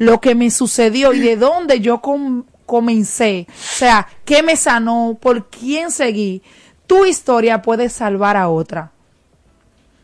lo 0.00 0.18
que 0.20 0.34
me 0.34 0.50
sucedió 0.50 1.12
y 1.12 1.20
de 1.20 1.36
dónde 1.36 1.80
yo 1.80 2.00
com- 2.00 2.44
comencé. 2.64 3.46
O 3.48 3.52
sea, 3.76 4.08
qué 4.24 4.42
me 4.42 4.56
sanó, 4.56 5.18
por 5.20 5.50
quién 5.50 5.90
seguí. 5.90 6.42
Tu 6.86 7.04
historia 7.04 7.60
puede 7.60 7.90
salvar 7.90 8.36
a 8.38 8.48
otra. 8.48 8.92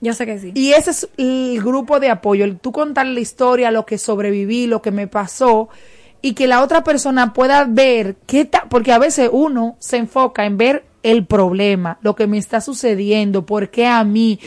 Yo 0.02 0.12
sé 0.12 0.26
que 0.26 0.38
sí. 0.38 0.52
Y 0.54 0.72
ese 0.72 0.90
es 0.90 1.08
el 1.16 1.62
grupo 1.62 1.98
de 1.98 2.10
apoyo, 2.10 2.44
el 2.44 2.58
tú 2.58 2.72
contar 2.72 3.06
la 3.06 3.20
historia, 3.20 3.70
lo 3.70 3.86
que 3.86 3.96
sobreviví, 3.96 4.66
lo 4.66 4.82
que 4.82 4.90
me 4.90 5.06
pasó, 5.06 5.70
y 6.20 6.34
que 6.34 6.46
la 6.46 6.62
otra 6.62 6.84
persona 6.84 7.32
pueda 7.32 7.64
ver 7.64 8.16
qué 8.26 8.44
ta- 8.44 8.66
porque 8.68 8.92
a 8.92 8.98
veces 8.98 9.30
uno 9.32 9.76
se 9.78 9.96
enfoca 9.96 10.44
en 10.44 10.58
ver 10.58 10.84
el 11.02 11.24
problema, 11.24 11.98
lo 12.02 12.14
que 12.14 12.26
me 12.26 12.36
está 12.36 12.60
sucediendo, 12.60 13.46
por 13.46 13.70
qué 13.70 13.86
a 13.86 14.04
mí, 14.04 14.38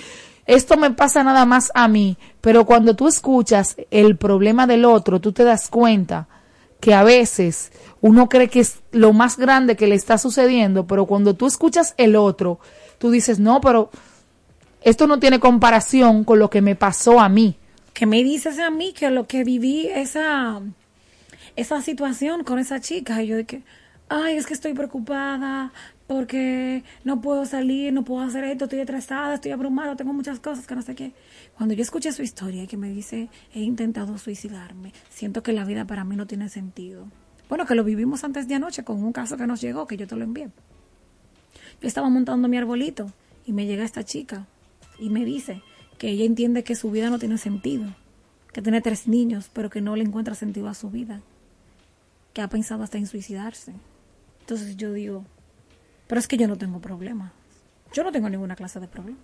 esto 0.50 0.78
me 0.78 0.90
pasa 0.90 1.24
nada 1.24 1.46
más 1.46 1.72
a 1.76 1.88
mí, 1.88 2.18
pero 2.42 2.66
cuando 2.66 2.96
tú 2.96 3.08
escuchas 3.08 3.76
el 3.92 4.18
problema 4.18 4.66
del 4.66 4.84
otro, 4.84 5.22
tú 5.22 5.32
te 5.32 5.44
das 5.44 5.70
cuenta 5.70 6.28
que 6.80 6.96
a 6.96 7.04
veces 7.04 7.72
uno 8.02 8.30
cree 8.30 8.48
que 8.48 8.62
es 8.62 8.80
lo 8.92 9.14
más 9.14 9.38
grande 9.38 9.76
que 9.76 9.86
le 9.86 9.94
está 9.94 10.18
sucediendo, 10.18 10.88
pero 10.88 11.06
cuando 11.06 11.36
tú 11.36 11.46
escuchas 11.46 11.94
el 11.98 12.16
otro, 12.16 12.60
tú 12.98 13.12
dices, 13.12 13.40
no, 13.40 13.62
pero 13.62 13.92
esto 14.82 15.06
no 15.06 15.20
tiene 15.20 15.40
comparación 15.40 16.24
con 16.24 16.40
lo 16.40 16.50
que 16.50 16.64
me 16.64 16.76
pasó 16.76 17.20
a 17.20 17.30
mí. 17.30 17.56
¿Qué 17.94 18.08
me 18.08 18.24
dices 18.24 18.58
a 18.58 18.72
mí 18.72 18.92
que 18.94 19.12
lo 19.12 19.28
que 19.28 19.44
viví 19.44 19.86
esa, 19.86 20.62
esa 21.56 21.84
situación 21.84 22.44
con 22.44 22.58
esa 22.58 22.80
chica? 22.82 23.22
Y 23.22 23.28
yo 23.28 23.46
que, 23.46 23.62
ay, 24.08 24.38
es 24.38 24.48
que 24.48 24.56
estoy 24.56 24.74
preocupada 24.74 25.72
porque 26.10 26.84
no 27.04 27.22
puedo 27.22 27.46
salir, 27.46 27.94
no 27.94 28.04
puedo 28.04 28.24
hacer 28.24 28.44
esto, 28.44 28.66
estoy 28.66 28.80
estresada, 28.80 29.36
estoy 29.36 29.52
abrumada, 29.52 29.96
tengo 29.96 30.12
muchas 30.12 30.40
cosas 30.40 30.66
que 30.66 30.74
no 30.74 30.82
sé 30.82 30.96
qué. 30.96 31.14
Cuando 31.56 31.76
yo 31.76 31.84
escuché 31.84 32.12
su 32.12 32.24
historia 32.24 32.66
que 32.66 32.78
me 32.78 32.90
dice, 32.90 33.30
he 33.54 33.62
intentado 33.62 34.18
suicidarme, 34.18 34.92
siento 35.12 35.44
que 35.44 35.54
la 35.54 35.66
vida 35.66 35.86
para 35.86 36.04
mí 36.04 36.16
no 36.16 36.26
tiene 36.26 36.50
sentido. 36.50 37.06
Bueno, 37.48 37.68
que 37.68 37.76
lo 37.76 37.84
vivimos 37.84 38.24
antes 38.24 38.48
de 38.48 38.56
anoche 38.56 38.84
con 38.84 39.04
un 39.04 39.14
caso 39.14 39.38
que 39.38 39.46
nos 39.46 39.62
llegó, 39.62 39.86
que 39.86 39.98
yo 39.98 40.08
te 40.08 40.16
lo 40.16 40.24
envié. 40.24 40.50
Yo 41.80 41.88
estaba 41.88 42.10
montando 42.10 42.48
mi 42.48 42.58
arbolito 42.58 43.14
y 43.46 43.54
me 43.54 43.68
llega 43.68 43.86
esta 43.86 44.04
chica 44.04 44.48
y 44.98 45.12
me 45.12 45.24
dice 45.24 45.62
que 46.00 46.10
ella 46.10 46.26
entiende 46.26 46.64
que 46.64 46.74
su 46.74 46.90
vida 46.90 47.12
no 47.12 47.20
tiene 47.20 47.38
sentido, 47.38 47.86
que 48.52 48.64
tiene 48.64 48.82
tres 48.82 49.08
niños, 49.08 49.52
pero 49.54 49.70
que 49.70 49.80
no 49.80 49.96
le 49.96 50.06
encuentra 50.06 50.34
sentido 50.34 50.70
a 50.70 50.74
su 50.74 50.90
vida, 50.90 51.22
que 52.34 52.42
ha 52.42 52.50
pensado 52.50 52.82
hasta 52.82 52.98
en 52.98 53.06
suicidarse. 53.06 53.74
Entonces 54.40 54.76
yo 54.76 54.92
digo, 54.92 55.24
pero 56.10 56.18
es 56.18 56.28
que 56.28 56.38
yo 56.38 56.48
no 56.48 56.58
tengo 56.58 56.82
problema. 56.82 57.32
Yo 57.94 58.04
no 58.04 58.12
tengo 58.12 58.28
ninguna 58.32 58.56
clase 58.56 58.80
de 58.80 58.88
problema. 58.88 59.20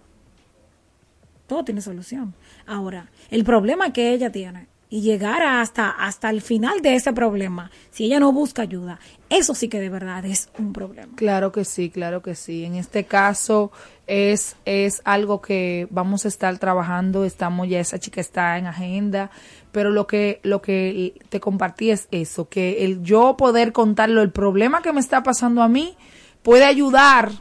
Todo 1.47 1.65
tiene 1.65 1.81
solución. 1.81 2.35
Ahora, 2.67 3.09
el 3.31 3.43
problema 3.43 3.91
que 3.91 4.13
ella 4.13 4.31
tiene 4.31 4.67
y 4.87 5.01
llegar 5.01 5.41
hasta, 5.41 5.89
hasta 5.89 6.29
el 6.29 6.43
final 6.43 6.83
de 6.83 6.93
ese 6.93 7.11
problema, 7.11 7.71
si 7.89 8.05
ella 8.05 8.19
no 8.19 8.31
busca 8.31 8.61
ayuda, 8.61 8.99
eso 9.31 9.55
sí 9.55 9.67
que 9.67 9.79
de 9.79 9.89
verdad 9.89 10.23
es 10.25 10.49
un 10.59 10.73
problema. 10.73 11.11
Claro 11.15 11.51
que 11.51 11.65
sí, 11.65 11.89
claro 11.89 12.21
que 12.21 12.35
sí. 12.35 12.65
En 12.65 12.75
este 12.75 13.05
caso 13.05 13.71
es, 14.05 14.55
es 14.65 15.01
algo 15.05 15.41
que 15.41 15.87
vamos 15.89 16.25
a 16.25 16.27
estar 16.27 16.55
trabajando, 16.59 17.25
estamos 17.25 17.67
ya, 17.67 17.79
esa 17.79 17.97
chica 17.97 18.21
está 18.21 18.59
en 18.59 18.67
agenda, 18.67 19.31
pero 19.71 19.89
lo 19.89 20.05
que, 20.05 20.39
lo 20.43 20.61
que 20.61 21.15
te 21.29 21.39
compartí 21.39 21.89
es 21.89 22.07
eso, 22.11 22.47
que 22.47 22.85
el 22.85 23.01
yo 23.01 23.37
poder 23.37 23.71
contarlo, 23.71 24.21
el 24.21 24.31
problema 24.31 24.83
que 24.83 24.93
me 24.93 24.99
está 24.99 25.23
pasando 25.23 25.63
a 25.63 25.67
mí, 25.67 25.97
puede 26.45 26.63
ayudar 26.63 27.31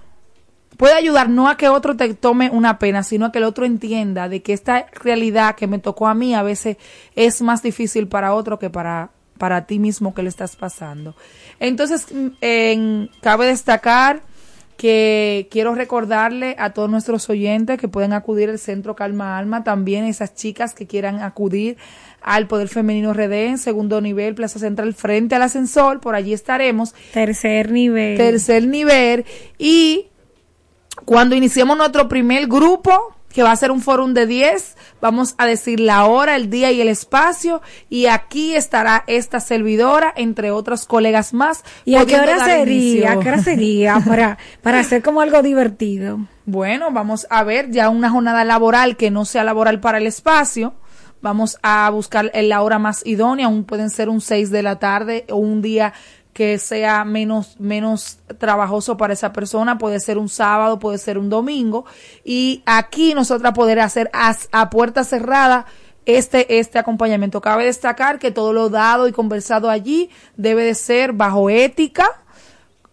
puede 0.79 0.95
ayudar 0.95 1.29
no 1.29 1.49
a 1.49 1.57
que 1.57 1.69
otro 1.69 1.97
te 1.97 2.15
tome 2.15 2.51
una 2.51 2.79
pena, 2.79 3.03
sino 3.03 3.27
a 3.27 3.33
que 3.33 3.39
el 3.39 3.45
otro 3.45 3.65
entienda 3.65 4.29
de 4.29 4.43
que 4.43 4.53
esta 4.53 4.87
realidad 5.05 5.55
que 5.55 5.67
me 5.69 5.79
tocó 5.79 6.09
a 6.09 6.15
mí 6.15 6.35
a 6.35 6.43
veces 6.43 6.79
es 7.15 7.43
más 7.43 7.63
difícil 7.63 8.09
para 8.09 8.35
otro 8.35 8.59
que 8.59 8.71
para, 8.71 9.11
para 9.39 9.67
ti 9.67 9.79
mismo 9.79 10.15
que 10.15 10.25
le 10.25 10.31
estás 10.31 10.57
pasando. 10.57 11.15
Entonces, 11.61 12.09
mm, 12.11 13.05
cabe 13.21 13.47
destacar 13.47 14.23
que 14.77 15.47
quiero 15.53 15.75
recordarle 15.77 16.57
a 16.59 16.71
todos 16.71 16.91
nuestros 16.91 17.31
oyentes 17.31 17.79
que 17.79 17.87
pueden 17.87 18.13
acudir 18.13 18.51
al 18.51 18.59
Centro 18.59 18.97
Calma 18.97 19.39
Alma, 19.39 19.63
también 19.63 20.05
esas 20.05 20.35
chicas 20.35 20.75
que 20.75 20.89
quieran 20.89 21.23
acudir 21.23 21.77
al 22.25 22.49
Poder 22.49 22.69
Femenino 22.69 23.13
RD 23.13 23.33
en 23.33 23.59
segundo 23.59 24.01
nivel, 24.01 24.35
Plaza 24.35 24.59
Central, 24.59 24.95
frente 24.95 25.35
al 25.35 25.43
ascensor, 25.43 26.01
por 26.01 26.15
allí 26.15 26.33
estaremos. 26.33 26.95
Tercer 27.13 27.71
nivel. 27.71 28.17
Tercer 28.17 28.67
nivel. 28.67 29.27
Y 29.59 30.07
cuando 31.05 31.37
iniciemos 31.37 31.77
nuestro 31.77 32.09
primer 32.09 32.47
grupo, 32.47 33.15
que 33.35 33.43
va 33.43 33.51
a 33.51 33.57
ser 33.57 33.71
un 33.71 33.83
fórum 33.83 34.15
de 34.15 34.27
10, 34.27 34.77
vamos 35.03 35.35
a 35.39 35.47
decir 35.47 35.81
la 35.81 36.07
hora, 36.07 36.37
el 36.37 36.49
día 36.49 36.71
y 36.71 36.81
el 36.81 36.89
espacio, 36.89 37.61
y 37.91 38.07
aquí 38.07 38.55
estará 38.55 39.05
esta 39.07 39.41
servidora, 39.41 40.15
entre 40.17 40.51
otros 40.51 40.87
colegas 40.87 41.35
más. 41.35 41.63
¿Y 41.85 41.97
a 41.97 42.07
qué 42.07 42.19
hora 42.19 42.45
sería? 42.45 43.13
¿A 43.13 43.21
qué 43.21 43.29
hora 43.29 43.43
sería? 43.43 43.99
Para, 44.07 44.39
para 44.63 44.81
hacer 44.81 45.03
como 45.03 45.21
algo 45.21 45.43
divertido. 45.43 46.21
Bueno, 46.47 46.91
vamos 46.93 47.27
a 47.29 47.43
ver 47.43 47.71
ya 47.71 47.89
una 47.89 48.09
jornada 48.09 48.45
laboral 48.45 48.97
que 48.97 49.11
no 49.11 49.25
sea 49.25 49.45
laboral 49.45 49.81
para 49.81 49.99
el 49.99 50.07
espacio. 50.07 50.75
Vamos 51.25 51.57
a 51.63 51.89
buscar 51.89 52.31
la 52.35 52.61
hora 52.61 52.79
más 52.79 53.01
idónea, 53.07 53.47
aún 53.47 53.65
pueden 53.65 53.89
ser 53.89 54.11
un 54.11 54.21
6 54.21 54.51
de 54.51 54.63
la 54.63 54.79
tarde 54.79 55.25
o 55.31 55.37
un 55.37 55.63
día 55.63 55.95
que 56.35 56.59
sea 56.59 57.07
menos, 57.07 57.59
menos 57.59 58.19
trabajoso 58.37 58.99
para 58.99 59.15
esa 59.15 59.33
persona, 59.33 59.79
puede 59.79 60.01
ser 60.01 60.19
un 60.19 60.29
sábado, 60.29 60.79
puede 60.79 60.99
ser 60.99 61.17
un 61.17 61.31
domingo, 61.31 61.87
y 62.25 62.63
aquí 62.67 63.15
nosotras 63.15 63.55
poder 63.55 63.81
hacer 63.81 64.11
a, 64.13 64.37
a 64.53 64.69
puerta 64.69 65.03
cerrada 65.03 65.65
este, 66.05 66.59
este 66.59 66.79
acompañamiento. 66.79 67.41
Cabe 67.41 67.65
destacar 67.65 68.19
que 68.19 68.31
todo 68.31 68.53
lo 68.53 68.69
dado 68.69 69.09
y 69.09 69.13
conversado 69.13 69.71
allí 69.71 70.11
debe 70.37 70.65
de 70.65 70.75
ser 70.75 71.15
bajo 71.15 71.49
ética, 71.49 72.07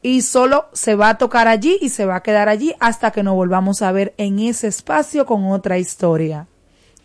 y 0.02 0.22
solo 0.22 0.70
se 0.72 0.96
va 0.96 1.10
a 1.10 1.18
tocar 1.18 1.50
allí 1.50 1.78
y 1.82 1.90
se 1.90 2.06
va 2.06 2.16
a 2.16 2.24
quedar 2.24 2.48
allí 2.48 2.74
hasta 2.80 3.12
que 3.12 3.24
nos 3.24 3.36
volvamos 3.36 3.82
a 3.82 3.92
ver 3.92 4.14
en 4.16 4.40
ese 4.40 4.68
espacio 4.68 5.26
con 5.26 5.52
otra 5.52 5.80
historia. 5.80 6.48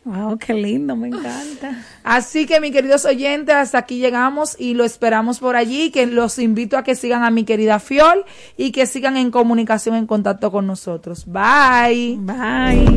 Wow, 0.06 0.38
qué 0.38 0.54
lindo, 0.54 0.94
me 0.94 1.08
encanta. 1.08 1.84
Así 2.04 2.46
que, 2.46 2.60
mis 2.60 2.70
queridos 2.70 3.04
oyentes, 3.04 3.56
hasta 3.56 3.78
aquí 3.78 3.98
llegamos 3.98 4.54
y 4.56 4.74
lo 4.74 4.84
esperamos 4.84 5.40
por 5.40 5.56
allí. 5.56 5.90
Que 5.90 6.06
los 6.06 6.38
invito 6.38 6.78
a 6.78 6.84
que 6.84 6.94
sigan 6.94 7.24
a 7.24 7.30
mi 7.30 7.42
querida 7.42 7.80
Fiol 7.80 8.24
y 8.56 8.70
que 8.70 8.86
sigan 8.86 9.16
en 9.16 9.32
comunicación, 9.32 9.96
en 9.96 10.06
contacto 10.06 10.52
con 10.52 10.64
nosotros. 10.64 11.24
Bye. 11.26 12.18
Bye. 12.20 12.96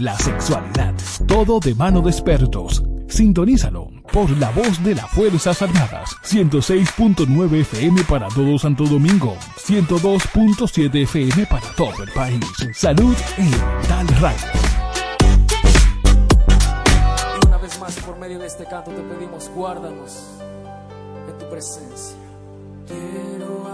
la 0.00 0.16
sexualidad, 0.18 0.94
todo 1.26 1.58
de 1.60 1.74
mano 1.74 2.00
de 2.00 2.10
expertos. 2.10 2.82
Sintonízalo 3.08 3.90
por 4.12 4.30
la 4.38 4.50
voz 4.50 4.82
de 4.84 4.94
las 4.94 5.10
Fuerzas 5.10 5.62
Armadas, 5.62 6.16
106.9 6.24 7.60
FM 7.60 8.04
para 8.04 8.28
todo 8.28 8.58
Santo 8.58 8.84
Domingo, 8.84 9.36
102.7 9.56 11.02
FM 11.02 11.46
para 11.46 11.66
todo 11.74 12.02
el 12.02 12.12
país. 12.12 12.44
Salud 12.74 13.16
en 13.38 13.50
Tal 13.88 14.06
Radio. 14.20 14.46
Y 17.42 17.46
una 17.46 17.58
vez 17.58 17.80
más, 17.80 17.96
por 18.00 18.18
medio 18.18 18.38
de 18.38 18.46
este 18.46 18.64
canto, 18.64 18.90
te 18.90 19.02
pedimos, 19.02 19.50
guárdanos 19.54 20.38
en 21.28 21.38
tu 21.38 21.50
presencia. 21.50 22.16
Quiero 22.86 23.66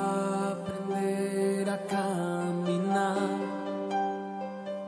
aprender 0.56 1.70
a 1.70 1.78
caminar 1.86 3.34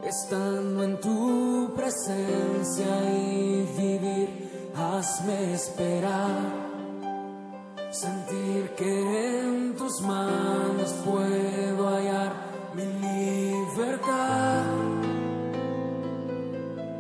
estando 0.07 0.85
en 0.85 1.01
tu 1.01 1.73
presencia 1.75 2.87
y 3.13 3.67
vivir, 3.77 4.73
hazme 4.77 5.55
esperar, 5.55 6.39
sentir 7.91 8.71
que 8.77 9.41
en 9.41 9.75
tus 9.77 10.01
manos 10.03 10.93
puedo 11.05 11.89
hallar 11.89 12.33
mi 12.75 12.85
libertad 12.85 14.65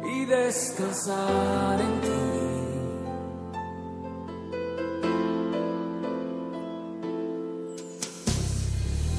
y 0.04 0.24
descansar 0.24 1.80
en 1.80 2.00
ti. 2.00 2.26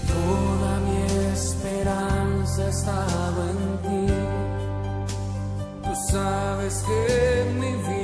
Toda 0.08 0.80
mi 0.80 1.32
esperanza 1.32 2.17
antes 2.48 2.60
estaba 2.60 3.44
en 3.50 3.82
ti. 3.82 4.14
Tú 5.84 5.96
sabes 6.12 6.84
que 6.84 7.46
mi 7.60 7.74
vida 7.74 7.97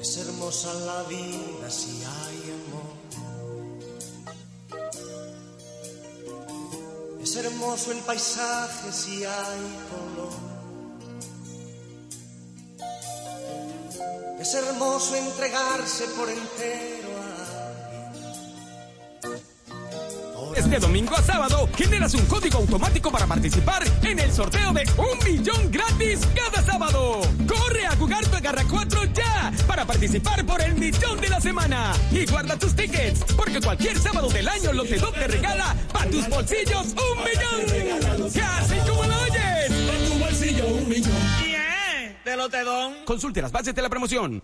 Es 0.00 0.16
hermosa 0.16 0.74
la 0.74 1.02
vida 1.04 1.70
si 1.70 2.02
hay 2.02 2.42
amor. 2.58 2.96
Es 7.22 7.36
hermoso 7.36 7.92
el 7.92 7.98
paisaje 7.98 8.92
si 8.92 9.24
hay 9.24 9.78
color. 9.90 10.32
Es 14.40 14.54
hermoso 14.54 15.14
entregarse 15.14 16.04
por 16.16 16.28
entero. 16.28 17.05
Este 20.66 20.80
domingo 20.80 21.14
a 21.16 21.22
sábado 21.22 21.68
generas 21.76 22.12
un 22.14 22.26
código 22.26 22.58
automático 22.58 23.12
para 23.12 23.24
participar 23.24 23.84
en 24.02 24.18
el 24.18 24.32
sorteo 24.32 24.72
de 24.72 24.84
un 24.98 25.16
millón 25.24 25.70
gratis 25.70 26.26
cada 26.34 26.60
sábado. 26.60 27.20
Corre 27.46 27.86
a 27.86 27.94
jugar 27.94 28.26
tu 28.26 28.34
Agarra 28.34 28.64
4 28.68 29.04
ya 29.14 29.52
para 29.68 29.86
participar 29.86 30.44
por 30.44 30.60
el 30.60 30.74
millón 30.74 31.20
de 31.20 31.28
la 31.28 31.40
semana. 31.40 31.92
Y 32.10 32.26
guarda 32.26 32.58
tus 32.58 32.74
tickets, 32.74 33.22
porque 33.36 33.60
cualquier 33.60 33.96
sábado 33.96 34.28
del 34.28 34.48
año 34.48 34.72
Lotedom 34.72 35.14
te 35.14 35.28
regala 35.28 35.76
para 35.92 36.10
tus 36.10 36.28
bolsillos 36.28 36.86
un 36.88 37.22
millón. 37.22 38.32
¡Casi 38.34 38.76
como 38.90 39.04
lo 39.04 39.22
oyes! 39.22 39.70
Para 39.86 39.98
tu 40.08 40.18
bolsillo 40.18 40.66
un 40.66 40.88
millón. 40.88 41.12
¡Bien! 41.44 42.18
De 42.24 42.36
Lotedom. 42.36 42.92
Consulte 43.04 43.40
las 43.40 43.52
bases 43.52 43.72
de 43.72 43.82
la 43.82 43.88
promoción. 43.88 44.42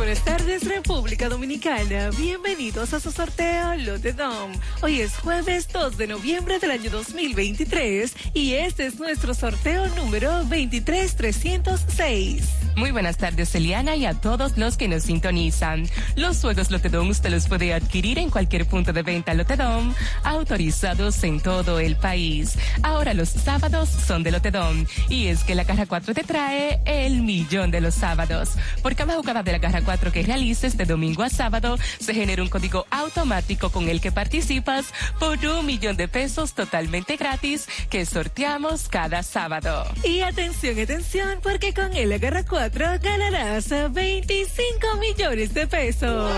Buenas 0.00 0.24
tardes, 0.24 0.66
República 0.66 1.28
Dominicana. 1.28 2.08
Bienvenidos 2.16 2.94
a 2.94 3.00
su 3.00 3.10
sorteo 3.10 3.74
Lote 3.76 4.14
Dom. 4.14 4.50
Hoy 4.80 5.02
es 5.02 5.18
jueves 5.18 5.68
2 5.70 5.98
de 5.98 6.06
noviembre 6.06 6.58
del 6.58 6.70
año 6.70 6.90
2023 6.90 8.14
y 8.32 8.54
este 8.54 8.86
es 8.86 8.98
nuestro 8.98 9.34
sorteo 9.34 9.88
número 9.88 10.42
23306. 10.44 12.59
Muy 12.76 12.92
buenas 12.92 13.16
tardes, 13.18 13.54
Eliana, 13.54 13.96
y 13.96 14.06
a 14.06 14.14
todos 14.14 14.56
los 14.56 14.76
que 14.76 14.88
nos 14.88 15.02
sintonizan. 15.02 15.86
Los 16.16 16.40
juegos 16.40 16.70
Lotedom 16.70 17.08
usted 17.08 17.30
los 17.30 17.46
puede 17.46 17.74
adquirir 17.74 18.18
en 18.18 18.30
cualquier 18.30 18.66
punto 18.66 18.92
de 18.92 19.02
venta 19.02 19.34
Lotedom, 19.34 19.92
autorizados 20.22 21.22
en 21.24 21.40
todo 21.40 21.80
el 21.80 21.96
país. 21.96 22.56
Ahora 22.82 23.12
los 23.12 23.28
sábados 23.28 23.88
son 23.88 24.22
de 24.22 24.30
Lotedom, 24.30 24.86
y 25.08 25.26
es 25.26 25.44
que 25.44 25.54
la 25.54 25.64
caja 25.64 25.86
4 25.86 26.14
te 26.14 26.22
trae 26.22 26.80
el 26.86 27.22
millón 27.22 27.70
de 27.70 27.80
los 27.80 27.94
sábados. 27.94 28.50
Por 28.82 28.94
cada 28.94 29.16
jugada 29.16 29.42
de 29.42 29.52
la 29.52 29.60
caja 29.60 29.82
4 29.82 30.12
que 30.12 30.22
realices 30.22 30.76
de 30.76 30.84
domingo 30.84 31.22
a 31.22 31.28
sábado, 31.28 31.76
se 31.98 32.14
genera 32.14 32.42
un 32.42 32.48
código 32.48 32.86
automático 32.90 33.70
con 33.70 33.88
el 33.88 34.00
que 34.00 34.12
participas 34.12 34.86
por 35.18 35.38
un 35.44 35.66
millón 35.66 35.96
de 35.96 36.08
pesos 36.08 36.54
totalmente 36.54 37.16
gratis 37.16 37.66
que 37.90 38.06
sorteamos 38.06 38.88
cada 38.88 39.22
sábado. 39.22 39.84
Y 40.04 40.20
atención, 40.20 40.78
atención, 40.78 41.40
porque 41.42 41.74
con 41.74 41.94
el 41.94 42.12
Agarra 42.12 42.44
4 42.44 42.59
ganarás 42.68 43.70
25 43.92 44.96
millones 45.00 45.54
de 45.54 45.66
pesos. 45.66 46.30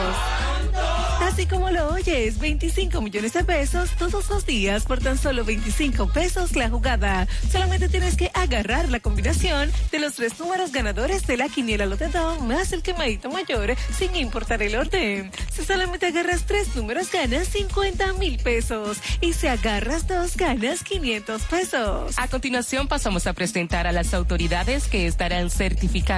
Así 1.21 1.47
como 1.47 1.71
lo 1.71 1.95
oyes, 1.95 2.39
25 2.39 3.01
millones 3.01 3.33
de 3.33 3.45
pesos 3.45 3.91
todos 3.99 4.29
los 4.29 4.45
días 4.45 4.85
por 4.85 4.99
tan 5.01 5.19
solo 5.19 5.45
25 5.45 6.13
pesos 6.13 6.57
la 6.57 6.69
jugada. 6.69 7.27
Solamente 7.51 7.89
tienes 7.89 8.17
que 8.17 8.31
agarrar 8.35 8.89
la 8.89 9.01
combinación 9.01 9.71
de 9.91 9.99
los 9.99 10.15
tres 10.15 10.39
números 10.39 10.73
ganadores 10.73 11.27
de 11.27 11.37
la 11.37 11.49
quiniela 11.49 11.87
Lotedón 11.87 12.47
más 12.47 12.73
el 12.73 12.83
quemadito 12.83 13.31
mayor 13.31 13.75
sin 13.97 14.15
importar 14.17 14.63
el 14.63 14.77
orden. 14.77 15.31
Si 15.51 15.65
solamente 15.65 16.07
agarras 16.07 16.45
tres 16.45 16.75
números 16.77 17.11
ganas 17.11 17.49
50 17.49 18.13
mil 18.15 18.39
pesos 18.39 18.99
y 19.21 19.33
si 19.33 19.47
agarras 19.47 20.07
dos 20.07 20.37
ganas 20.37 20.83
500 20.83 21.43
pesos. 21.43 22.15
A 22.19 22.29
continuación 22.29 22.89
pasamos 22.89 23.27
a 23.27 23.33
presentar 23.33 23.87
a 23.87 23.93
las 23.93 24.13
autoridades 24.13 24.89
que 24.89 25.07
estarán 25.07 25.51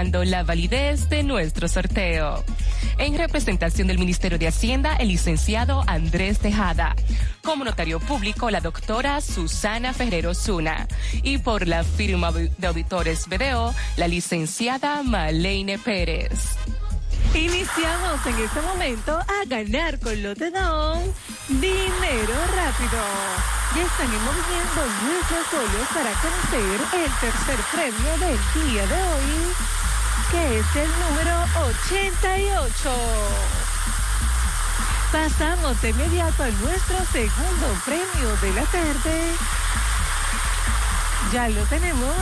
la 0.02 0.42
validez 0.42 1.08
de 1.08 1.22
nuestro 1.22 1.68
sorteo. 1.68 2.44
En 2.98 3.16
representación 3.16 3.86
del 3.86 4.00
Ministerio 4.00 4.38
de 4.40 4.48
Hacienda, 4.48 4.96
el 4.96 5.06
licenciado 5.06 5.84
Andrés 5.86 6.40
Tejada. 6.40 6.96
Como 7.44 7.64
notario 7.64 8.00
público, 8.00 8.50
la 8.50 8.60
doctora 8.60 9.20
Susana 9.20 9.92
Ferrero 9.92 10.34
Zuna. 10.34 10.88
Y 11.22 11.38
por 11.38 11.68
la 11.68 11.84
firma 11.84 12.32
de 12.32 12.66
auditores 12.66 13.28
BDO, 13.28 13.72
la 13.96 14.08
licenciada 14.08 15.04
Malene 15.04 15.78
Pérez. 15.78 16.56
Iniciamos 17.32 18.26
en 18.26 18.44
este 18.44 18.60
momento 18.62 19.16
a 19.16 19.44
ganar 19.46 20.00
con 20.00 20.20
Lotedón 20.20 21.02
dinero 21.48 22.34
rápido. 22.56 22.98
Ya 23.76 23.82
están 23.82 24.06
en 24.06 24.24
movimiento 24.24 24.80
nuestros 25.04 25.46
solos 25.50 25.88
para 25.92 26.12
conocer 26.22 26.80
el 27.04 27.10
tercer 27.20 27.60
premio 27.72 28.12
del 28.18 28.38
día 28.54 28.86
de 28.86 28.94
hoy, 28.94 29.52
que 30.30 30.58
es 30.58 30.76
el 30.76 30.90
número 31.00 31.44
88. 31.88 32.94
Pasamos 35.12 35.80
de 35.80 35.88
inmediato 35.90 36.42
a 36.42 36.48
nuestro 36.48 36.96
segundo 37.12 37.66
premio 37.84 38.36
de 38.42 38.52
la 38.52 38.64
tarde. 38.66 39.32
Ya 41.32 41.48
lo 41.48 41.64
tenemos 41.66 42.16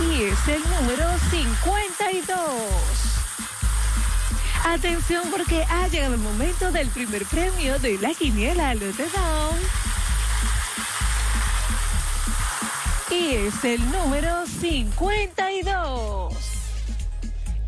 y 0.00 0.24
es 0.24 0.48
el 0.48 0.60
número 0.70 1.08
52. 1.30 2.34
Atención 4.64 5.30
porque 5.30 5.64
ha 5.70 5.86
llegado 5.88 6.14
el 6.14 6.20
momento 6.20 6.72
del 6.72 6.88
primer 6.88 7.24
premio 7.26 7.78
de 7.78 7.98
la 7.98 8.14
quiniela 8.14 8.74
Lotedón. 8.74 9.58
Y 13.10 13.34
es 13.34 13.62
el 13.64 13.92
número 13.92 14.46
52. 14.46 16.53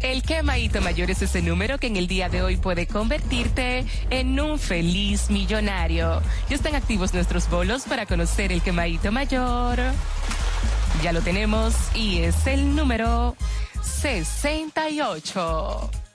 El 0.06 0.22
quemadito 0.22 0.80
mayor 0.80 1.10
es 1.10 1.20
ese 1.22 1.42
número 1.42 1.78
que 1.78 1.88
en 1.88 1.96
el 1.96 2.06
día 2.06 2.28
de 2.28 2.40
hoy 2.40 2.56
puede 2.56 2.86
convertirte 2.86 3.84
en 4.08 4.38
un 4.38 4.56
feliz 4.56 5.30
millonario. 5.30 6.22
Ya 6.48 6.54
están 6.54 6.76
activos 6.76 7.12
nuestros 7.12 7.50
bolos 7.50 7.82
para 7.82 8.06
conocer 8.06 8.52
el 8.52 8.62
quemadito 8.62 9.10
mayor. 9.10 9.80
Ya 11.02 11.12
lo 11.12 11.22
tenemos 11.22 11.74
y 11.96 12.18
es 12.18 12.46
el 12.46 12.76
número 12.76 13.34
68. 13.82 16.05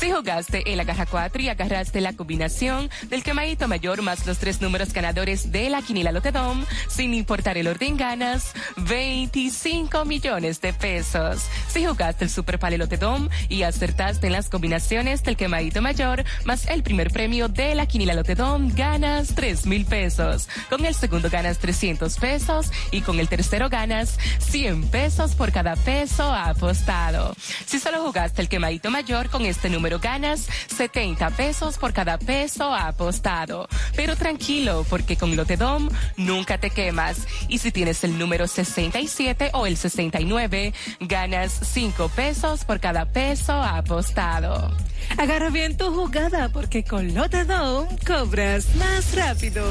Si 0.00 0.10
jugaste 0.10 0.72
en 0.72 0.78
la 0.78 0.86
caja 0.86 1.04
4 1.04 1.42
y 1.42 1.48
agarraste 1.50 2.00
la 2.00 2.14
combinación 2.14 2.88
del 3.10 3.22
quemadito 3.22 3.68
mayor 3.68 4.00
más 4.00 4.26
los 4.26 4.38
tres 4.38 4.62
números 4.62 4.94
ganadores 4.94 5.52
de 5.52 5.68
la 5.68 5.82
quinila 5.82 6.10
Lotedom, 6.10 6.64
sin 6.88 7.12
importar 7.12 7.58
el 7.58 7.68
orden 7.68 7.98
ganas, 7.98 8.54
25 8.78 10.06
millones 10.06 10.62
de 10.62 10.72
pesos. 10.72 11.42
Si 11.68 11.84
jugaste 11.84 12.24
el 12.24 12.30
Super 12.30 12.58
Pale 12.58 12.78
Lotedom 12.78 13.28
y 13.50 13.62
acertaste 13.62 14.28
en 14.28 14.32
las 14.32 14.48
combinaciones 14.48 15.22
del 15.22 15.36
quemadito 15.36 15.82
mayor 15.82 16.24
más 16.46 16.66
el 16.68 16.82
primer 16.82 17.10
premio 17.10 17.48
de 17.48 17.74
la 17.74 17.84
quinila 17.84 18.14
Lotedom, 18.14 18.72
ganas 18.74 19.34
3 19.34 19.66
mil 19.66 19.84
pesos. 19.84 20.48
Con 20.70 20.86
el 20.86 20.94
segundo 20.94 21.28
ganas 21.28 21.58
300 21.58 22.16
pesos 22.16 22.72
y 22.90 23.02
con 23.02 23.20
el 23.20 23.28
tercero 23.28 23.68
ganas 23.68 24.18
100 24.38 24.88
pesos 24.88 25.34
por 25.34 25.52
cada 25.52 25.76
peso 25.76 26.32
apostado. 26.32 27.34
Si 27.66 27.78
solo 27.78 28.00
jugaste 28.00 28.40
el 28.40 28.48
quemadito 28.48 28.90
mayor 28.90 29.28
con 29.28 29.44
este 29.44 29.68
número 29.68 29.89
ganas 29.98 30.46
70 30.76 31.30
pesos 31.30 31.78
por 31.78 31.92
cada 31.92 32.18
peso 32.18 32.72
apostado. 32.72 33.68
Pero 33.96 34.16
tranquilo, 34.16 34.86
porque 34.88 35.16
con 35.16 35.34
Lotedom 35.36 35.88
nunca 36.16 36.58
te 36.58 36.70
quemas. 36.70 37.26
Y 37.48 37.58
si 37.58 37.72
tienes 37.72 38.04
el 38.04 38.18
número 38.18 38.46
67 38.46 39.50
o 39.54 39.66
el 39.66 39.76
69, 39.76 40.72
ganas 41.00 41.58
5 41.72 42.08
pesos 42.10 42.64
por 42.64 42.80
cada 42.80 43.06
peso 43.06 43.54
apostado. 43.54 44.70
Agarra 45.18 45.50
bien 45.50 45.76
tu 45.76 45.92
jugada 45.92 46.48
porque 46.50 46.84
con 46.84 47.14
Lotedom 47.14 47.86
cobras 48.06 48.74
más 48.76 49.14
rápido. 49.14 49.64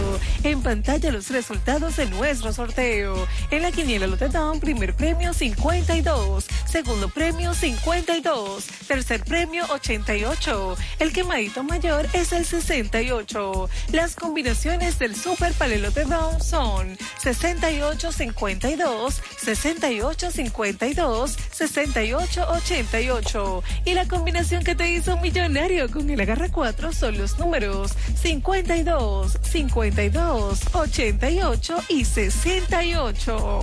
En 0.43 0.61
pantalla 0.61 1.11
los 1.11 1.30
resultados 1.30 1.95
de 1.97 2.07
nuestro 2.07 2.51
sorteo. 2.51 3.28
En 3.51 3.61
la 3.61 3.72
quiniela 3.72 4.07
Lotedom, 4.07 4.59
primer 4.59 4.95
premio 4.95 5.34
52, 5.34 6.45
segundo 6.65 7.09
premio 7.09 7.53
52, 7.53 8.65
tercer 8.88 9.24
premio 9.24 9.65
88. 10.10 10.76
El 10.97 11.14
quemadito 11.14 11.64
mayor 11.64 12.07
es 12.14 12.32
el 12.32 12.43
68. 12.43 13.70
Las 13.91 14.16
combinaciones 14.16 14.97
del 14.97 15.16
Super 15.16 15.53
Palelote 15.53 16.05
Down 16.05 16.41
son 16.41 16.97
68-52, 17.22 19.22
68-52, 19.45 21.38
68-88. 21.51 23.62
Y 23.86 23.93
la 23.93 24.07
combinación 24.07 24.64
que 24.64 24.74
te 24.74 24.91
hizo 24.91 25.16
millonario 25.18 25.88
con 25.91 26.10
el 26.10 26.20
agarra 26.20 26.49
4 26.49 26.91
son 26.91 27.20
los 27.20 27.38
números 27.38 27.91
52, 28.20 29.38
52, 29.43 30.60
88 30.74 31.84
y 31.89 32.05
68. 32.05 33.62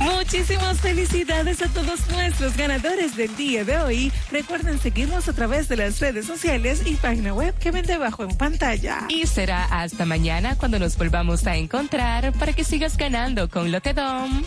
Muchísimas 0.00 0.80
felicidades 0.80 1.62
a 1.62 1.68
todos 1.68 2.08
nuestros 2.10 2.56
ganadores 2.56 3.16
del 3.16 3.34
día 3.36 3.64
de 3.64 3.78
hoy. 3.78 4.12
Recuerden 4.30 4.78
seguirnos 4.78 5.28
a 5.28 5.32
través 5.32 5.68
de 5.68 5.76
las 5.76 6.00
redes 6.00 6.26
sociales 6.26 6.82
y 6.86 6.94
página 6.96 7.34
web 7.34 7.54
que 7.58 7.70
ven 7.70 7.86
debajo 7.86 8.24
en 8.24 8.36
pantalla. 8.36 9.06
Y 9.08 9.26
será 9.26 9.64
hasta 9.64 10.04
mañana 10.06 10.56
cuando 10.56 10.78
nos 10.78 10.96
volvamos 10.96 11.46
a 11.46 11.56
encontrar 11.56 12.32
para 12.32 12.52
que 12.52 12.64
sigas 12.64 12.96
ganando 12.96 13.48
con 13.48 13.70
Lotedom. 13.70 14.44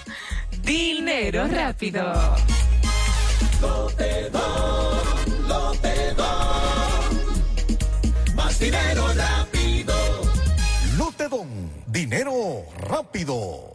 Dinero 0.64 1.48
rápido. 1.48 2.04
Lotedom, 3.62 5.48
Lotedom. 5.48 6.26
Más 8.36 8.60
dinero 8.60 9.14
rápido. 9.14 9.96
Lotedom, 10.98 11.48
dinero 11.88 12.66
rápido. 12.80 13.75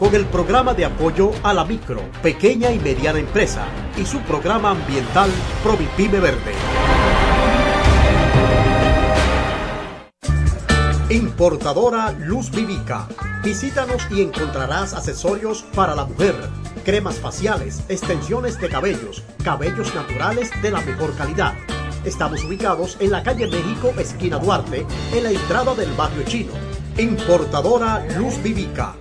con 0.00 0.14
el 0.14 0.24
programa 0.24 0.72
de 0.72 0.86
apoyo 0.86 1.30
a 1.42 1.52
la 1.52 1.62
micro, 1.62 2.00
pequeña 2.22 2.72
y 2.72 2.78
mediana 2.78 3.18
empresa 3.18 3.66
y 3.98 4.06
su 4.06 4.18
programa 4.20 4.70
ambiental 4.70 5.30
Provipime 5.62 6.18
Verde. 6.18 6.54
Importadora 11.10 12.12
Luz 12.12 12.50
Vivica. 12.50 13.08
Visítanos 13.44 14.02
y 14.10 14.22
encontrarás 14.22 14.94
accesorios 14.94 15.64
para 15.74 15.94
la 15.94 16.06
mujer, 16.06 16.34
cremas 16.82 17.16
faciales, 17.16 17.82
extensiones 17.90 18.58
de 18.58 18.70
cabellos, 18.70 19.22
cabellos 19.44 19.94
naturales 19.94 20.50
de 20.62 20.70
la 20.70 20.80
mejor 20.80 21.14
calidad. 21.14 21.52
Estamos 22.06 22.42
ubicados 22.44 22.96
en 23.00 23.10
la 23.10 23.22
calle 23.22 23.48
México, 23.48 23.92
esquina 23.98 24.38
Duarte, 24.38 24.86
en 25.12 25.24
la 25.24 25.30
entrada 25.30 25.74
del 25.74 25.92
barrio 25.92 26.22
chino. 26.22 26.52
Importadora 26.96 28.06
Luz 28.16 28.42
Vivica. 28.42 28.94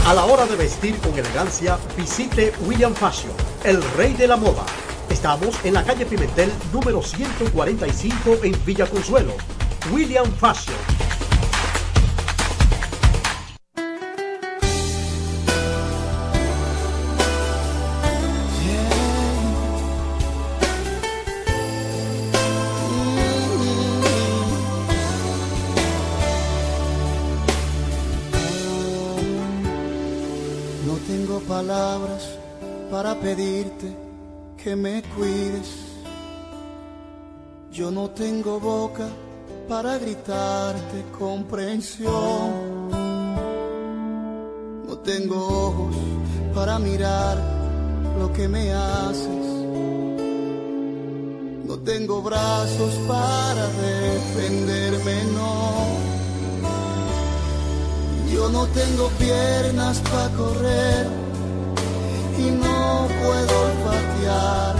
A 0.08 0.14
la 0.14 0.24
hora 0.24 0.45
de 0.45 0.55
vestir 0.55 0.97
con 0.99 1.20
elegancia, 1.20 1.78
visite 1.97 2.53
William 2.66 2.95
Fashion, 2.95 3.34
el 3.66 3.84
rey 3.97 4.14
de 4.14 4.26
la 4.26 4.38
moda. 4.38 4.66
Estamos 5.10 5.53
en 5.66 5.74
la 5.74 5.84
calle 5.84 6.05
Pimentel 6.05 6.49
número 6.72 7.01
145 7.01 8.38
en 8.43 8.66
Villa 8.66 8.86
Consuelo. 8.88 9.34
William 9.91 10.32
Fashion. 10.39 11.16
Pedirte 33.28 33.89
que 34.63 34.73
me 34.73 35.03
cuides. 35.13 35.69
Yo 37.73 37.91
no 37.91 38.09
tengo 38.11 38.57
boca 38.57 39.09
para 39.67 39.97
gritarte 39.97 41.03
comprensión. 41.19 42.89
No 44.88 44.93
tengo 45.09 45.38
ojos 45.67 45.95
para 46.55 46.80
mirar 46.80 47.36
lo 48.17 48.32
que 48.32 48.47
me 48.47 48.71
haces. 48.71 49.47
No 51.69 51.75
tengo 51.80 52.21
brazos 52.21 52.93
para 53.09 53.65
defenderme, 53.88 55.17
no. 55.38 55.51
Yo 58.34 58.47
no 58.47 58.65
tengo 58.67 59.09
piernas 59.19 59.99
para 60.09 60.30
correr 60.30 61.26
y 62.38 62.51
no 62.51 63.07
puedo 63.21 63.61
olfatear 63.67 64.75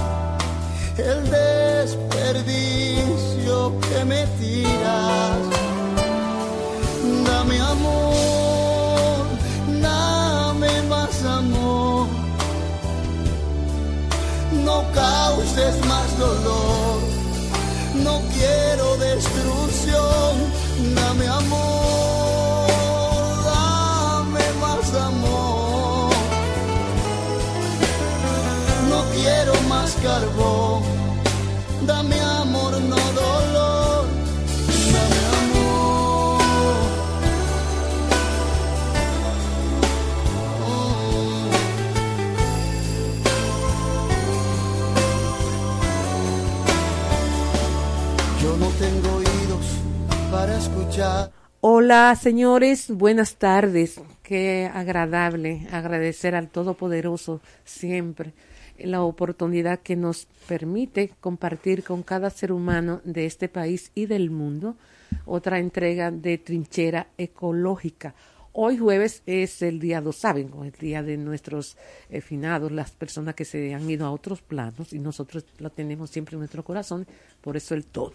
el 0.98 1.30
desperdicio 1.30 3.56
que 3.80 4.06
me 4.06 4.26
tiras. 4.40 5.38
Dame 7.26 7.60
amor, 7.60 9.26
dame 9.82 10.82
más 10.84 11.24
amor. 11.24 12.08
No 14.64 14.84
causes 14.94 15.86
más 15.86 16.18
dolor, 16.20 17.00
no 18.04 18.22
quiero 18.36 18.98
destrucción. 18.98 20.36
Dame 20.96 21.28
amor, 21.28 21.47
dame 31.86 32.20
amor, 32.20 32.74
no 32.82 32.96
dolor. 32.96 34.08
Dame 34.94 35.20
amor. 35.38 36.42
Yo 48.42 48.58
no 48.58 48.68
tengo 48.80 49.16
oídos 49.18 49.66
para 50.32 50.58
escuchar. 50.58 51.32
Hola, 51.62 52.16
señores, 52.16 52.90
buenas 52.90 53.36
tardes. 53.36 54.00
Qué 54.24 54.70
agradable 54.74 55.68
agradecer 55.72 56.36
al 56.36 56.50
Todopoderoso 56.50 57.42
siempre 57.64 58.34
la 58.80 59.02
oportunidad 59.02 59.80
que 59.80 59.96
nos 59.96 60.28
permite 60.48 61.12
compartir 61.20 61.84
con 61.84 62.04
cada 62.04 62.30
ser 62.30 62.52
humano 62.52 63.02
de 63.04 63.26
este 63.26 63.50
país 63.50 63.92
y 63.96 64.06
del 64.06 64.30
mundo 64.30 64.76
otra 65.26 65.60
entrega 65.60 66.12
de 66.12 66.38
trinchera 66.38 67.08
ecológica. 67.18 68.14
Hoy 68.54 68.78
jueves 68.78 69.22
es 69.28 69.62
el 69.62 69.80
día, 69.80 70.02
lo 70.02 70.12
saben, 70.12 70.52
el 70.64 70.72
día 70.72 71.04
de 71.04 71.16
nuestros 71.16 71.78
eh, 72.10 72.22
finados, 72.22 72.72
las 72.72 72.90
personas 72.90 73.36
que 73.36 73.46
se 73.46 73.74
han 73.76 73.88
ido 73.88 74.06
a 74.06 74.12
otros 74.12 74.42
planos 74.42 74.94
y 74.94 75.00
nosotros 75.00 75.46
lo 75.60 75.70
tenemos 75.70 76.10
siempre 76.10 76.36
en 76.36 76.40
nuestro 76.40 76.64
corazón, 76.64 77.06
por 77.42 77.56
eso 77.56 77.76
el 77.76 77.86
todo. 77.86 78.14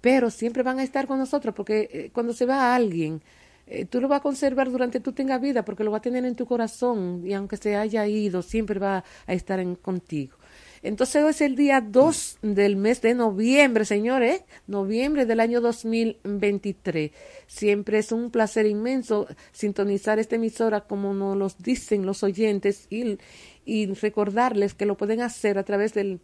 Pero 0.00 0.30
siempre 0.30 0.64
van 0.64 0.80
a 0.80 0.82
estar 0.82 1.06
con 1.06 1.18
nosotros 1.18 1.54
porque 1.54 1.88
eh, 1.92 2.10
cuando 2.12 2.32
se 2.32 2.44
va 2.44 2.74
alguien, 2.74 3.22
eh, 3.70 3.84
tú 3.84 4.00
lo 4.00 4.08
vas 4.08 4.20
a 4.20 4.22
conservar 4.22 4.70
durante 4.70 4.98
tu 5.00 5.12
tenga 5.12 5.38
vida 5.38 5.64
porque 5.64 5.84
lo 5.84 5.90
va 5.90 5.98
a 5.98 6.02
tener 6.02 6.24
en 6.24 6.34
tu 6.34 6.46
corazón 6.46 7.22
y 7.26 7.34
aunque 7.34 7.58
se 7.58 7.76
haya 7.76 8.06
ido, 8.06 8.42
siempre 8.42 8.80
va 8.80 9.04
a 9.26 9.32
estar 9.32 9.60
en, 9.60 9.74
contigo. 9.76 10.36
Entonces 10.82 11.22
hoy 11.22 11.30
es 11.30 11.40
el 11.40 11.56
día 11.56 11.80
2 11.80 12.38
del 12.42 12.76
mes 12.76 13.02
de 13.02 13.14
noviembre, 13.14 13.84
señores, 13.84 14.44
noviembre 14.66 15.26
del 15.26 15.40
año 15.40 15.60
2023. 15.60 17.10
Siempre 17.46 17.98
es 17.98 18.12
un 18.12 18.30
placer 18.30 18.64
inmenso 18.66 19.26
sintonizar 19.52 20.18
esta 20.18 20.36
emisora 20.36 20.82
como 20.82 21.12
nos 21.14 21.36
lo 21.36 21.48
dicen 21.58 22.06
los 22.06 22.22
oyentes 22.22 22.86
y, 22.90 23.18
y 23.64 23.86
recordarles 23.86 24.74
que 24.74 24.86
lo 24.86 24.96
pueden 24.96 25.20
hacer 25.20 25.58
a 25.58 25.64
través 25.64 25.94
del 25.94 26.20